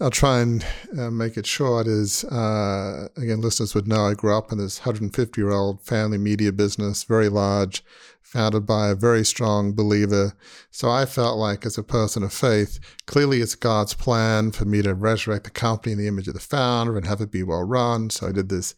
I'll 0.00 0.10
try 0.10 0.40
and 0.40 0.64
uh, 0.98 1.10
make 1.10 1.38
it 1.38 1.46
short. 1.46 1.86
Is 1.86 2.24
uh, 2.24 3.08
again, 3.16 3.40
listeners 3.40 3.74
would 3.74 3.88
know 3.88 4.06
I 4.06 4.14
grew 4.14 4.36
up 4.36 4.52
in 4.52 4.58
this 4.58 4.80
150 4.80 5.40
year 5.40 5.50
old 5.50 5.80
family 5.80 6.18
media 6.18 6.52
business, 6.52 7.04
very 7.04 7.30
large, 7.30 7.82
founded 8.20 8.66
by 8.66 8.88
a 8.88 8.94
very 8.94 9.24
strong 9.24 9.72
believer. 9.72 10.34
So 10.70 10.90
I 10.90 11.06
felt 11.06 11.38
like, 11.38 11.64
as 11.64 11.78
a 11.78 11.82
person 11.82 12.22
of 12.22 12.34
faith, 12.34 12.78
clearly 13.06 13.40
it's 13.40 13.54
God's 13.54 13.94
plan 13.94 14.52
for 14.52 14.66
me 14.66 14.82
to 14.82 14.94
resurrect 14.94 15.44
the 15.44 15.50
company 15.50 15.92
in 15.92 15.98
the 15.98 16.08
image 16.08 16.28
of 16.28 16.34
the 16.34 16.40
founder 16.40 16.98
and 16.98 17.06
have 17.06 17.22
it 17.22 17.30
be 17.30 17.42
well 17.42 17.62
run. 17.62 18.10
So 18.10 18.28
I 18.28 18.32
did 18.32 18.50
this 18.50 18.74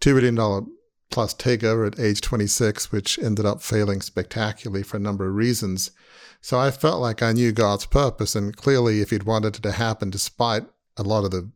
$2 0.00 0.14
billion 0.14 0.66
plus 1.10 1.34
takeover 1.34 1.86
at 1.86 1.98
age 1.98 2.20
26, 2.20 2.92
which 2.92 3.18
ended 3.18 3.44
up 3.44 3.62
failing 3.62 4.00
spectacularly 4.00 4.82
for 4.82 4.96
a 4.96 5.00
number 5.00 5.28
of 5.28 5.34
reasons. 5.34 5.90
So 6.40 6.58
I 6.58 6.70
felt 6.70 7.00
like 7.00 7.22
I 7.22 7.32
knew 7.32 7.52
God's 7.52 7.86
purpose. 7.86 8.34
And 8.34 8.56
clearly, 8.56 9.00
if 9.00 9.10
He'd 9.10 9.24
wanted 9.24 9.56
it 9.56 9.62
to 9.62 9.72
happen, 9.72 10.10
despite 10.10 10.64
a 10.96 11.02
lot 11.02 11.24
of 11.24 11.30
the 11.30 11.50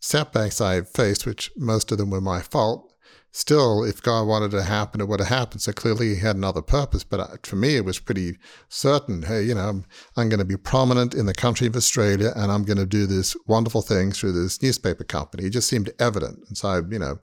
setbacks 0.00 0.60
I 0.60 0.82
faced, 0.82 1.26
which 1.26 1.50
most 1.56 1.90
of 1.90 1.98
them 1.98 2.10
were 2.10 2.20
my 2.20 2.40
fault, 2.40 2.92
still, 3.32 3.82
if 3.82 4.02
God 4.02 4.26
wanted 4.26 4.54
it 4.54 4.58
to 4.58 4.62
happen, 4.62 5.00
it 5.00 5.08
would 5.08 5.20
have 5.20 5.28
happened. 5.28 5.62
So 5.62 5.72
clearly, 5.72 6.14
He 6.14 6.20
had 6.20 6.36
another 6.36 6.62
purpose. 6.62 7.02
But 7.02 7.20
uh, 7.20 7.36
for 7.42 7.56
me, 7.56 7.76
it 7.76 7.84
was 7.84 7.98
pretty 7.98 8.38
certain 8.68 9.22
hey, 9.22 9.42
you 9.42 9.54
know, 9.54 9.68
I'm, 9.68 9.84
I'm 10.16 10.28
going 10.28 10.38
to 10.38 10.44
be 10.44 10.56
prominent 10.56 11.14
in 11.14 11.26
the 11.26 11.34
country 11.34 11.66
of 11.66 11.74
Australia 11.74 12.32
and 12.36 12.52
I'm 12.52 12.64
going 12.64 12.78
to 12.78 12.86
do 12.86 13.06
this 13.06 13.34
wonderful 13.46 13.82
thing 13.82 14.12
through 14.12 14.32
this 14.32 14.62
newspaper 14.62 15.04
company. 15.04 15.44
It 15.46 15.50
just 15.50 15.68
seemed 15.68 15.90
evident. 15.98 16.40
And 16.46 16.56
so 16.56 16.68
I, 16.68 16.76
you 16.88 16.98
know, 16.98 17.18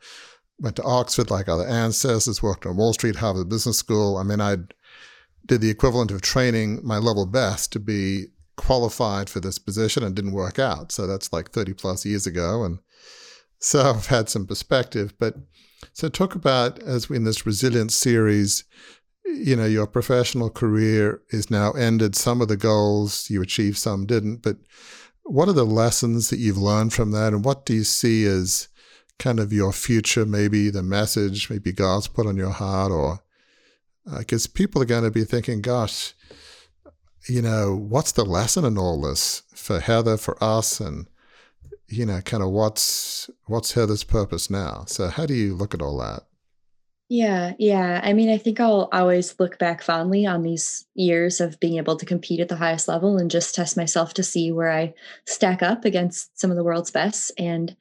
went 0.59 0.75
to 0.77 0.83
Oxford 0.83 1.29
like 1.29 1.47
other 1.47 1.67
ancestors, 1.67 2.41
worked 2.41 2.65
on 2.65 2.77
Wall 2.77 2.93
Street, 2.93 3.17
Harvard 3.17 3.49
Business 3.49 3.77
School. 3.77 4.17
I 4.17 4.23
mean, 4.23 4.41
I 4.41 4.57
did 5.45 5.61
the 5.61 5.69
equivalent 5.69 6.11
of 6.11 6.21
training 6.21 6.79
my 6.83 6.97
level 6.97 7.25
best 7.25 7.71
to 7.73 7.79
be 7.79 8.25
qualified 8.55 9.29
for 9.29 9.39
this 9.39 9.59
position 9.59 10.03
and 10.03 10.15
didn't 10.15 10.31
work 10.31 10.59
out. 10.59 10.91
So 10.91 11.05
that's 11.07 11.33
like 11.33 11.51
30 11.51 11.73
plus 11.73 12.05
years 12.05 12.25
ago. 12.25 12.63
And 12.63 12.79
so 13.59 13.81
I've 13.89 14.07
had 14.07 14.29
some 14.29 14.47
perspective. 14.47 15.13
But 15.19 15.35
so 15.93 16.09
talk 16.09 16.35
about, 16.35 16.79
as 16.79 17.09
in 17.09 17.25
this 17.25 17.45
resilience 17.45 17.95
series, 17.95 18.63
you 19.25 19.55
know, 19.55 19.65
your 19.65 19.87
professional 19.87 20.49
career 20.49 21.21
is 21.29 21.51
now 21.51 21.71
ended. 21.73 22.15
Some 22.15 22.41
of 22.41 22.47
the 22.47 22.57
goals 22.57 23.29
you 23.29 23.41
achieved, 23.41 23.77
some 23.77 24.05
didn't. 24.05 24.37
But 24.37 24.57
what 25.23 25.49
are 25.49 25.53
the 25.53 25.65
lessons 25.65 26.29
that 26.29 26.39
you've 26.39 26.57
learned 26.57 26.93
from 26.93 27.11
that? 27.11 27.33
And 27.33 27.43
what 27.43 27.65
do 27.65 27.73
you 27.73 27.83
see 27.83 28.25
as 28.25 28.67
kind 29.19 29.39
of 29.39 29.53
your 29.53 29.71
future, 29.71 30.25
maybe 30.25 30.69
the 30.69 30.83
message, 30.83 31.49
maybe 31.49 31.71
God's 31.71 32.07
put 32.07 32.27
on 32.27 32.37
your 32.37 32.51
heart, 32.51 32.91
or 32.91 33.19
because 34.17 34.45
uh, 34.45 34.49
people 34.53 34.81
are 34.81 34.85
going 34.85 35.03
to 35.03 35.11
be 35.11 35.23
thinking, 35.23 35.61
gosh, 35.61 36.13
you 37.27 37.41
know, 37.41 37.75
what's 37.75 38.11
the 38.11 38.25
lesson 38.25 38.65
in 38.65 38.77
all 38.77 39.01
this 39.01 39.43
for 39.53 39.79
Heather, 39.79 40.17
for 40.17 40.41
us, 40.43 40.79
and 40.79 41.07
you 41.87 42.05
know, 42.05 42.21
kind 42.21 42.43
of 42.43 42.49
what's 42.49 43.29
what's 43.45 43.73
Heather's 43.73 44.03
purpose 44.03 44.49
now? 44.49 44.83
So, 44.87 45.07
how 45.07 45.25
do 45.25 45.33
you 45.33 45.55
look 45.55 45.73
at 45.73 45.81
all 45.81 45.97
that? 45.99 46.23
Yeah, 47.07 47.53
yeah. 47.59 48.01
I 48.03 48.13
mean, 48.13 48.29
I 48.29 48.37
think 48.37 48.59
I'll 48.59 48.89
always 48.91 49.39
look 49.39 49.59
back 49.59 49.83
fondly 49.83 50.25
on 50.25 50.41
these 50.41 50.87
years 50.95 51.39
of 51.39 51.59
being 51.59 51.77
able 51.77 51.97
to 51.97 52.05
compete 52.05 52.39
at 52.39 52.49
the 52.49 52.55
highest 52.55 52.87
level 52.87 53.17
and 53.17 53.29
just 53.29 53.53
test 53.53 53.77
myself 53.77 54.15
to 54.15 54.23
see 54.23 54.51
where 54.51 54.71
I 54.71 54.95
stack 55.25 55.61
up 55.61 55.85
against 55.85 56.39
some 56.39 56.49
of 56.49 56.57
the 56.57 56.63
world's 56.63 56.89
best. 56.89 57.31
And 57.37 57.75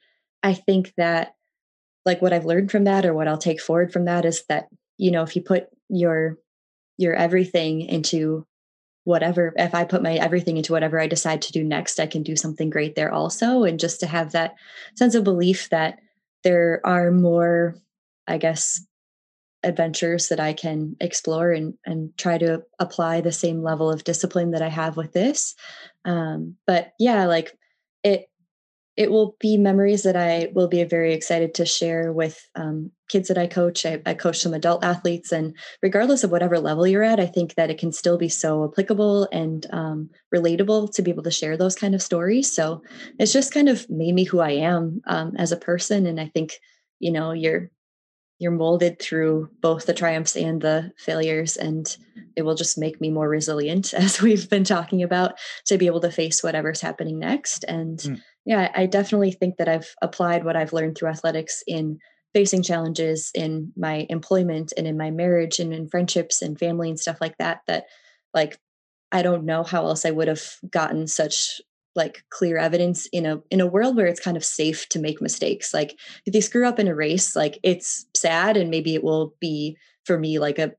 I 0.45 0.53
think 0.53 0.93
that, 0.97 1.35
like, 2.05 2.21
what 2.21 2.31
I've 2.31 2.45
learned 2.45 2.71
from 2.71 2.83
that 2.83 3.05
or 3.05 3.13
what 3.13 3.27
I'll 3.27 3.37
take 3.37 3.59
forward 3.59 3.91
from 3.91 4.05
that 4.05 4.25
is 4.25 4.45
that, 4.47 4.67
you 4.97 5.09
know, 5.11 5.23
if 5.23 5.35
you 5.35 5.41
put 5.41 5.67
your 5.89 6.37
your 6.97 7.13
everything 7.13 7.81
into 7.81 8.45
whatever 9.03 9.53
if 9.57 9.75
i 9.75 9.83
put 9.83 10.01
my 10.01 10.13
everything 10.13 10.57
into 10.57 10.71
whatever 10.71 10.99
i 10.99 11.07
decide 11.07 11.41
to 11.41 11.51
do 11.51 11.63
next 11.63 11.99
i 11.99 12.07
can 12.07 12.23
do 12.23 12.35
something 12.35 12.69
great 12.69 12.95
there 12.95 13.11
also. 13.11 13.63
And 13.63 13.79
just 13.79 13.99
to 13.99 14.07
have 14.07 14.31
that 14.31 14.55
sense 14.95 15.13
of 15.15 15.23
belief 15.23 15.69
that 15.69 15.99
there 16.43 16.81
are 16.83 17.11
more 17.11 17.75
i 18.27 18.37
guess 18.37 18.83
adventures 19.63 20.29
that 20.29 20.39
i 20.39 20.53
can 20.53 20.95
explore 20.99 21.51
and 21.51 21.75
and 21.85 22.17
try 22.17 22.37
to 22.37 22.63
apply 22.79 23.21
the 23.21 23.31
same 23.31 23.61
level 23.61 23.91
of 23.91 24.03
discipline 24.03 24.51
that 24.51 24.61
i 24.61 24.69
have 24.69 24.97
with 24.97 25.13
this. 25.13 25.55
Um, 26.05 26.55
but 26.65 26.93
yeah 26.99 27.25
like 27.25 27.57
it 28.03 28.29
it 28.97 29.11
will 29.11 29.35
be 29.39 29.57
memories 29.57 30.03
that 30.03 30.15
I 30.15 30.49
will 30.53 30.69
be 30.69 30.83
very 30.85 31.13
excited 31.13 31.53
to 31.55 31.65
share 31.65 32.13
with 32.13 32.39
um, 32.55 32.91
kids 33.09 33.27
that 33.27 33.37
I 33.37 33.45
coach. 33.45 33.85
I, 33.85 34.01
I, 34.05 34.13
coach 34.13 34.37
some 34.39 34.53
adult 34.53 34.83
athletes, 34.85 35.31
and 35.33 35.55
regardless 35.81 36.23
of 36.23 36.31
whatever 36.31 36.59
level 36.59 36.87
you're 36.87 37.03
at, 37.03 37.19
I 37.19 37.25
think 37.25 37.55
that 37.55 37.69
it 37.69 37.77
can 37.77 37.91
still 37.91 38.17
be 38.17 38.29
so 38.29 38.63
applicable 38.63 39.27
and 39.33 39.65
um, 39.71 40.09
relatable 40.33 40.93
to 40.93 41.01
be 41.01 41.11
able 41.11 41.23
to 41.23 41.31
share 41.31 41.57
those 41.57 41.75
kind 41.75 41.93
of 41.93 42.01
stories. 42.01 42.53
So 42.53 42.81
it's 43.19 43.33
just 43.33 43.53
kind 43.53 43.67
of 43.67 43.89
made 43.89 44.15
me 44.15 44.23
who 44.23 44.39
I 44.39 44.51
am 44.51 45.01
um, 45.07 45.33
as 45.37 45.51
a 45.51 45.57
person, 45.57 46.05
and 46.05 46.19
I 46.19 46.27
think 46.27 46.53
you 46.99 47.11
know 47.11 47.33
you're 47.33 47.69
you're 48.37 48.51
molded 48.51 48.99
through 49.01 49.49
both 49.61 49.85
the 49.85 49.93
triumphs 49.93 50.35
and 50.35 50.61
the 50.61 50.91
failures 50.97 51.55
and 51.55 51.95
it 52.35 52.41
will 52.41 52.55
just 52.55 52.77
make 52.77 52.99
me 52.99 53.09
more 53.09 53.29
resilient 53.29 53.93
as 53.93 54.21
we've 54.21 54.49
been 54.49 54.65
talking 54.65 55.01
about 55.03 55.35
to 55.65 55.77
be 55.77 55.85
able 55.85 56.01
to 56.01 56.11
face 56.11 56.43
whatever's 56.43 56.81
happening 56.81 57.17
next 57.17 57.63
and 57.65 57.99
mm 57.99 58.21
yeah, 58.45 58.71
I 58.75 58.85
definitely 58.85 59.31
think 59.31 59.57
that 59.57 59.67
I've 59.67 59.93
applied 60.01 60.45
what 60.45 60.55
I've 60.55 60.73
learned 60.73 60.97
through 60.97 61.09
athletics 61.09 61.63
in 61.67 61.99
facing 62.33 62.61
challenges 62.61 63.31
in 63.33 63.71
my 63.75 64.05
employment 64.09 64.73
and 64.77 64.85
in 64.87 64.97
my 64.97 65.09
marriage 65.09 65.59
and 65.59 65.73
in 65.73 65.87
friendships 65.87 66.41
and 66.41 66.59
family 66.59 66.89
and 66.89 66.99
stuff 66.99 67.17
like 67.21 67.37
that. 67.39 67.61
That, 67.67 67.85
like, 68.33 68.59
I 69.11 69.21
don't 69.21 69.45
know 69.45 69.63
how 69.63 69.85
else 69.85 70.05
I 70.05 70.11
would 70.11 70.27
have 70.27 70.43
gotten 70.69 71.07
such 71.07 71.61
like 71.95 72.25
clear 72.29 72.57
evidence 72.57 73.07
in 73.07 73.25
a 73.25 73.41
in 73.49 73.61
a 73.61 73.67
world 73.67 73.95
where 73.95 74.05
it's 74.05 74.19
kind 74.19 74.35
of 74.35 74.43
safe 74.43 74.89
to 74.89 74.99
make 74.99 75.21
mistakes 75.21 75.73
like 75.73 75.97
if 76.25 76.35
you 76.35 76.41
screw 76.41 76.67
up 76.67 76.77
in 76.77 76.89
a 76.89 76.95
race 76.95 77.37
like 77.37 77.57
it's 77.63 78.05
sad 78.13 78.57
and 78.57 78.69
maybe 78.69 78.95
it 78.95 79.03
will 79.03 79.33
be 79.39 79.77
for 80.03 80.19
me 80.19 80.37
like 80.37 80.59
a, 80.59 80.73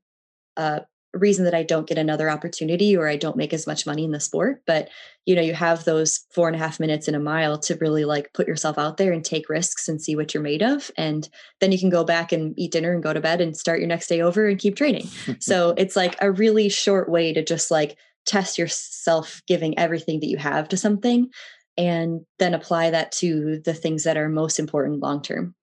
a 0.57 0.81
reason 1.17 1.45
that 1.45 1.53
I 1.53 1.63
don't 1.63 1.87
get 1.87 1.97
another 1.97 2.29
opportunity 2.29 2.95
or 2.95 3.07
I 3.07 3.17
don't 3.17 3.37
make 3.37 3.53
as 3.53 3.67
much 3.67 3.85
money 3.85 4.03
in 4.03 4.11
the 4.11 4.19
sport. 4.19 4.61
But 4.65 4.89
you 5.25 5.35
know, 5.35 5.41
you 5.41 5.53
have 5.53 5.83
those 5.83 6.25
four 6.31 6.47
and 6.47 6.55
a 6.55 6.59
half 6.59 6.79
minutes 6.79 7.07
in 7.07 7.15
a 7.15 7.19
mile 7.19 7.59
to 7.59 7.75
really 7.75 8.05
like 8.05 8.33
put 8.33 8.47
yourself 8.47 8.77
out 8.77 8.97
there 8.97 9.11
and 9.11 9.25
take 9.25 9.49
risks 9.49 9.89
and 9.89 10.01
see 10.01 10.15
what 10.15 10.33
you're 10.33 10.43
made 10.43 10.63
of. 10.63 10.89
And 10.97 11.27
then 11.59 11.71
you 11.71 11.79
can 11.79 11.89
go 11.89 12.03
back 12.03 12.31
and 12.31 12.57
eat 12.57 12.71
dinner 12.71 12.93
and 12.93 13.03
go 13.03 13.13
to 13.13 13.19
bed 13.19 13.41
and 13.41 13.55
start 13.55 13.79
your 13.79 13.89
next 13.89 14.07
day 14.07 14.21
over 14.21 14.47
and 14.47 14.57
keep 14.57 14.75
training. 14.75 15.07
so 15.39 15.73
it's 15.77 15.95
like 15.95 16.15
a 16.21 16.31
really 16.31 16.69
short 16.69 17.09
way 17.09 17.33
to 17.33 17.43
just 17.43 17.71
like 17.71 17.97
test 18.25 18.57
yourself 18.57 19.41
giving 19.47 19.77
everything 19.77 20.19
that 20.19 20.27
you 20.27 20.37
have 20.37 20.69
to 20.69 20.77
something 20.77 21.29
and 21.77 22.21
then 22.39 22.53
apply 22.53 22.89
that 22.89 23.11
to 23.11 23.61
the 23.63 23.73
things 23.73 24.03
that 24.03 24.17
are 24.17 24.29
most 24.29 24.59
important 24.59 24.99
long 25.01 25.21
term. 25.21 25.55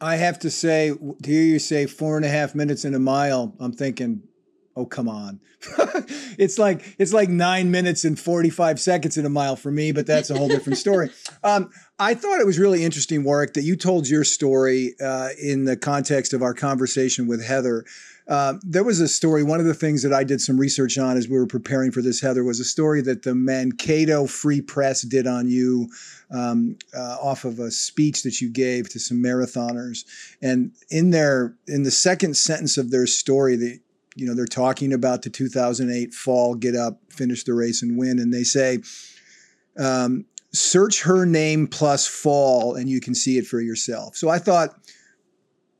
I 0.00 0.16
have 0.16 0.38
to 0.40 0.50
say, 0.50 0.90
to 0.90 1.30
hear 1.30 1.42
you 1.42 1.58
say 1.58 1.86
four 1.86 2.16
and 2.16 2.24
a 2.24 2.28
half 2.28 2.54
minutes 2.54 2.84
in 2.84 2.94
a 2.94 2.98
mile, 2.98 3.54
I'm 3.60 3.72
thinking 3.72 4.22
oh 4.76 4.86
come 4.86 5.08
on. 5.08 5.40
It's 6.38 6.58
like 6.58 6.96
it's 6.98 7.12
like 7.12 7.28
nine 7.28 7.70
minutes 7.70 8.04
and 8.04 8.18
45 8.18 8.80
seconds 8.80 9.18
in 9.18 9.26
a 9.26 9.28
mile 9.28 9.56
for 9.56 9.70
me 9.70 9.92
but 9.92 10.06
that's 10.06 10.30
a 10.30 10.38
whole 10.38 10.48
different 10.48 10.78
story. 10.78 11.10
Um, 11.42 11.70
i 11.98 12.12
thought 12.12 12.40
it 12.40 12.46
was 12.46 12.58
really 12.58 12.84
interesting 12.84 13.24
warwick 13.24 13.54
that 13.54 13.62
you 13.62 13.74
told 13.74 14.06
your 14.06 14.24
story 14.24 14.94
uh, 15.02 15.30
in 15.42 15.64
the 15.64 15.76
context 15.76 16.34
of 16.34 16.42
our 16.42 16.52
conversation 16.52 17.26
with 17.26 17.42
heather. 17.42 17.86
Uh, 18.28 18.54
there 18.62 18.84
was 18.84 19.00
a 19.00 19.08
story 19.08 19.42
one 19.42 19.58
of 19.58 19.66
the 19.66 19.74
things 19.74 20.02
that 20.02 20.12
i 20.12 20.22
did 20.22 20.40
some 20.40 20.58
research 20.60 20.98
on 20.98 21.16
as 21.16 21.28
we 21.28 21.38
were 21.38 21.46
preparing 21.46 21.90
for 21.90 22.02
this 22.02 22.20
heather 22.20 22.44
was 22.44 22.60
a 22.60 22.64
story 22.64 23.00
that 23.00 23.22
the 23.22 23.34
mankato 23.34 24.26
free 24.26 24.60
press 24.60 25.00
did 25.02 25.26
on 25.26 25.48
you 25.48 25.88
um, 26.30 26.76
uh, 26.94 27.16
off 27.20 27.44
of 27.44 27.58
a 27.58 27.70
speech 27.70 28.22
that 28.22 28.40
you 28.40 28.50
gave 28.50 28.88
to 28.90 29.00
some 29.00 29.18
marathoners. 29.18 30.04
And 30.40 30.72
in 30.90 31.10
their 31.10 31.56
in 31.66 31.82
the 31.82 31.90
second 31.90 32.36
sentence 32.36 32.78
of 32.78 32.90
their 32.90 33.06
story 33.06 33.56
the 33.56 33.80
you 34.20 34.26
know, 34.26 34.34
they're 34.34 34.44
talking 34.44 34.92
about 34.92 35.22
the 35.22 35.30
2008 35.30 36.12
fall, 36.12 36.54
get 36.54 36.76
up, 36.76 37.00
finish 37.08 37.44
the 37.44 37.54
race, 37.54 37.80
and 37.80 37.96
win. 37.96 38.18
And 38.18 38.34
they 38.34 38.42
say, 38.42 38.80
um, 39.78 40.26
search 40.52 41.00
her 41.02 41.24
name 41.24 41.66
plus 41.66 42.06
fall, 42.06 42.74
and 42.74 42.86
you 42.86 43.00
can 43.00 43.14
see 43.14 43.38
it 43.38 43.46
for 43.46 43.62
yourself. 43.62 44.16
So 44.16 44.28
I 44.28 44.38
thought, 44.38 44.74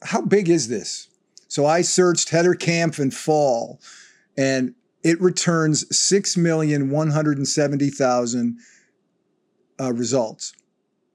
how 0.03 0.22
big 0.22 0.49
is 0.49 0.68
this? 0.68 1.11
So 1.49 1.66
I 1.66 1.82
searched 1.82 2.30
Heather 2.30 2.55
Kampf 2.55 2.99
and 2.99 3.12
fall, 3.12 3.78
and 4.38 4.74
it 5.05 5.20
returns 5.20 5.84
6,170,000 5.91 8.55
uh, 9.78 9.93
results. 9.93 10.55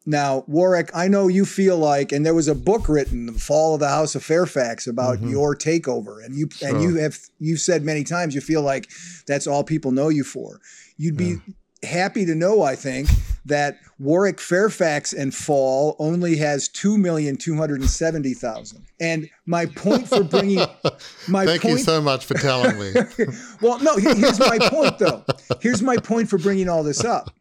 Now, 0.05 0.43
Warwick, 0.47 0.91
I 0.93 1.07
know 1.07 1.27
you 1.27 1.45
feel 1.45 1.77
like, 1.77 2.11
and 2.11 2.25
there 2.25 2.35
was 2.35 2.47
a 2.47 2.53
book 2.53 2.87
written, 2.87 3.25
"The 3.25 3.33
Fall 3.33 3.73
of 3.73 3.79
the 3.79 3.89
House 3.89 4.13
of 4.13 4.23
Fairfax," 4.23 4.85
about 4.85 5.17
mm-hmm. 5.17 5.29
your 5.29 5.55
takeover, 5.55 6.23
and 6.23 6.35
you 6.35 6.47
sure. 6.51 6.69
and 6.69 6.81
you 6.81 6.95
have 6.97 7.17
you've 7.39 7.59
said 7.59 7.83
many 7.83 8.03
times 8.03 8.35
you 8.35 8.41
feel 8.41 8.61
like 8.61 8.89
that's 9.25 9.47
all 9.47 9.63
people 9.63 9.91
know 9.91 10.09
you 10.09 10.23
for. 10.23 10.61
You'd 10.97 11.17
be 11.17 11.37
yeah. 11.81 11.89
happy 11.89 12.25
to 12.25 12.35
know, 12.35 12.61
I 12.61 12.75
think, 12.75 13.09
that 13.45 13.79
Warwick 13.97 14.39
Fairfax 14.39 15.11
and 15.11 15.33
Fall 15.33 15.95
only 15.97 16.37
has 16.37 16.67
two 16.67 16.99
million 16.99 17.35
two 17.35 17.55
hundred 17.55 17.81
and 17.81 17.89
seventy 17.89 18.35
thousand. 18.35 18.85
And 18.99 19.27
my 19.47 19.65
point 19.65 20.07
for 20.07 20.23
bringing 20.23 20.57
my 21.27 21.47
thank 21.47 21.63
point, 21.63 21.79
you 21.79 21.83
so 21.83 21.99
much 21.99 22.25
for 22.25 22.35
telling 22.35 22.77
me. 22.77 22.93
well, 23.61 23.79
no, 23.79 23.97
here's 23.97 24.39
my 24.39 24.59
point 24.69 24.99
though. 24.99 25.25
Here's 25.61 25.81
my 25.81 25.97
point 25.97 26.29
for 26.29 26.37
bringing 26.37 26.69
all 26.69 26.83
this 26.83 27.03
up 27.03 27.35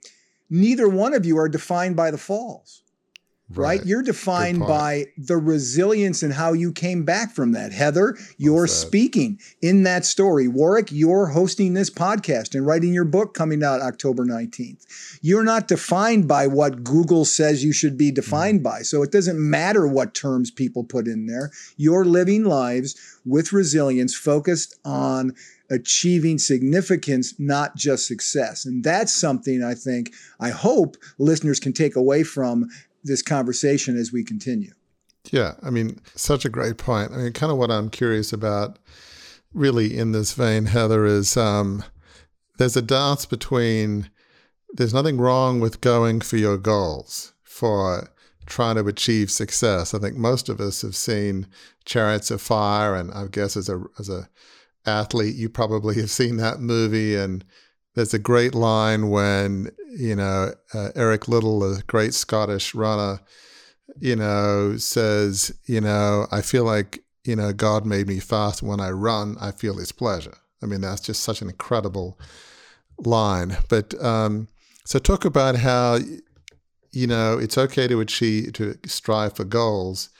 neither 0.51 0.89
one 0.89 1.15
of 1.15 1.25
you 1.27 1.39
are 1.39 1.49
defined 1.49 1.97
by 1.97 2.11
the 2.11 2.19
falls. 2.19 2.85
Right. 3.51 3.79
right? 3.79 3.87
You're 3.87 4.03
defined 4.03 4.61
by 4.61 5.07
the 5.19 5.37
resilience 5.37 6.23
and 6.23 6.33
how 6.33 6.55
you 6.55 6.73
came 6.73 7.05
back 7.05 7.35
from 7.35 7.53
that. 7.53 7.73
Heather, 7.73 8.17
you're 8.39 8.67
speaking 8.67 9.39
in 9.61 9.83
that 9.83 10.07
story. 10.07 10.49
Warwick, 10.49 10.91
you're 10.91 11.27
hosting 11.27 11.75
this 11.75 11.91
podcast 11.91 12.55
and 12.55 12.67
writing 12.67 12.95
your 12.95 13.05
book 13.05 13.35
coming 13.35 13.63
out 13.63 13.83
October 13.83 14.25
19th. 14.25 15.19
You're 15.21 15.45
not 15.45 15.69
defined 15.69 16.27
by 16.27 16.47
what 16.47 16.85
Google 16.85 17.27
says 17.27 17.63
you 17.63 17.75
should 17.75 17.99
be 17.99 18.11
defined 18.11 18.61
mm. 18.61 18.65
by. 18.65 18.81
So 18.81 19.03
it 19.03 19.13
doesn't 19.13 19.39
matter 19.39 19.87
what 19.87 20.15
terms 20.15 20.51
people 20.51 20.83
put 20.83 21.07
in 21.07 21.27
there. 21.27 21.51
You're 21.77 22.07
living 22.07 22.45
lives 22.45 22.97
with 23.27 23.53
resilience 23.53 24.17
focused 24.17 24.75
on 24.87 25.35
achieving 25.75 26.39
significance, 26.39 27.35
not 27.39 27.77
just 27.77 28.07
success. 28.07 28.65
And 28.65 28.83
that's 28.83 29.13
something 29.13 29.63
I 29.63 29.75
think, 29.75 30.13
I 30.41 30.51
hope 30.51 30.97
listeners 31.19 31.61
can 31.61 31.73
take 31.73 31.97
away 31.97 32.23
from 32.23 32.69
this 33.03 33.23
conversation 33.23 33.99
as 33.99 34.13
we 34.13 34.25
continue. 34.25 34.73
Yeah, 35.31 35.55
I 35.63 35.71
mean, 35.71 36.01
such 36.15 36.45
a 36.45 36.51
great 36.51 36.79
point. 36.79 37.13
I 37.13 37.17
mean, 37.17 37.33
kind 37.33 37.53
of 37.53 37.59
what 37.59 37.71
I'm 37.71 37.91
curious 37.91 38.33
about, 38.33 38.79
really, 39.53 39.97
in 39.97 40.13
this 40.13 40.33
vein, 40.33 40.67
Heather, 40.67 41.05
is 41.07 41.37
um, 41.37 41.83
there's 42.59 42.77
a 42.77 42.83
dance 42.83 43.27
between 43.27 44.11
there's 44.73 44.95
nothing 44.95 45.19
wrong 45.19 45.61
with 45.61 45.81
going 45.81 46.21
for 46.21 46.37
your 46.37 46.59
goals, 46.59 47.33
for 47.43 48.11
trying 48.47 48.77
to 48.77 48.87
achieve 48.87 49.31
success. 49.31 49.95
I 49.95 49.99
think 49.99 50.17
most 50.17 50.49
of 50.49 50.61
us 50.61 50.83
have 50.83 50.97
seen 50.97 51.47
Chariots 51.85 52.31
of 52.31 52.43
Fire, 52.43 52.95
and 52.95 53.11
I 53.13 53.27
guess 53.31 53.57
as 53.57 53.69
a 53.69 53.83
as 53.99 54.09
a 54.09 54.29
athlete, 54.87 55.35
you 55.35 55.49
probably 55.49 55.97
have 55.97 56.11
seen 56.11 56.37
that 56.39 56.61
movie. 56.61 57.17
And 57.17 57.45
there's 57.95 58.15
a 58.15 58.19
great 58.19 58.55
line 58.55 59.11
when, 59.11 59.71
you 59.97 60.17
know, 60.17 60.53
uh, 60.73 60.91
Eric 60.95 61.29
Liddell, 61.29 61.63
a 61.75 61.83
great 61.83 62.15
Scottish 62.15 62.75
runner, 62.75 63.21
you 64.01 64.17
know, 64.17 64.77
says, 64.77 65.55
you 65.67 65.81
know, 65.81 66.27
I 66.31 66.43
feel 66.43 66.65
like, 66.65 67.05
you 67.25 67.37
know, 67.37 67.53
God 67.53 67.87
made 67.87 68.09
me 68.09 68.21
fast. 68.21 68.63
When 68.63 68.81
I 68.81 68.91
run, 68.91 69.37
I 69.41 69.51
feel 69.53 69.79
his 69.79 69.93
pleasure. 69.93 70.37
I 70.63 70.67
mean, 70.67 70.81
that's 70.81 71.01
just 71.01 71.23
such 71.23 71.43
an 71.43 71.49
incredible 71.49 72.19
line. 72.99 73.57
But 73.69 73.95
um, 74.03 74.49
so 74.85 74.99
talk 74.99 75.25
about 75.25 75.57
how, 75.57 75.99
you 76.93 77.07
know, 77.07 77.39
it's 77.39 77.59
okay 77.59 77.89
to 77.89 78.01
achieve, 78.01 78.55
to 78.55 78.79
strive 78.87 79.37
for 79.37 79.45
goals, 79.45 80.11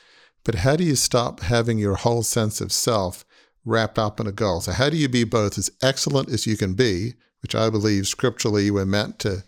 but 0.45 0.57
how 0.57 0.77
do 0.77 0.85
you 0.85 0.97
stop 0.97 1.41
having 1.41 1.79
your 1.79 1.95
whole 1.95 2.23
sense 2.23 2.61
of 2.61 2.73
self 2.73 3.24
wrapped 3.65 3.99
up 3.99 4.21
in 4.21 4.27
a 4.27 4.33
goal? 4.33 4.61
So, 4.61 4.73
how 4.73 4.91
do 4.91 4.97
you 4.97 5.09
be 5.09 5.25
both 5.25 5.59
as 5.59 5.71
excellent 5.83 6.31
as 6.31 6.47
you 6.47 6.57
can 6.57 6.75
be, 6.75 7.15
which 7.43 7.55
I 7.55 7.71
believe 7.71 8.07
scripturally 8.07 8.71
we're 8.71 8.85
meant 8.85 9.19
to, 9.21 9.45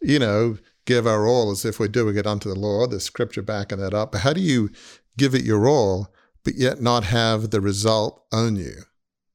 you 0.00 0.18
know, 0.18 0.58
give 0.86 1.06
our 1.06 1.26
all 1.26 1.50
as 1.50 1.64
if 1.64 1.78
we're 1.78 1.88
doing 1.88 2.16
it 2.16 2.26
unto 2.26 2.48
the 2.48 2.58
Lord, 2.58 2.90
the 2.90 3.00
scripture 3.00 3.42
backing 3.42 3.78
that 3.78 3.94
up. 3.94 4.12
But 4.12 4.22
how 4.22 4.32
do 4.32 4.40
you 4.40 4.70
give 5.18 5.34
it 5.34 5.44
your 5.44 5.68
all, 5.68 6.12
but 6.44 6.54
yet 6.54 6.80
not 6.80 7.04
have 7.04 7.50
the 7.50 7.60
result 7.60 8.24
own 8.32 8.56
you? 8.56 8.84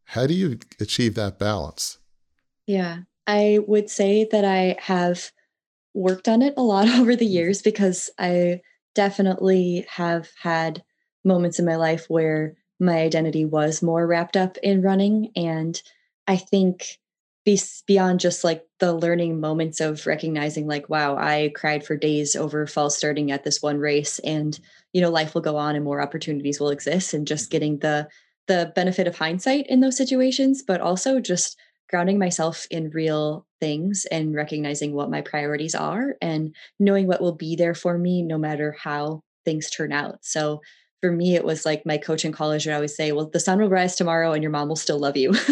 How 0.05 0.25
do 0.25 0.33
you 0.33 0.59
achieve 0.79 1.15
that 1.15 1.39
balance? 1.39 1.97
Yeah, 2.65 2.99
I 3.27 3.59
would 3.67 3.89
say 3.89 4.27
that 4.31 4.45
I 4.45 4.77
have 4.79 5.31
worked 5.93 6.27
on 6.27 6.41
it 6.41 6.53
a 6.57 6.61
lot 6.61 6.89
over 6.99 7.15
the 7.15 7.25
years 7.25 7.61
because 7.61 8.09
I 8.17 8.61
definitely 8.95 9.85
have 9.89 10.29
had 10.41 10.83
moments 11.23 11.59
in 11.59 11.65
my 11.65 11.75
life 11.75 12.05
where 12.07 12.55
my 12.79 12.97
identity 12.97 13.45
was 13.45 13.81
more 13.81 14.05
wrapped 14.05 14.35
up 14.35 14.57
in 14.63 14.81
running. 14.81 15.31
And 15.35 15.81
I 16.27 16.37
think 16.37 16.99
be, 17.45 17.59
beyond 17.87 18.19
just 18.19 18.43
like 18.43 18.65
the 18.79 18.93
learning 18.93 19.39
moments 19.39 19.81
of 19.81 20.05
recognizing 20.07 20.67
like 20.67 20.89
wow 20.89 21.17
i 21.17 21.51
cried 21.55 21.85
for 21.85 21.97
days 21.97 22.35
over 22.35 22.65
false 22.65 22.97
starting 22.97 23.31
at 23.31 23.43
this 23.43 23.61
one 23.61 23.79
race 23.79 24.19
and 24.19 24.59
you 24.93 25.01
know 25.01 25.09
life 25.09 25.33
will 25.33 25.41
go 25.41 25.57
on 25.57 25.75
and 25.75 25.83
more 25.83 26.01
opportunities 26.01 26.59
will 26.59 26.69
exist 26.69 27.13
and 27.13 27.27
just 27.27 27.45
mm-hmm. 27.45 27.51
getting 27.51 27.79
the 27.79 28.07
the 28.47 28.71
benefit 28.75 29.07
of 29.07 29.17
hindsight 29.17 29.65
in 29.67 29.79
those 29.79 29.97
situations 29.97 30.63
but 30.65 30.81
also 30.81 31.19
just 31.19 31.57
grounding 31.89 32.17
myself 32.17 32.65
in 32.71 32.89
real 32.89 33.45
things 33.59 34.05
and 34.09 34.33
recognizing 34.33 34.93
what 34.93 35.11
my 35.11 35.21
priorities 35.21 35.75
are 35.75 36.15
and 36.21 36.55
knowing 36.79 37.07
what 37.07 37.21
will 37.21 37.35
be 37.35 37.55
there 37.55 37.75
for 37.75 37.97
me 37.97 38.21
no 38.21 38.37
matter 38.37 38.75
how 38.79 39.21
things 39.45 39.69
turn 39.69 39.91
out 39.91 40.17
so 40.21 40.61
for 41.03 41.11
me 41.11 41.35
it 41.35 41.43
was 41.43 41.65
like 41.65 41.85
my 41.85 41.97
coach 41.97 42.23
in 42.23 42.31
college 42.31 42.65
would 42.65 42.73
always 42.73 42.95
say 42.95 43.11
well 43.11 43.29
the 43.29 43.37
sun 43.37 43.59
will 43.59 43.67
rise 43.67 43.97
tomorrow 43.97 44.31
and 44.31 44.41
your 44.41 44.53
mom 44.53 44.69
will 44.69 44.77
still 44.77 44.99
love 44.99 45.17
you. 45.17 45.33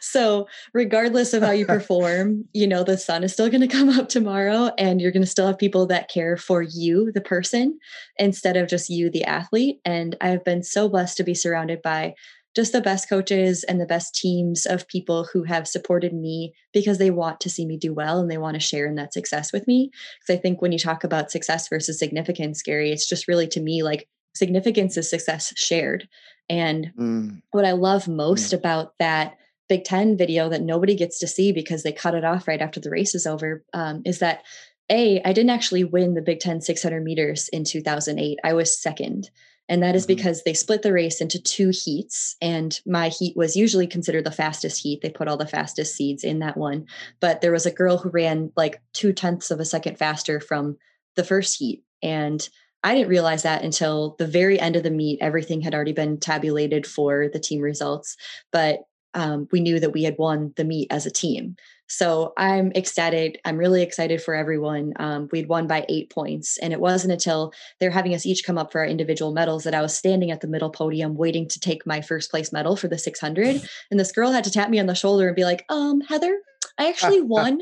So 0.00 0.46
regardless 0.74 1.32
of 1.32 1.42
how 1.42 1.52
you 1.52 1.64
perform 1.76 2.44
you 2.52 2.66
know 2.66 2.84
the 2.84 2.98
sun 2.98 3.24
is 3.24 3.32
still 3.32 3.48
going 3.48 3.62
to 3.62 3.66
come 3.66 3.88
up 3.88 4.08
tomorrow 4.08 4.70
and 4.76 5.00
you're 5.00 5.12
going 5.12 5.22
to 5.22 5.28
still 5.28 5.46
have 5.46 5.58
people 5.58 5.86
that 5.86 6.10
care 6.10 6.36
for 6.36 6.60
you 6.60 7.10
the 7.12 7.22
person 7.22 7.78
instead 8.18 8.56
of 8.56 8.68
just 8.68 8.90
you 8.90 9.10
the 9.10 9.24
athlete. 9.24 9.80
And 9.84 10.16
i've 10.20 10.44
been 10.44 10.62
so 10.62 10.88
blessed 10.88 11.16
to 11.18 11.24
be 11.24 11.34
surrounded 11.34 11.80
by 11.82 12.14
just 12.54 12.72
the 12.72 12.82
best 12.82 13.08
coaches 13.08 13.64
and 13.64 13.80
the 13.80 13.86
best 13.86 14.14
teams 14.14 14.66
of 14.66 14.86
people 14.86 15.26
who 15.32 15.44
have 15.44 15.66
supported 15.66 16.12
me 16.12 16.52
because 16.74 16.98
they 16.98 17.10
want 17.10 17.40
to 17.40 17.48
see 17.48 17.64
me 17.64 17.78
do 17.78 17.94
well 17.94 18.20
and 18.20 18.30
they 18.30 18.36
want 18.36 18.54
to 18.54 18.60
share 18.60 18.86
in 18.86 18.96
that 18.96 19.14
success 19.14 19.52
with 19.52 19.66
me. 19.66 19.90
Because 20.20 20.38
i 20.38 20.42
think 20.42 20.60
when 20.60 20.72
you 20.72 20.78
talk 20.78 21.04
about 21.04 21.30
success 21.30 21.68
versus 21.68 21.98
significance 21.98 22.60
gary 22.62 22.92
it's 22.92 23.08
just 23.08 23.28
really 23.28 23.46
to 23.48 23.60
me 23.60 23.82
like 23.82 24.08
significance 24.34 24.96
is 24.96 25.08
success 25.08 25.52
shared 25.56 26.08
and 26.48 26.92
mm. 26.98 27.42
what 27.50 27.64
i 27.64 27.72
love 27.72 28.08
most 28.08 28.52
mm. 28.52 28.58
about 28.58 28.94
that 28.98 29.36
Big 29.68 29.84
Ten 29.84 30.18
video 30.18 30.50
that 30.50 30.60
nobody 30.60 30.94
gets 30.94 31.18
to 31.20 31.26
see 31.26 31.50
because 31.50 31.82
they 31.82 31.92
cut 31.92 32.14
it 32.14 32.24
off 32.24 32.46
right 32.46 32.60
after 32.60 32.78
the 32.78 32.90
race 32.90 33.14
is 33.14 33.26
over 33.26 33.64
um, 33.72 34.02
is 34.04 34.18
that 34.18 34.42
a 34.90 35.22
I 35.22 35.32
didn't 35.32 35.48
actually 35.48 35.82
win 35.82 36.12
the 36.12 36.20
Big 36.20 36.40
Ten 36.40 36.60
600 36.60 37.02
meters 37.02 37.48
in 37.48 37.64
2008. 37.64 38.38
I 38.44 38.52
was 38.52 38.78
second. 38.78 39.30
And 39.68 39.82
that 39.82 39.94
is 39.94 40.02
mm-hmm. 40.02 40.16
because 40.16 40.42
they 40.42 40.52
split 40.52 40.82
the 40.82 40.92
race 40.92 41.22
into 41.22 41.40
two 41.40 41.70
heats. 41.70 42.36
And 42.42 42.78
my 42.84 43.08
heat 43.08 43.34
was 43.34 43.56
usually 43.56 43.86
considered 43.86 44.24
the 44.24 44.30
fastest 44.30 44.82
heat. 44.82 45.00
They 45.00 45.08
put 45.08 45.28
all 45.28 45.38
the 45.38 45.46
fastest 45.46 45.94
seeds 45.94 46.24
in 46.24 46.40
that 46.40 46.58
one. 46.58 46.84
But 47.20 47.40
there 47.40 47.52
was 47.52 47.64
a 47.64 47.70
girl 47.70 47.96
who 47.96 48.10
ran 48.10 48.52
like 48.56 48.82
two 48.92 49.14
tenths 49.14 49.50
of 49.50 49.60
a 49.60 49.64
second 49.64 49.96
faster 49.96 50.40
from 50.40 50.76
the 51.16 51.24
first 51.24 51.58
heat. 51.58 51.82
And 52.02 52.46
I 52.84 52.94
didn't 52.94 53.08
realize 53.08 53.42
that 53.42 53.62
until 53.62 54.16
the 54.18 54.26
very 54.26 54.58
end 54.58 54.76
of 54.76 54.82
the 54.82 54.90
meet. 54.90 55.18
Everything 55.20 55.60
had 55.60 55.74
already 55.74 55.92
been 55.92 56.18
tabulated 56.18 56.86
for 56.86 57.28
the 57.32 57.38
team 57.38 57.60
results. 57.60 58.16
But 58.50 58.80
um, 59.14 59.48
we 59.52 59.60
knew 59.60 59.78
that 59.78 59.92
we 59.92 60.04
had 60.04 60.16
won 60.18 60.52
the 60.56 60.64
meet 60.64 60.90
as 60.90 61.06
a 61.06 61.10
team. 61.10 61.56
So 61.86 62.32
I'm 62.38 62.72
ecstatic. 62.74 63.38
I'm 63.44 63.58
really 63.58 63.82
excited 63.82 64.22
for 64.22 64.34
everyone. 64.34 64.94
Um, 64.96 65.28
we'd 65.30 65.48
won 65.48 65.66
by 65.66 65.84
eight 65.90 66.08
points. 66.08 66.56
And 66.56 66.72
it 66.72 66.80
wasn't 66.80 67.12
until 67.12 67.52
they're 67.78 67.90
having 67.90 68.14
us 68.14 68.24
each 68.24 68.44
come 68.44 68.56
up 68.56 68.72
for 68.72 68.80
our 68.80 68.86
individual 68.86 69.32
medals 69.32 69.64
that 69.64 69.74
I 69.74 69.82
was 69.82 69.94
standing 69.94 70.30
at 70.30 70.40
the 70.40 70.48
middle 70.48 70.70
podium 70.70 71.14
waiting 71.14 71.46
to 71.48 71.60
take 71.60 71.86
my 71.86 72.00
first 72.00 72.30
place 72.30 72.50
medal 72.50 72.76
for 72.76 72.88
the 72.88 72.98
600. 72.98 73.62
And 73.90 74.00
this 74.00 74.12
girl 74.12 74.32
had 74.32 74.44
to 74.44 74.50
tap 74.50 74.70
me 74.70 74.80
on 74.80 74.86
the 74.86 74.94
shoulder 74.94 75.26
and 75.26 75.36
be 75.36 75.44
like, 75.44 75.66
um, 75.68 76.00
Heather, 76.00 76.40
I 76.78 76.88
actually 76.88 77.20
won. 77.20 77.60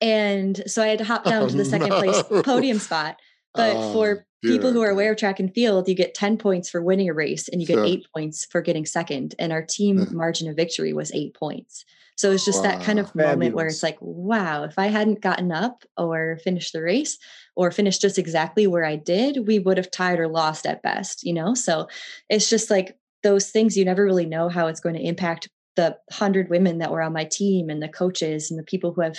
and 0.00 0.62
so 0.66 0.82
I 0.82 0.86
had 0.86 0.98
to 0.98 1.04
hop 1.04 1.24
down 1.24 1.42
oh, 1.42 1.48
to 1.48 1.56
the 1.56 1.64
second 1.64 1.90
no. 1.90 1.98
place 1.98 2.22
podium 2.44 2.78
spot. 2.78 3.16
But 3.52 3.76
oh, 3.76 3.92
for 3.92 4.26
people 4.42 4.72
who 4.72 4.82
are 4.82 4.90
aware 4.90 5.12
of 5.12 5.18
track 5.18 5.40
and 5.40 5.52
field, 5.52 5.88
you 5.88 5.94
get 5.94 6.14
10 6.14 6.38
points 6.38 6.70
for 6.70 6.82
winning 6.82 7.08
a 7.08 7.14
race 7.14 7.48
and 7.48 7.60
you 7.60 7.66
get 7.66 7.74
sure. 7.74 7.84
eight 7.84 8.06
points 8.14 8.44
for 8.44 8.60
getting 8.60 8.86
second. 8.86 9.34
And 9.38 9.52
our 9.52 9.62
team 9.62 10.06
margin 10.12 10.48
of 10.48 10.56
victory 10.56 10.92
was 10.92 11.12
eight 11.12 11.34
points. 11.34 11.84
So 12.16 12.32
it's 12.32 12.44
just 12.44 12.64
wow. 12.64 12.70
that 12.70 12.82
kind 12.82 12.98
of 12.98 13.06
Fabulous. 13.06 13.28
moment 13.28 13.54
where 13.54 13.66
it's 13.66 13.82
like, 13.82 13.96
wow, 14.00 14.64
if 14.64 14.76
I 14.76 14.88
hadn't 14.88 15.20
gotten 15.20 15.52
up 15.52 15.84
or 15.96 16.40
finished 16.42 16.72
the 16.72 16.82
race 16.82 17.16
or 17.54 17.70
finished 17.70 18.00
just 18.00 18.18
exactly 18.18 18.66
where 18.66 18.84
I 18.84 18.96
did, 18.96 19.46
we 19.46 19.60
would 19.60 19.76
have 19.76 19.90
tied 19.90 20.18
or 20.18 20.26
lost 20.26 20.66
at 20.66 20.82
best, 20.82 21.22
you 21.24 21.32
know? 21.32 21.54
So 21.54 21.88
it's 22.28 22.50
just 22.50 22.70
like 22.70 22.96
those 23.22 23.50
things 23.50 23.76
you 23.76 23.84
never 23.84 24.04
really 24.04 24.26
know 24.26 24.48
how 24.48 24.66
it's 24.66 24.80
going 24.80 24.96
to 24.96 25.02
impact 25.02 25.48
the 25.76 25.96
hundred 26.10 26.50
women 26.50 26.78
that 26.78 26.90
were 26.90 27.02
on 27.02 27.12
my 27.12 27.24
team 27.24 27.70
and 27.70 27.80
the 27.80 27.88
coaches 27.88 28.50
and 28.50 28.58
the 28.58 28.64
people 28.64 28.92
who 28.92 29.00
have 29.00 29.18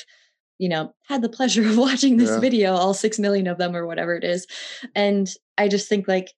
you 0.60 0.70
know 0.70 0.94
had 1.08 1.24
the 1.24 1.30
pleasure 1.30 1.62
of 1.68 1.78
watching 1.78 2.18
this 2.18 2.30
yeah. 2.30 2.40
video 2.40 2.74
all 2.74 2.94
6 2.94 3.18
million 3.18 3.48
of 3.48 3.58
them 3.58 3.76
or 3.76 3.88
whatever 3.88 4.16
it 4.16 4.24
is. 4.24 4.46
And 4.94 5.28
i 5.58 5.68
just 5.68 5.90
think 5.90 6.08
like 6.08 6.34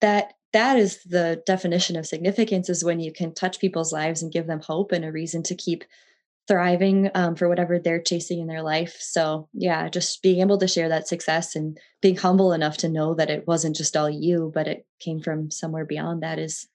that 0.00 0.32
that 0.54 0.78
is 0.78 1.02
the 1.02 1.42
definition 1.46 1.96
of 1.96 2.06
significance 2.06 2.70
is 2.70 2.84
when 2.84 3.00
you 3.00 3.12
can 3.12 3.34
touch 3.34 3.58
people's 3.58 3.92
lives 3.92 4.22
and 4.22 4.32
give 4.32 4.46
them 4.46 4.60
hope 4.60 4.92
and 4.92 5.04
a 5.04 5.12
reason 5.12 5.42
to 5.42 5.54
keep 5.54 5.84
thriving 6.46 7.10
um, 7.14 7.34
for 7.34 7.48
whatever 7.48 7.78
they're 7.78 8.02
chasing 8.02 8.38
in 8.38 8.46
their 8.46 8.62
life. 8.62 8.96
So 9.00 9.48
yeah 9.52 9.88
just 9.88 10.22
being 10.22 10.40
able 10.40 10.58
to 10.58 10.68
share 10.68 10.88
that 10.88 11.08
success 11.08 11.56
and 11.56 11.78
being 12.00 12.16
humble 12.16 12.52
enough 12.52 12.76
to 12.78 12.88
know 12.88 13.14
that 13.14 13.30
it 13.30 13.46
wasn't 13.46 13.76
just 13.76 13.96
all 13.96 14.08
you 14.08 14.52
but 14.54 14.68
it 14.68 14.86
came 15.00 15.20
from 15.20 15.50
somewhere 15.50 15.84
beyond 15.84 16.22
that 16.22 16.38
is 16.38 16.68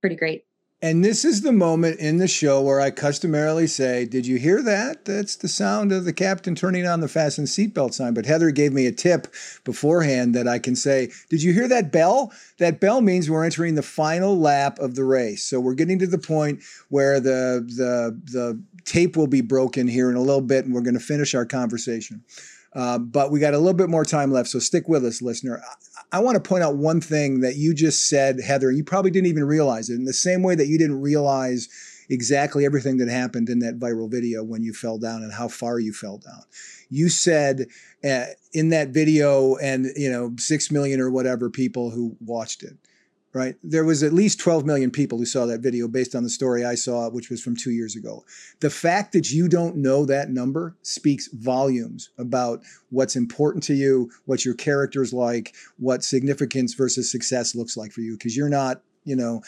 pretty 0.00 0.16
great 0.16 0.44
and 0.82 1.04
this 1.04 1.24
is 1.24 1.42
the 1.42 1.52
moment 1.52 2.00
in 2.00 2.16
the 2.16 2.26
show 2.26 2.60
where 2.60 2.80
I 2.80 2.90
customarily 2.90 3.68
say, 3.68 4.04
Did 4.04 4.26
you 4.26 4.36
hear 4.36 4.60
that? 4.62 5.04
That's 5.04 5.36
the 5.36 5.46
sound 5.46 5.92
of 5.92 6.04
the 6.04 6.12
captain 6.12 6.56
turning 6.56 6.88
on 6.88 6.98
the 6.98 7.06
fasten 7.06 7.44
seatbelt 7.44 7.94
sign. 7.94 8.14
But 8.14 8.26
Heather 8.26 8.50
gave 8.50 8.72
me 8.72 8.86
a 8.86 8.92
tip 8.92 9.28
beforehand 9.62 10.34
that 10.34 10.48
I 10.48 10.58
can 10.58 10.74
say, 10.74 11.12
Did 11.30 11.40
you 11.40 11.52
hear 11.52 11.68
that 11.68 11.92
bell? 11.92 12.32
That 12.58 12.80
bell 12.80 13.00
means 13.00 13.30
we're 13.30 13.44
entering 13.44 13.76
the 13.76 13.82
final 13.82 14.36
lap 14.36 14.80
of 14.80 14.96
the 14.96 15.04
race. 15.04 15.44
So 15.44 15.60
we're 15.60 15.74
getting 15.74 16.00
to 16.00 16.06
the 16.08 16.18
point 16.18 16.64
where 16.88 17.20
the, 17.20 17.64
the, 17.64 18.20
the 18.32 18.60
tape 18.84 19.16
will 19.16 19.28
be 19.28 19.40
broken 19.40 19.86
here 19.86 20.10
in 20.10 20.16
a 20.16 20.20
little 20.20 20.40
bit, 20.40 20.64
and 20.64 20.74
we're 20.74 20.80
going 20.80 20.94
to 20.94 21.00
finish 21.00 21.32
our 21.32 21.46
conversation. 21.46 22.24
Uh, 22.74 22.98
but 22.98 23.30
we 23.30 23.38
got 23.38 23.54
a 23.54 23.58
little 23.58 23.72
bit 23.72 23.88
more 23.88 24.04
time 24.04 24.32
left, 24.32 24.48
so 24.48 24.58
stick 24.58 24.88
with 24.88 25.04
us, 25.04 25.22
listener. 25.22 25.62
I, 26.12 26.20
want 26.20 26.36
to 26.36 26.48
point 26.48 26.62
out 26.62 26.76
one 26.76 27.00
thing 27.00 27.40
that 27.40 27.56
you 27.56 27.74
just 27.74 28.08
said, 28.08 28.40
Heather. 28.40 28.68
and 28.68 28.76
You 28.76 28.84
probably 28.84 29.10
didn't 29.10 29.28
even 29.28 29.44
realize 29.44 29.90
it. 29.90 29.94
In 29.94 30.04
the 30.04 30.12
same 30.12 30.42
way 30.42 30.54
that 30.54 30.66
you 30.66 30.78
didn't 30.78 31.00
realize 31.00 31.68
exactly 32.10 32.66
everything 32.66 32.98
that 32.98 33.08
happened 33.08 33.48
in 33.48 33.60
that 33.60 33.78
viral 33.78 34.10
video 34.10 34.44
when 34.44 34.62
you 34.62 34.72
fell 34.74 34.98
down 34.98 35.22
and 35.22 35.32
how 35.32 35.48
far 35.48 35.78
you 35.78 35.92
fell 35.92 36.18
down. 36.18 36.42
You 36.90 37.08
said 37.08 37.66
uh, 38.04 38.26
in 38.52 38.68
that 38.68 38.88
video, 38.88 39.56
and 39.56 39.86
you 39.96 40.10
know, 40.10 40.34
six 40.38 40.70
million 40.70 41.00
or 41.00 41.10
whatever 41.10 41.48
people 41.48 41.90
who 41.90 42.16
watched 42.20 42.62
it 42.62 42.76
right? 43.34 43.56
There 43.62 43.84
was 43.84 44.02
at 44.02 44.12
least 44.12 44.40
12 44.40 44.66
million 44.66 44.90
people 44.90 45.16
who 45.16 45.24
saw 45.24 45.46
that 45.46 45.60
video 45.60 45.88
based 45.88 46.14
on 46.14 46.22
the 46.22 46.28
story 46.28 46.64
I 46.64 46.74
saw, 46.74 47.08
which 47.08 47.30
was 47.30 47.42
from 47.42 47.56
two 47.56 47.70
years 47.70 47.96
ago. 47.96 48.24
The 48.60 48.70
fact 48.70 49.12
that 49.12 49.30
you 49.30 49.48
don't 49.48 49.76
know 49.76 50.04
that 50.04 50.30
number 50.30 50.76
speaks 50.82 51.28
volumes 51.32 52.10
about 52.18 52.62
what's 52.90 53.16
important 53.16 53.64
to 53.64 53.74
you, 53.74 54.10
what 54.26 54.44
your 54.44 54.54
character's 54.54 55.12
like, 55.12 55.54
what 55.78 56.04
significance 56.04 56.74
versus 56.74 57.10
success 57.10 57.54
looks 57.54 57.76
like 57.76 57.92
for 57.92 58.02
you, 58.02 58.18
because 58.18 58.36
you're 58.36 58.50
not, 58.50 58.82
you 59.04 59.16
know, 59.16 59.42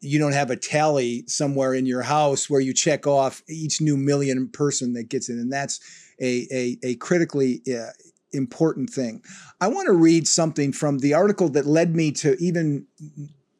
you 0.00 0.18
don't 0.18 0.32
have 0.32 0.50
a 0.50 0.56
tally 0.56 1.24
somewhere 1.26 1.74
in 1.74 1.86
your 1.86 2.02
house 2.02 2.48
where 2.48 2.60
you 2.60 2.72
check 2.72 3.06
off 3.06 3.42
each 3.48 3.80
new 3.80 3.96
million 3.96 4.48
person 4.48 4.94
that 4.94 5.08
gets 5.08 5.28
in. 5.28 5.38
And 5.38 5.52
that's 5.52 5.78
a, 6.20 6.46
a, 6.50 6.78
a 6.82 6.94
critically 6.96 7.62
uh, 7.68 7.90
important 8.32 8.90
thing. 8.90 9.22
I 9.60 9.68
want 9.68 9.86
to 9.86 9.92
read 9.92 10.26
something 10.26 10.72
from 10.72 10.98
the 10.98 11.14
article 11.14 11.48
that 11.50 11.66
led 11.66 11.94
me 11.94 12.12
to 12.12 12.36
even 12.40 12.86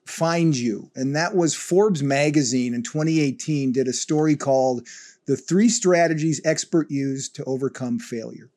find 0.06 0.56
you, 0.56 0.90
and 0.94 1.14
that 1.14 1.34
was 1.34 1.54
Forbes 1.54 2.02
magazine 2.02 2.74
in 2.74 2.82
2018 2.82 3.72
did 3.72 3.88
a 3.88 3.92
story 3.92 4.36
called 4.36 4.86
The 5.26 5.36
Three 5.36 5.68
Strategies 5.68 6.40
Expert 6.44 6.90
Used 6.90 7.34
to 7.36 7.44
Overcome 7.44 7.98
Failure. 7.98 8.50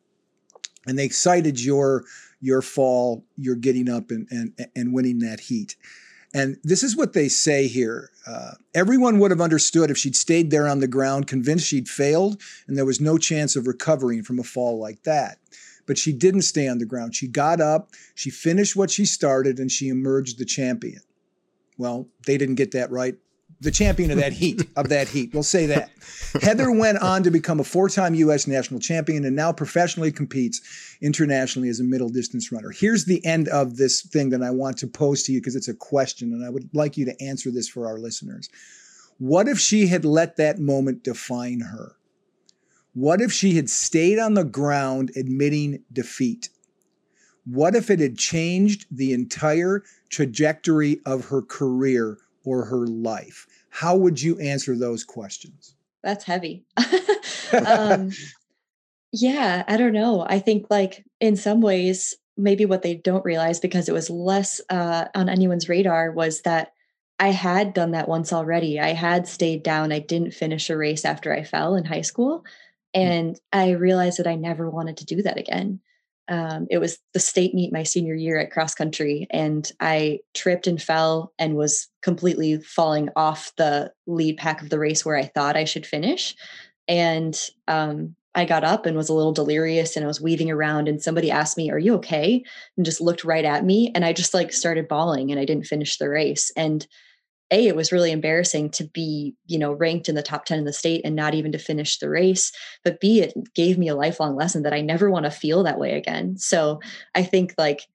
And 0.86 1.00
they 1.00 1.10
cited 1.10 1.62
your 1.62 2.04
your 2.42 2.62
fall, 2.62 3.24
your 3.38 3.56
getting 3.56 3.90
up 3.90 4.12
and 4.12 4.28
and, 4.30 4.68
and 4.76 4.94
winning 4.94 5.20
that 5.20 5.40
heat. 5.40 5.76
And 6.34 6.58
this 6.64 6.82
is 6.82 6.98
what 6.98 7.14
they 7.14 7.30
say 7.30 7.68
here. 7.68 8.10
Uh, 8.26 8.54
everyone 8.74 9.20
would 9.20 9.32
have 9.32 9.42
understood 9.42 9.92
if 9.92 9.98
she'd 9.98 10.16
stayed 10.16 10.50
there 10.50 10.68
on 10.68 10.80
the 10.80 10.88
ground, 10.88 11.28
convinced 11.28 11.68
she'd 11.68 11.88
failed, 11.88 12.42
and 12.68 12.76
there 12.76 12.86
was 12.86 13.00
no 13.00 13.18
chance 13.18 13.56
of 13.56 13.68
recovering 13.68 14.24
from 14.24 14.40
a 14.40 14.44
fall 14.44 14.80
like 14.80 15.04
that. 15.04 15.38
But 15.86 15.98
she 15.98 16.14
didn't 16.14 16.44
stay 16.44 16.68
on 16.68 16.78
the 16.78 16.86
ground. 16.86 17.16
She 17.16 17.28
got 17.28 17.62
up, 17.62 17.90
she 18.16 18.30
finished 18.30 18.76
what 18.76 18.92
she 18.92 19.06
started, 19.06 19.60
and 19.60 19.72
she 19.72 19.90
emerged 19.90 20.40
the 20.40 20.46
champion. 20.46 21.02
Well, 21.78 22.08
they 22.26 22.38
didn't 22.38 22.56
get 22.56 22.72
that 22.72 22.92
right 22.92 23.16
the 23.64 23.72
champion 23.72 24.12
of 24.12 24.18
that 24.18 24.34
heat, 24.34 24.62
of 24.76 24.90
that 24.90 25.08
heat. 25.08 25.34
We'll 25.34 25.44
say 25.44 25.66
that. 25.68 25.90
Heather 26.42 26.72
went 26.72 27.00
on 27.00 27.24
to 27.24 27.32
become 27.32 27.60
a 27.60 27.64
four 27.64 27.90
time 27.90 28.14
U.S. 28.16 28.46
national 28.46 28.80
champion 28.80 29.26
and 29.26 29.36
now 29.36 29.52
professionally 29.54 30.12
competes 30.12 30.62
internationally 31.02 31.70
as 31.70 31.80
a 31.80 31.84
middle 31.84 32.10
distance 32.10 32.52
runner. 32.52 32.72
Here's 32.72 33.06
the 33.06 33.26
end 33.26 33.48
of 33.48 33.78
this 33.78 34.02
thing 34.02 34.30
that 34.32 34.44
I 34.44 34.52
want 34.52 34.78
to 34.78 34.88
pose 34.88 35.24
to 35.24 35.32
you 35.32 35.40
because 35.40 35.56
it's 35.56 35.68
a 35.68 35.74
question, 35.74 36.34
and 36.34 36.46
I 36.46 36.50
would 36.50 36.70
like 36.74 36.98
you 36.98 37.06
to 37.06 37.24
answer 37.24 37.52
this 37.52 37.70
for 37.70 37.88
our 37.88 37.98
listeners. 37.98 38.50
What 39.18 39.48
if 39.48 39.60
she 39.60 39.88
had 39.88 40.06
let 40.06 40.38
that 40.38 40.60
moment 40.60 41.04
define 41.04 41.62
her? 41.62 41.96
What 42.94 43.22
if 43.22 43.32
she 43.32 43.56
had 43.56 43.70
stayed 43.70 44.20
on 44.20 44.36
the 44.36 44.44
ground 44.44 45.12
admitting 45.16 45.84
defeat? 45.92 46.50
What 47.46 47.76
if 47.76 47.90
it 47.90 48.00
had 48.00 48.18
changed 48.18 48.86
the 48.92 49.14
entire 49.14 49.84
trajectory 50.10 51.02
of 51.06 51.26
her 51.26 51.42
career 51.42 52.18
or 52.46 52.66
her 52.66 52.86
life? 52.86 53.48
How 53.70 53.96
would 53.96 54.22
you 54.22 54.38
answer 54.40 54.78
those 54.78 55.04
questions? 55.04 55.76
That's 56.04 56.24
heavy. 56.24 56.66
um, 57.68 58.12
yeah, 59.12 59.64
I 59.68 59.78
don't 59.78 59.94
know. 59.94 60.26
I 60.28 60.40
think, 60.40 60.68
like, 60.70 61.04
in 61.20 61.36
some 61.36 61.62
ways, 61.62 62.14
maybe 62.38 62.66
what 62.66 62.84
they 62.84 62.96
don't 62.96 63.26
realize 63.26 63.60
because 63.60 63.90
it 63.90 63.94
was 63.94 64.10
less 64.10 64.62
uh, 64.70 65.06
on 65.16 65.30
anyone's 65.30 65.70
radar 65.70 66.12
was 66.12 66.42
that 66.42 66.74
I 67.20 67.30
had 67.30 67.74
done 67.74 67.92
that 67.92 68.10
once 68.10 68.34
already. 68.34 68.80
I 68.80 68.94
had 68.94 69.28
stayed 69.28 69.64
down. 69.64 69.92
I 69.92 70.00
didn't 70.00 70.34
finish 70.34 70.70
a 70.70 70.78
race 70.78 71.06
after 71.06 71.34
I 71.34 71.44
fell 71.44 71.76
in 71.76 71.86
high 71.86 72.02
school. 72.02 72.44
Hmm. 72.96 73.02
And 73.02 73.40
I 73.52 73.72
realized 73.72 74.20
that 74.20 74.28
I 74.28 74.36
never 74.36 74.70
wanted 74.70 74.98
to 74.98 75.06
do 75.06 75.22
that 75.24 75.38
again. 75.38 75.80
Um, 76.30 76.68
it 76.70 76.78
was 76.78 77.00
the 77.14 77.20
state 77.20 77.54
meet 77.54 77.74
my 77.74 77.84
senior 77.84 78.16
year 78.16 78.40
at 78.40 78.50
cross 78.50 78.74
country 78.74 79.28
and 79.30 79.70
i 79.82 80.20
tripped 80.34 80.68
and 80.68 80.82
fell 80.82 81.34
and 81.38 81.58
was 81.58 81.90
completely 82.02 82.62
falling 82.62 83.10
off 83.18 83.52
the 83.58 83.92
lead 84.08 84.38
pack 84.38 84.62
of 84.62 84.70
the 84.70 84.80
race 84.80 85.04
where 85.04 85.18
i 85.18 85.26
thought 85.26 85.58
i 85.58 85.66
should 85.66 85.86
finish. 85.86 86.34
And 86.88 87.38
um, 87.68 88.16
i 88.36 88.46
got 88.46 88.64
up 88.64 88.86
and 88.86 88.96
was 88.96 89.10
a 89.10 89.14
little 89.14 89.34
delirious 89.34 89.98
and 89.98 90.06
i 90.06 90.08
was 90.08 90.22
weaving 90.22 90.50
around 90.50 90.88
and 90.88 91.04
somebody 91.04 91.30
asked 91.30 91.58
me 91.58 91.70
are 91.70 91.78
you 91.78 91.96
okay? 91.96 92.42
and 92.78 92.86
just 92.86 93.02
looked 93.02 93.26
right 93.26 93.44
at 93.44 93.66
me 93.66 93.92
and 93.94 94.06
i 94.06 94.14
just 94.14 94.34
like 94.34 94.54
started 94.54 94.88
bawling 94.88 95.30
and 95.30 95.42
i 95.42 95.46
didn't 95.46 95.66
finish 95.66 95.98
the 95.98 96.08
race. 96.08 96.54
And 96.56 96.88
a 97.54 97.68
it 97.68 97.76
was 97.76 97.92
really 97.92 98.12
embarrassing 98.12 98.70
to 98.72 98.84
be 98.84 99.36
you 99.46 99.60
know 99.60 99.72
ranked 99.74 100.10
in 100.10 100.16
the 100.16 100.24
top 100.24 100.46
10 100.46 100.60
in 100.60 100.66
the 100.66 100.74
state 100.74 101.02
and 101.06 101.16
not 101.16 101.34
even 101.34 101.52
to 101.52 101.58
finish 101.58 102.00
the 102.00 102.10
race. 102.10 102.52
But 102.84 103.00
b 103.00 103.22
it 103.22 103.34
gave 103.54 103.78
me 103.78 103.88
a 103.88 103.96
lifelong 103.96 104.36
lesson 104.36 104.64
that 104.64 104.74
i 104.74 104.82
never 104.82 105.10
want 105.10 105.26
to 105.26 105.32
feel 105.32 105.64
that 105.64 105.80
way 105.80 105.94
again. 105.94 106.38
So 106.38 106.80
i 107.16 107.24
think 107.24 107.54
like 107.58 107.88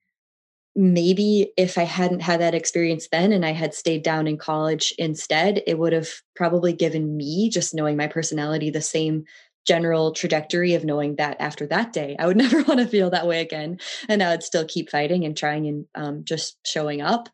maybe 0.75 1.51
if 1.57 1.77
i 1.77 1.83
hadn't 1.83 2.21
had 2.21 2.39
that 2.39 2.53
experience 2.53 3.07
then 3.11 3.31
and 3.33 3.45
i 3.45 3.51
had 3.51 3.73
stayed 3.73 4.03
down 4.03 4.27
in 4.27 4.37
college 4.37 4.93
instead 4.97 5.61
it 5.65 5.79
would 5.79 5.91
have 5.91 6.09
probably 6.35 6.71
given 6.71 7.17
me 7.17 7.49
just 7.49 7.73
knowing 7.73 7.97
my 7.97 8.07
personality 8.07 8.69
the 8.69 8.81
same 8.81 9.25
general 9.67 10.13
trajectory 10.13 10.73
of 10.75 10.85
knowing 10.85 11.15
that 11.15 11.35
after 11.39 11.65
that 11.65 11.91
day 11.91 12.15
i 12.19 12.25
would 12.25 12.37
never 12.45 12.61
want 12.63 12.79
to 12.79 12.87
feel 12.87 13.09
that 13.09 13.27
way 13.27 13.41
again. 13.41 13.79
And 14.07 14.21
i 14.23 14.29
would 14.29 14.43
still 14.43 14.65
keep 14.65 14.89
fighting 14.89 15.25
and 15.25 15.35
trying 15.35 15.67
and 15.67 15.85
um, 15.95 16.23
just 16.23 16.57
showing 16.65 17.01
up. 17.01 17.29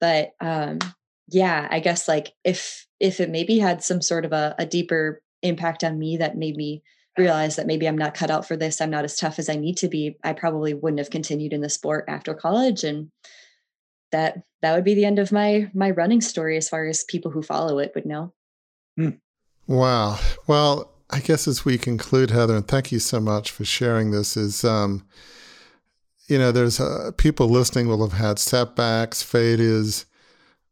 But 0.00 0.32
um, 0.40 0.78
yeah, 1.30 1.68
I 1.70 1.80
guess 1.80 2.08
like 2.08 2.32
if 2.44 2.86
if 2.98 3.20
it 3.20 3.30
maybe 3.30 3.58
had 3.58 3.82
some 3.82 4.02
sort 4.02 4.24
of 4.24 4.32
a, 4.32 4.54
a 4.58 4.66
deeper 4.66 5.22
impact 5.42 5.82
on 5.84 5.98
me 5.98 6.18
that 6.18 6.36
made 6.36 6.56
me 6.56 6.82
realize 7.18 7.56
that 7.56 7.66
maybe 7.66 7.86
I'm 7.86 7.98
not 7.98 8.14
cut 8.14 8.30
out 8.30 8.46
for 8.46 8.56
this, 8.56 8.80
I'm 8.80 8.90
not 8.90 9.04
as 9.04 9.16
tough 9.16 9.38
as 9.38 9.48
I 9.48 9.56
need 9.56 9.76
to 9.78 9.88
be, 9.88 10.16
I 10.22 10.32
probably 10.32 10.74
wouldn't 10.74 10.98
have 10.98 11.10
continued 11.10 11.52
in 11.52 11.60
the 11.60 11.68
sport 11.68 12.04
after 12.08 12.34
college. 12.34 12.84
And 12.84 13.10
that 14.12 14.42
that 14.62 14.74
would 14.74 14.84
be 14.84 14.94
the 14.94 15.04
end 15.04 15.18
of 15.18 15.32
my 15.32 15.70
my 15.72 15.90
running 15.90 16.20
story 16.20 16.56
as 16.56 16.68
far 16.68 16.86
as 16.86 17.04
people 17.04 17.30
who 17.30 17.42
follow 17.42 17.78
it 17.78 17.92
would 17.94 18.06
know. 18.06 18.32
Hmm. 18.96 19.10
Wow. 19.66 20.18
Well, 20.46 20.92
I 21.10 21.20
guess 21.20 21.46
as 21.46 21.64
we 21.64 21.78
conclude, 21.78 22.30
Heather, 22.30 22.56
and 22.56 22.66
thank 22.66 22.92
you 22.92 22.98
so 22.98 23.20
much 23.20 23.50
for 23.50 23.64
sharing 23.64 24.10
this, 24.10 24.36
is 24.36 24.64
um, 24.64 25.06
you 26.26 26.38
know, 26.38 26.52
there's 26.52 26.80
uh, 26.80 27.12
people 27.16 27.48
listening 27.48 27.88
will 27.88 28.06
have 28.06 28.18
had 28.18 28.38
setbacks, 28.38 29.22
failures, 29.22 30.06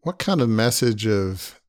what 0.03 0.19
kind 0.19 0.41
of 0.41 0.49
message 0.49 1.07
of 1.07 1.61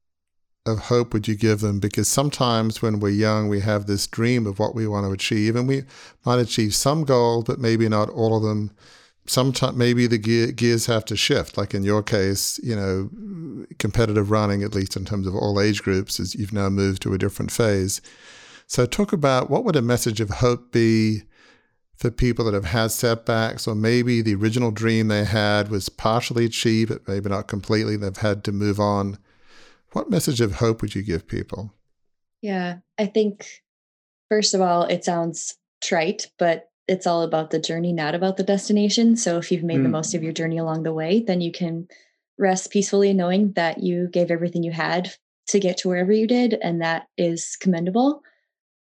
of 0.66 0.80
hope 0.80 1.14
would 1.14 1.28
you 1.28 1.36
give 1.36 1.62
them? 1.62 1.80
Because 1.80 2.08
sometimes 2.08 2.82
when 2.82 3.00
we're 3.00 3.10
young, 3.10 3.50
we 3.50 3.62
have 3.62 3.86
this 3.86 4.08
dream 4.08 4.46
of 4.46 4.60
what 4.60 4.76
we 4.76 4.88
want 4.88 5.06
to 5.06 5.12
achieve, 5.12 5.56
and 5.56 5.68
we 5.68 5.84
might 6.26 6.40
achieve 6.40 6.76
some 6.76 7.04
goals, 7.04 7.46
but 7.46 7.60
maybe 7.60 7.90
not 7.90 8.10
all 8.10 8.38
of 8.38 8.44
them. 8.44 8.72
Sometimes 9.26 9.78
maybe 9.78 10.08
the 10.08 10.18
gear, 10.18 10.52
gears 10.52 10.88
have 10.88 11.06
to 11.06 11.16
shift. 11.16 11.58
Like 11.58 11.74
in 11.74 11.84
your 11.84 12.02
case, 12.02 12.60
you 12.64 12.76
know, 12.76 13.10
competitive 13.78 14.32
running, 14.32 14.64
at 14.64 14.74
least 14.74 14.96
in 14.96 15.06
terms 15.06 15.28
of 15.28 15.36
all 15.36 15.60
age 15.62 15.84
groups, 15.84 16.20
is 16.20 16.36
you've 16.36 16.54
now 16.54 16.70
moved 16.70 17.02
to 17.04 17.14
a 17.14 17.18
different 17.18 17.52
phase. 17.52 18.02
So 18.68 18.86
talk 18.86 19.14
about 19.14 19.50
what 19.50 19.64
would 19.64 19.76
a 19.76 19.82
message 19.82 20.20
of 20.20 20.30
hope 20.30 20.72
be 20.72 21.24
for 22.00 22.10
people 22.10 22.46
that 22.46 22.54
have 22.54 22.66
had 22.66 22.92
setbacks, 22.92 23.68
or 23.68 23.76
maybe 23.76 24.22
the 24.22 24.34
original 24.34 24.72
dream 24.72 25.10
they 25.10 25.26
had 25.26 25.70
was 25.70 25.90
partially 25.90 26.46
achieved, 26.46 26.90
but 26.90 27.06
maybe 27.08 27.30
not 27.30 27.50
completely. 27.50 27.98
They've 27.98 28.16
had 28.16 28.46
to 28.46 28.54
move 28.54 28.80
on. 28.80 29.18
What 29.92 30.10
message 30.10 30.40
of 30.40 30.56
hope 30.56 30.82
would 30.82 30.96
you 30.96 31.04
give 31.04 31.28
people? 31.28 31.74
Yeah, 32.42 32.78
I 32.98 33.06
think, 33.06 33.48
first 34.30 34.54
of 34.54 34.62
all, 34.62 34.84
it 34.84 35.04
sounds 35.04 35.58
trite, 35.84 36.28
but 36.40 36.70
it's 36.88 37.06
all 37.06 37.22
about 37.22 37.52
the 37.52 37.60
journey, 37.60 37.92
not 37.92 38.16
about 38.16 38.38
the 38.38 38.44
destination. 38.44 39.18
So 39.18 39.38
if 39.38 39.52
you've 39.52 39.64
made 39.66 39.80
mm. 39.80 39.84
the 39.84 39.90
most 39.90 40.16
of 40.16 40.24
your 40.24 40.32
journey 40.32 40.58
along 40.58 40.84
the 40.84 40.94
way, 40.94 41.20
then 41.20 41.42
you 41.42 41.52
can 41.52 41.90
rest 42.38 42.72
peacefully 42.72 43.14
knowing 43.14 43.52
that 43.54 43.84
you 43.84 44.08
gave 44.08 44.32
everything 44.32 44.64
you 44.64 44.72
had 44.72 45.12
to 45.48 45.60
get 45.60 45.80
to 45.80 45.90
wherever 45.90 46.14
you 46.14 46.28
did, 46.28 46.54
and 46.54 46.82
that 46.82 47.08
is 47.18 47.58
commendable 47.60 48.22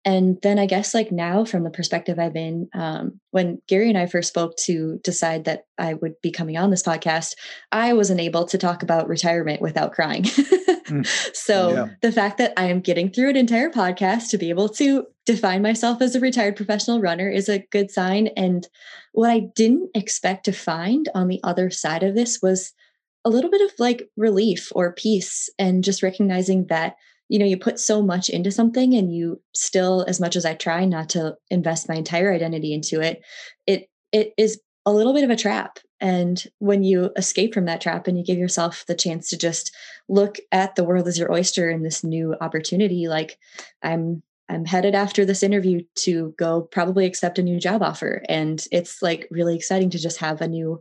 and 0.08 0.38
then 0.42 0.58
i 0.58 0.64
guess 0.64 0.94
like 0.94 1.12
now 1.12 1.44
from 1.44 1.64
the 1.64 1.70
perspective 1.70 2.18
i've 2.18 2.32
been 2.32 2.68
um, 2.72 3.20
when 3.30 3.60
gary 3.68 3.88
and 3.88 3.98
i 3.98 4.06
first 4.06 4.28
spoke 4.28 4.56
to 4.56 4.98
decide 5.04 5.44
that 5.44 5.66
i 5.76 5.94
would 5.94 6.14
be 6.22 6.30
coming 6.30 6.56
on 6.56 6.70
this 6.70 6.82
podcast 6.82 7.34
i 7.72 7.92
wasn't 7.92 8.20
able 8.20 8.46
to 8.46 8.56
talk 8.56 8.82
about 8.82 9.08
retirement 9.08 9.60
without 9.60 9.92
crying 9.92 10.22
mm. 10.24 11.06
so 11.34 11.72
yeah. 11.72 11.88
the 12.00 12.12
fact 12.12 12.38
that 12.38 12.52
i 12.56 12.64
am 12.64 12.80
getting 12.80 13.10
through 13.10 13.28
an 13.28 13.36
entire 13.36 13.70
podcast 13.70 14.30
to 14.30 14.38
be 14.38 14.48
able 14.48 14.68
to 14.68 15.06
define 15.26 15.60
myself 15.60 16.00
as 16.00 16.14
a 16.14 16.20
retired 16.20 16.56
professional 16.56 17.00
runner 17.00 17.28
is 17.28 17.48
a 17.48 17.64
good 17.70 17.90
sign 17.90 18.28
and 18.28 18.66
what 19.12 19.30
i 19.30 19.40
didn't 19.54 19.90
expect 19.94 20.44
to 20.44 20.52
find 20.52 21.08
on 21.14 21.28
the 21.28 21.40
other 21.44 21.70
side 21.70 22.02
of 22.02 22.14
this 22.14 22.40
was 22.42 22.72
a 23.24 23.30
little 23.30 23.50
bit 23.50 23.60
of 23.60 23.70
like 23.78 24.08
relief 24.16 24.72
or 24.74 24.92
peace 24.92 25.50
and 25.58 25.84
just 25.84 26.02
recognizing 26.02 26.66
that 26.68 26.96
you 27.28 27.38
know 27.38 27.44
you 27.44 27.56
put 27.56 27.78
so 27.78 28.02
much 28.02 28.28
into 28.28 28.50
something 28.50 28.94
and 28.94 29.14
you 29.14 29.40
still 29.54 30.04
as 30.08 30.20
much 30.20 30.36
as 30.36 30.44
i 30.44 30.54
try 30.54 30.84
not 30.84 31.08
to 31.08 31.34
invest 31.50 31.88
my 31.88 31.94
entire 31.94 32.32
identity 32.32 32.72
into 32.72 33.00
it 33.00 33.22
it 33.66 33.88
it 34.12 34.32
is 34.36 34.60
a 34.88 34.92
little 34.92 35.12
bit 35.12 35.24
of 35.24 35.28
a 35.28 35.36
trap. 35.36 35.78
And 36.00 36.42
when 36.60 36.82
you 36.82 37.10
escape 37.14 37.52
from 37.52 37.66
that 37.66 37.82
trap 37.82 38.06
and 38.06 38.16
you 38.16 38.24
give 38.24 38.38
yourself 38.38 38.84
the 38.86 38.94
chance 38.94 39.28
to 39.28 39.36
just 39.36 39.74
look 40.08 40.38
at 40.50 40.76
the 40.76 40.84
world 40.84 41.06
as 41.06 41.18
your 41.18 41.30
oyster 41.30 41.68
in 41.68 41.82
this 41.82 42.02
new 42.02 42.34
opportunity 42.40 43.08
like 43.08 43.36
i'm 43.82 44.22
i'm 44.48 44.64
headed 44.64 44.94
after 44.94 45.26
this 45.26 45.42
interview 45.42 45.82
to 45.96 46.34
go 46.38 46.62
probably 46.62 47.04
accept 47.04 47.38
a 47.38 47.42
new 47.42 47.60
job 47.60 47.82
offer. 47.82 48.22
And 48.30 48.64
it's 48.72 49.02
like 49.02 49.28
really 49.30 49.54
exciting 49.54 49.90
to 49.90 49.98
just 49.98 50.18
have 50.18 50.40
a 50.40 50.48
new 50.48 50.80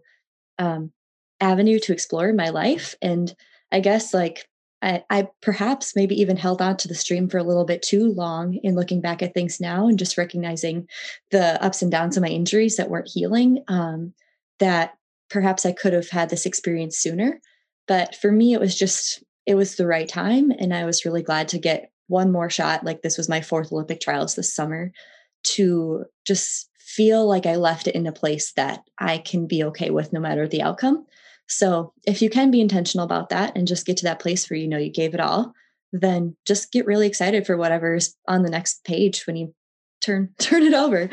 um, 0.57 0.93
avenue 1.41 1.79
to 1.79 1.91
explore 1.91 2.29
in 2.29 2.37
my 2.37 2.49
life. 2.49 2.95
And 3.01 3.35
i 3.73 3.81
guess 3.81 4.13
like 4.13 4.47
I, 4.87 5.03
I, 5.09 5.27
perhaps 5.41 5.97
maybe 5.97 6.15
even 6.19 6.37
held 6.37 6.61
on 6.61 6.77
to 6.77 6.87
the 6.87 6.95
stream 6.95 7.27
for 7.27 7.37
a 7.37 7.43
little 7.43 7.65
bit 7.65 7.81
too 7.81 8.13
long 8.13 8.55
in 8.63 8.75
looking 8.75 9.01
back 9.01 9.21
at 9.21 9.33
things 9.33 9.59
now 9.59 9.87
and 9.87 9.99
just 9.99 10.17
recognizing 10.17 10.87
the 11.29 11.61
ups 11.61 11.81
and 11.81 11.91
downs 11.91 12.15
of 12.15 12.23
my 12.23 12.29
injuries 12.29 12.77
that 12.77 12.89
weren't 12.89 13.09
healing. 13.13 13.63
Um, 13.67 14.13
that 14.59 14.93
perhaps 15.29 15.65
I 15.65 15.73
could 15.73 15.91
have 15.91 16.09
had 16.09 16.29
this 16.29 16.45
experience 16.45 16.97
sooner. 16.97 17.41
But 17.87 18.15
for 18.15 18.31
me, 18.31 18.53
it 18.53 18.61
was 18.61 18.77
just, 18.77 19.23
it 19.45 19.55
was 19.55 19.75
the 19.75 19.87
right 19.87 20.07
time. 20.07 20.51
And 20.51 20.73
I 20.73 20.85
was 20.85 21.03
really 21.03 21.21
glad 21.21 21.49
to 21.49 21.59
get 21.59 21.91
one 22.07 22.31
more 22.31 22.49
shot. 22.49 22.85
Like 22.85 23.01
this 23.01 23.17
was 23.17 23.27
my 23.27 23.41
fourth 23.41 23.73
Olympic 23.73 23.99
trials 23.99 24.35
this 24.35 24.55
summer 24.55 24.93
to 25.43 26.05
just 26.25 26.69
feel 26.79 27.27
like 27.27 27.45
I 27.45 27.57
left 27.57 27.87
it 27.87 27.95
in 27.95 28.07
a 28.07 28.13
place 28.13 28.53
that 28.53 28.83
I 28.97 29.17
can 29.17 29.47
be 29.47 29.65
okay 29.65 29.89
with 29.89 30.13
no 30.13 30.21
matter 30.21 30.47
the 30.47 30.61
outcome. 30.61 31.05
So 31.47 31.93
if 32.05 32.21
you 32.21 32.29
can 32.29 32.51
be 32.51 32.61
intentional 32.61 33.05
about 33.05 33.29
that 33.29 33.55
and 33.55 33.67
just 33.67 33.85
get 33.85 33.97
to 33.97 34.03
that 34.03 34.19
place 34.19 34.49
where 34.49 34.57
you 34.57 34.67
know 34.67 34.77
you 34.77 34.91
gave 34.91 35.13
it 35.13 35.19
all, 35.19 35.53
then 35.91 36.35
just 36.45 36.71
get 36.71 36.85
really 36.85 37.07
excited 37.07 37.45
for 37.45 37.57
whatever's 37.57 38.15
on 38.27 38.43
the 38.43 38.49
next 38.49 38.83
page 38.83 39.25
when 39.25 39.35
you 39.35 39.53
turn 40.01 40.33
turn 40.39 40.63
it 40.63 40.73
over. 40.73 41.09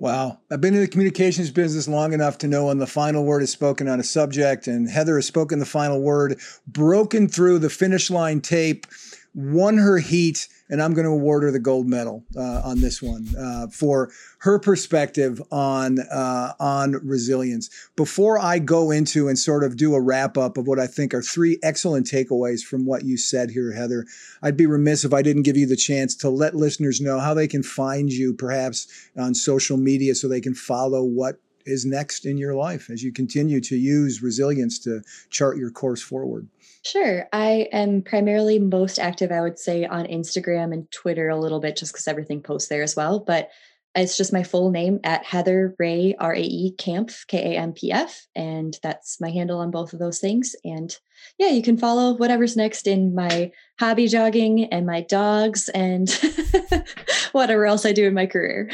Wow. 0.00 0.38
I've 0.52 0.60
been 0.60 0.74
in 0.74 0.80
the 0.80 0.86
communications 0.86 1.50
business 1.50 1.88
long 1.88 2.12
enough 2.12 2.38
to 2.38 2.46
know 2.46 2.66
when 2.66 2.78
the 2.78 2.86
final 2.86 3.24
word 3.24 3.42
is 3.42 3.50
spoken 3.50 3.88
on 3.88 3.98
a 3.98 4.04
subject, 4.04 4.68
and 4.68 4.88
Heather 4.88 5.16
has 5.16 5.26
spoken 5.26 5.58
the 5.58 5.66
final 5.66 6.00
word, 6.00 6.38
broken 6.68 7.26
through 7.26 7.58
the 7.58 7.68
finish 7.68 8.08
line 8.08 8.40
tape 8.40 8.86
won 9.34 9.78
her 9.78 9.98
heat, 9.98 10.48
and 10.68 10.82
I'm 10.82 10.94
going 10.94 11.04
to 11.04 11.12
award 11.12 11.42
her 11.42 11.50
the 11.50 11.58
gold 11.58 11.86
medal 11.86 12.24
uh, 12.36 12.62
on 12.64 12.80
this 12.80 13.00
one 13.02 13.26
uh, 13.38 13.68
for 13.68 14.10
her 14.38 14.58
perspective 14.58 15.40
on 15.50 15.98
uh, 16.00 16.54
on 16.58 16.92
resilience. 17.04 17.70
Before 17.96 18.38
I 18.38 18.58
go 18.58 18.90
into 18.90 19.28
and 19.28 19.38
sort 19.38 19.64
of 19.64 19.76
do 19.76 19.94
a 19.94 20.00
wrap 20.00 20.36
up 20.36 20.56
of 20.56 20.66
what 20.66 20.78
I 20.78 20.86
think 20.86 21.14
are 21.14 21.22
three 21.22 21.58
excellent 21.62 22.06
takeaways 22.06 22.62
from 22.62 22.86
what 22.86 23.04
you 23.04 23.16
said 23.16 23.50
here, 23.50 23.72
Heather, 23.72 24.06
I'd 24.42 24.56
be 24.56 24.66
remiss 24.66 25.04
if 25.04 25.12
I 25.12 25.22
didn't 25.22 25.42
give 25.42 25.56
you 25.56 25.66
the 25.66 25.76
chance 25.76 26.14
to 26.16 26.30
let 26.30 26.54
listeners 26.54 27.00
know 27.00 27.20
how 27.20 27.34
they 27.34 27.48
can 27.48 27.62
find 27.62 28.12
you, 28.12 28.34
perhaps 28.34 28.88
on 29.16 29.34
social 29.34 29.76
media, 29.76 30.14
so 30.14 30.28
they 30.28 30.40
can 30.40 30.54
follow 30.54 31.02
what 31.02 31.40
is 31.68 31.84
next 31.84 32.24
in 32.24 32.38
your 32.38 32.54
life 32.54 32.90
as 32.90 33.02
you 33.02 33.12
continue 33.12 33.60
to 33.60 33.76
use 33.76 34.22
resilience 34.22 34.78
to 34.80 35.02
chart 35.30 35.58
your 35.58 35.70
course 35.70 36.02
forward. 36.02 36.48
Sure. 36.84 37.28
I 37.32 37.68
am 37.72 38.02
primarily 38.02 38.58
most 38.58 38.98
active, 38.98 39.32
I 39.32 39.40
would 39.40 39.58
say, 39.58 39.84
on 39.84 40.06
Instagram 40.06 40.72
and 40.72 40.90
Twitter 40.90 41.28
a 41.28 41.38
little 41.38 41.60
bit, 41.60 41.76
just 41.76 41.92
because 41.92 42.08
everything 42.08 42.42
posts 42.42 42.68
there 42.68 42.82
as 42.82 42.96
well. 42.96 43.20
But 43.20 43.50
it's 43.94 44.16
just 44.16 44.32
my 44.32 44.42
full 44.42 44.70
name 44.70 45.00
at 45.02 45.24
Heather 45.24 45.74
Rae 45.78 46.14
R 46.18 46.34
A 46.34 46.40
E 46.40 46.74
Kampf 46.78 47.26
K 47.26 47.54
A 47.54 47.58
M 47.58 47.72
P 47.72 47.90
F, 47.90 48.26
and 48.34 48.78
that's 48.82 49.20
my 49.20 49.30
handle 49.30 49.58
on 49.58 49.70
both 49.70 49.92
of 49.92 49.98
those 49.98 50.20
things. 50.20 50.54
And 50.64 50.96
yeah, 51.38 51.48
you 51.48 51.62
can 51.62 51.76
follow 51.76 52.14
whatever's 52.14 52.56
next 52.56 52.86
in 52.86 53.14
my 53.14 53.50
hobby 53.80 54.06
jogging 54.06 54.66
and 54.66 54.86
my 54.86 55.00
dogs 55.00 55.68
and 55.70 56.08
whatever 57.32 57.66
else 57.66 57.84
I 57.84 57.92
do 57.92 58.06
in 58.06 58.14
my 58.14 58.26
career. 58.26 58.70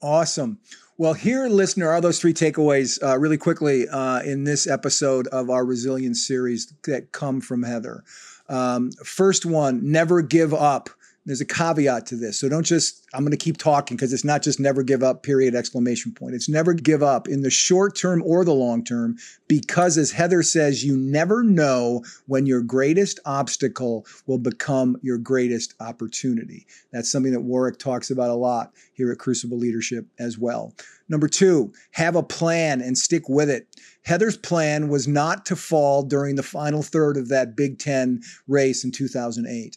Awesome. 0.00 0.58
Well, 0.98 1.12
here, 1.12 1.46
listener, 1.46 1.90
are 1.90 2.00
those 2.00 2.18
three 2.18 2.32
takeaways 2.32 3.02
uh, 3.02 3.18
really 3.18 3.36
quickly 3.36 3.86
uh, 3.86 4.20
in 4.22 4.44
this 4.44 4.66
episode 4.66 5.26
of 5.26 5.50
our 5.50 5.62
resilience 5.62 6.26
series 6.26 6.72
that 6.84 7.12
come 7.12 7.42
from 7.42 7.64
Heather. 7.64 8.02
Um, 8.48 8.92
first 9.04 9.44
one, 9.44 9.92
never 9.92 10.22
give 10.22 10.54
up 10.54 10.88
there's 11.26 11.40
a 11.40 11.44
caveat 11.44 12.06
to 12.06 12.16
this. 12.16 12.38
So 12.38 12.48
don't 12.48 12.64
just, 12.64 13.04
I'm 13.12 13.22
going 13.22 13.32
to 13.32 13.36
keep 13.36 13.58
talking 13.58 13.96
because 13.96 14.12
it's 14.12 14.24
not 14.24 14.42
just 14.42 14.60
never 14.60 14.84
give 14.84 15.02
up, 15.02 15.24
period, 15.24 15.56
exclamation 15.56 16.12
point. 16.12 16.36
It's 16.36 16.48
never 16.48 16.72
give 16.72 17.02
up 17.02 17.26
in 17.26 17.42
the 17.42 17.50
short 17.50 17.96
term 17.96 18.22
or 18.24 18.44
the 18.44 18.54
long 18.54 18.84
term 18.84 19.16
because, 19.48 19.98
as 19.98 20.12
Heather 20.12 20.44
says, 20.44 20.84
you 20.84 20.96
never 20.96 21.42
know 21.42 22.04
when 22.26 22.46
your 22.46 22.62
greatest 22.62 23.18
obstacle 23.26 24.06
will 24.26 24.38
become 24.38 24.96
your 25.02 25.18
greatest 25.18 25.74
opportunity. 25.80 26.66
That's 26.92 27.10
something 27.10 27.32
that 27.32 27.40
Warwick 27.40 27.78
talks 27.78 28.10
about 28.10 28.30
a 28.30 28.34
lot 28.34 28.72
here 28.94 29.10
at 29.10 29.18
Crucible 29.18 29.58
Leadership 29.58 30.06
as 30.20 30.38
well. 30.38 30.74
Number 31.08 31.28
two, 31.28 31.72
have 31.92 32.14
a 32.14 32.22
plan 32.22 32.80
and 32.80 32.96
stick 32.96 33.28
with 33.28 33.50
it. 33.50 33.68
Heather's 34.04 34.36
plan 34.36 34.88
was 34.88 35.08
not 35.08 35.44
to 35.46 35.56
fall 35.56 36.04
during 36.04 36.36
the 36.36 36.42
final 36.42 36.82
third 36.82 37.16
of 37.16 37.28
that 37.28 37.56
Big 37.56 37.80
Ten 37.80 38.22
race 38.46 38.84
in 38.84 38.92
2008. 38.92 39.76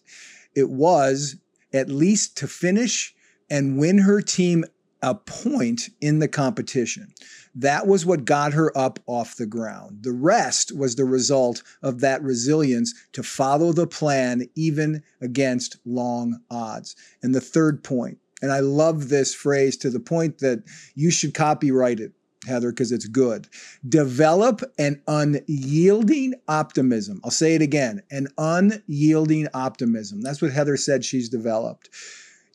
It 0.55 0.69
was 0.69 1.35
at 1.73 1.89
least 1.89 2.37
to 2.37 2.47
finish 2.47 3.13
and 3.49 3.77
win 3.77 3.99
her 3.99 4.21
team 4.21 4.65
a 5.01 5.15
point 5.15 5.89
in 6.01 6.19
the 6.19 6.27
competition. 6.27 7.07
That 7.55 7.87
was 7.87 8.05
what 8.05 8.25
got 8.25 8.53
her 8.53 8.75
up 8.77 8.99
off 9.05 9.37
the 9.37 9.45
ground. 9.45 9.99
The 10.03 10.11
rest 10.11 10.75
was 10.75 10.95
the 10.95 11.05
result 11.05 11.63
of 11.81 12.01
that 12.01 12.21
resilience 12.21 12.93
to 13.13 13.23
follow 13.23 13.71
the 13.71 13.87
plan 13.87 14.43
even 14.55 15.03
against 15.21 15.77
long 15.85 16.41
odds. 16.51 16.95
And 17.23 17.33
the 17.33 17.41
third 17.41 17.83
point, 17.83 18.17
and 18.41 18.51
I 18.51 18.59
love 18.59 19.09
this 19.09 19.33
phrase 19.33 19.77
to 19.77 19.89
the 19.89 19.99
point 19.99 20.39
that 20.39 20.63
you 20.95 21.11
should 21.11 21.33
copyright 21.33 21.99
it. 21.99 22.13
Heather, 22.47 22.71
because 22.71 22.91
it's 22.91 23.07
good. 23.07 23.47
Develop 23.87 24.61
an 24.77 25.01
unyielding 25.07 26.35
optimism. 26.47 27.19
I'll 27.23 27.31
say 27.31 27.55
it 27.55 27.61
again 27.61 28.01
an 28.11 28.27
unyielding 28.37 29.47
optimism. 29.53 30.21
That's 30.21 30.41
what 30.41 30.51
Heather 30.51 30.77
said 30.77 31.03
she's 31.03 31.29
developed. 31.29 31.89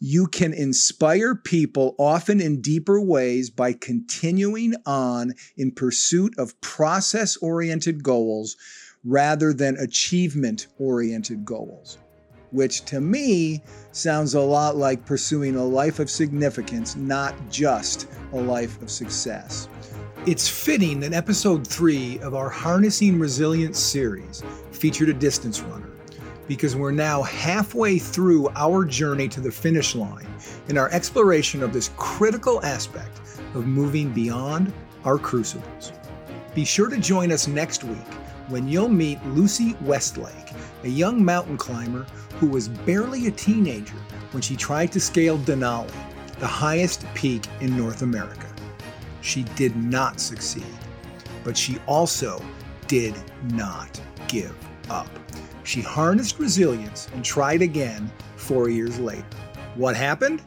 You 0.00 0.26
can 0.26 0.52
inspire 0.52 1.34
people 1.34 1.94
often 1.98 2.40
in 2.40 2.60
deeper 2.60 3.00
ways 3.00 3.50
by 3.50 3.72
continuing 3.72 4.74
on 4.86 5.34
in 5.56 5.70
pursuit 5.70 6.34
of 6.38 6.60
process 6.60 7.36
oriented 7.36 8.02
goals 8.02 8.56
rather 9.04 9.52
than 9.52 9.76
achievement 9.76 10.66
oriented 10.78 11.44
goals 11.44 11.98
which 12.54 12.84
to 12.84 13.00
me 13.00 13.60
sounds 13.90 14.34
a 14.34 14.40
lot 14.40 14.76
like 14.76 15.04
pursuing 15.04 15.56
a 15.56 15.64
life 15.64 15.98
of 15.98 16.08
significance, 16.08 16.94
not 16.94 17.34
just 17.50 18.08
a 18.32 18.36
life 18.36 18.80
of 18.80 18.88
success. 18.88 19.68
It's 20.24 20.48
fitting 20.48 21.00
that 21.00 21.12
episode 21.12 21.66
three 21.66 22.20
of 22.20 22.34
our 22.34 22.48
Harnessing 22.48 23.18
Resilience 23.18 23.78
series 23.78 24.42
featured 24.70 25.08
a 25.08 25.14
distance 25.14 25.60
runner 25.60 25.90
because 26.46 26.76
we're 26.76 26.92
now 26.92 27.22
halfway 27.22 27.98
through 27.98 28.48
our 28.50 28.84
journey 28.84 29.28
to 29.28 29.40
the 29.40 29.50
finish 29.50 29.96
line 29.96 30.26
in 30.68 30.78
our 30.78 30.90
exploration 30.90 31.60
of 31.62 31.72
this 31.72 31.90
critical 31.96 32.64
aspect 32.64 33.20
of 33.54 33.66
moving 33.66 34.12
beyond 34.12 34.72
our 35.04 35.18
crucibles. 35.18 35.92
Be 36.54 36.64
sure 36.64 36.88
to 36.88 36.98
join 36.98 37.32
us 37.32 37.48
next 37.48 37.82
week 37.82 37.98
when 38.48 38.68
you'll 38.68 38.88
meet 38.88 39.24
Lucy 39.26 39.76
Westlake, 39.80 40.52
a 40.82 40.88
young 40.88 41.24
mountain 41.24 41.56
climber 41.56 42.06
who 42.38 42.46
was 42.46 42.68
barely 42.68 43.26
a 43.26 43.30
teenager 43.30 43.96
when 44.32 44.42
she 44.42 44.56
tried 44.56 44.92
to 44.92 45.00
scale 45.00 45.38
Denali, 45.38 45.92
the 46.38 46.46
highest 46.46 47.06
peak 47.14 47.46
in 47.60 47.76
North 47.76 48.02
America. 48.02 48.46
She 49.20 49.44
did 49.56 49.74
not 49.76 50.20
succeed, 50.20 50.64
but 51.42 51.56
she 51.56 51.78
also 51.86 52.42
did 52.86 53.14
not 53.52 54.00
give 54.28 54.54
up. 54.90 55.08
She 55.62 55.80
harnessed 55.80 56.38
resilience 56.38 57.08
and 57.14 57.24
tried 57.24 57.62
again 57.62 58.12
four 58.36 58.68
years 58.68 58.98
later. 58.98 59.24
What 59.76 59.96
happened? 59.96 60.42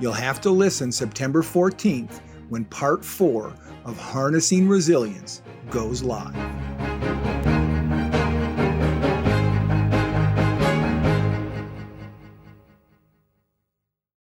You'll 0.00 0.12
have 0.12 0.40
to 0.40 0.50
listen 0.50 0.90
September 0.90 1.42
14th 1.42 2.20
when 2.48 2.64
part 2.64 3.04
four 3.04 3.54
of 3.84 3.96
Harnessing 3.96 4.68
Resilience 4.68 5.42
goes 5.70 6.02
live. 6.02 6.34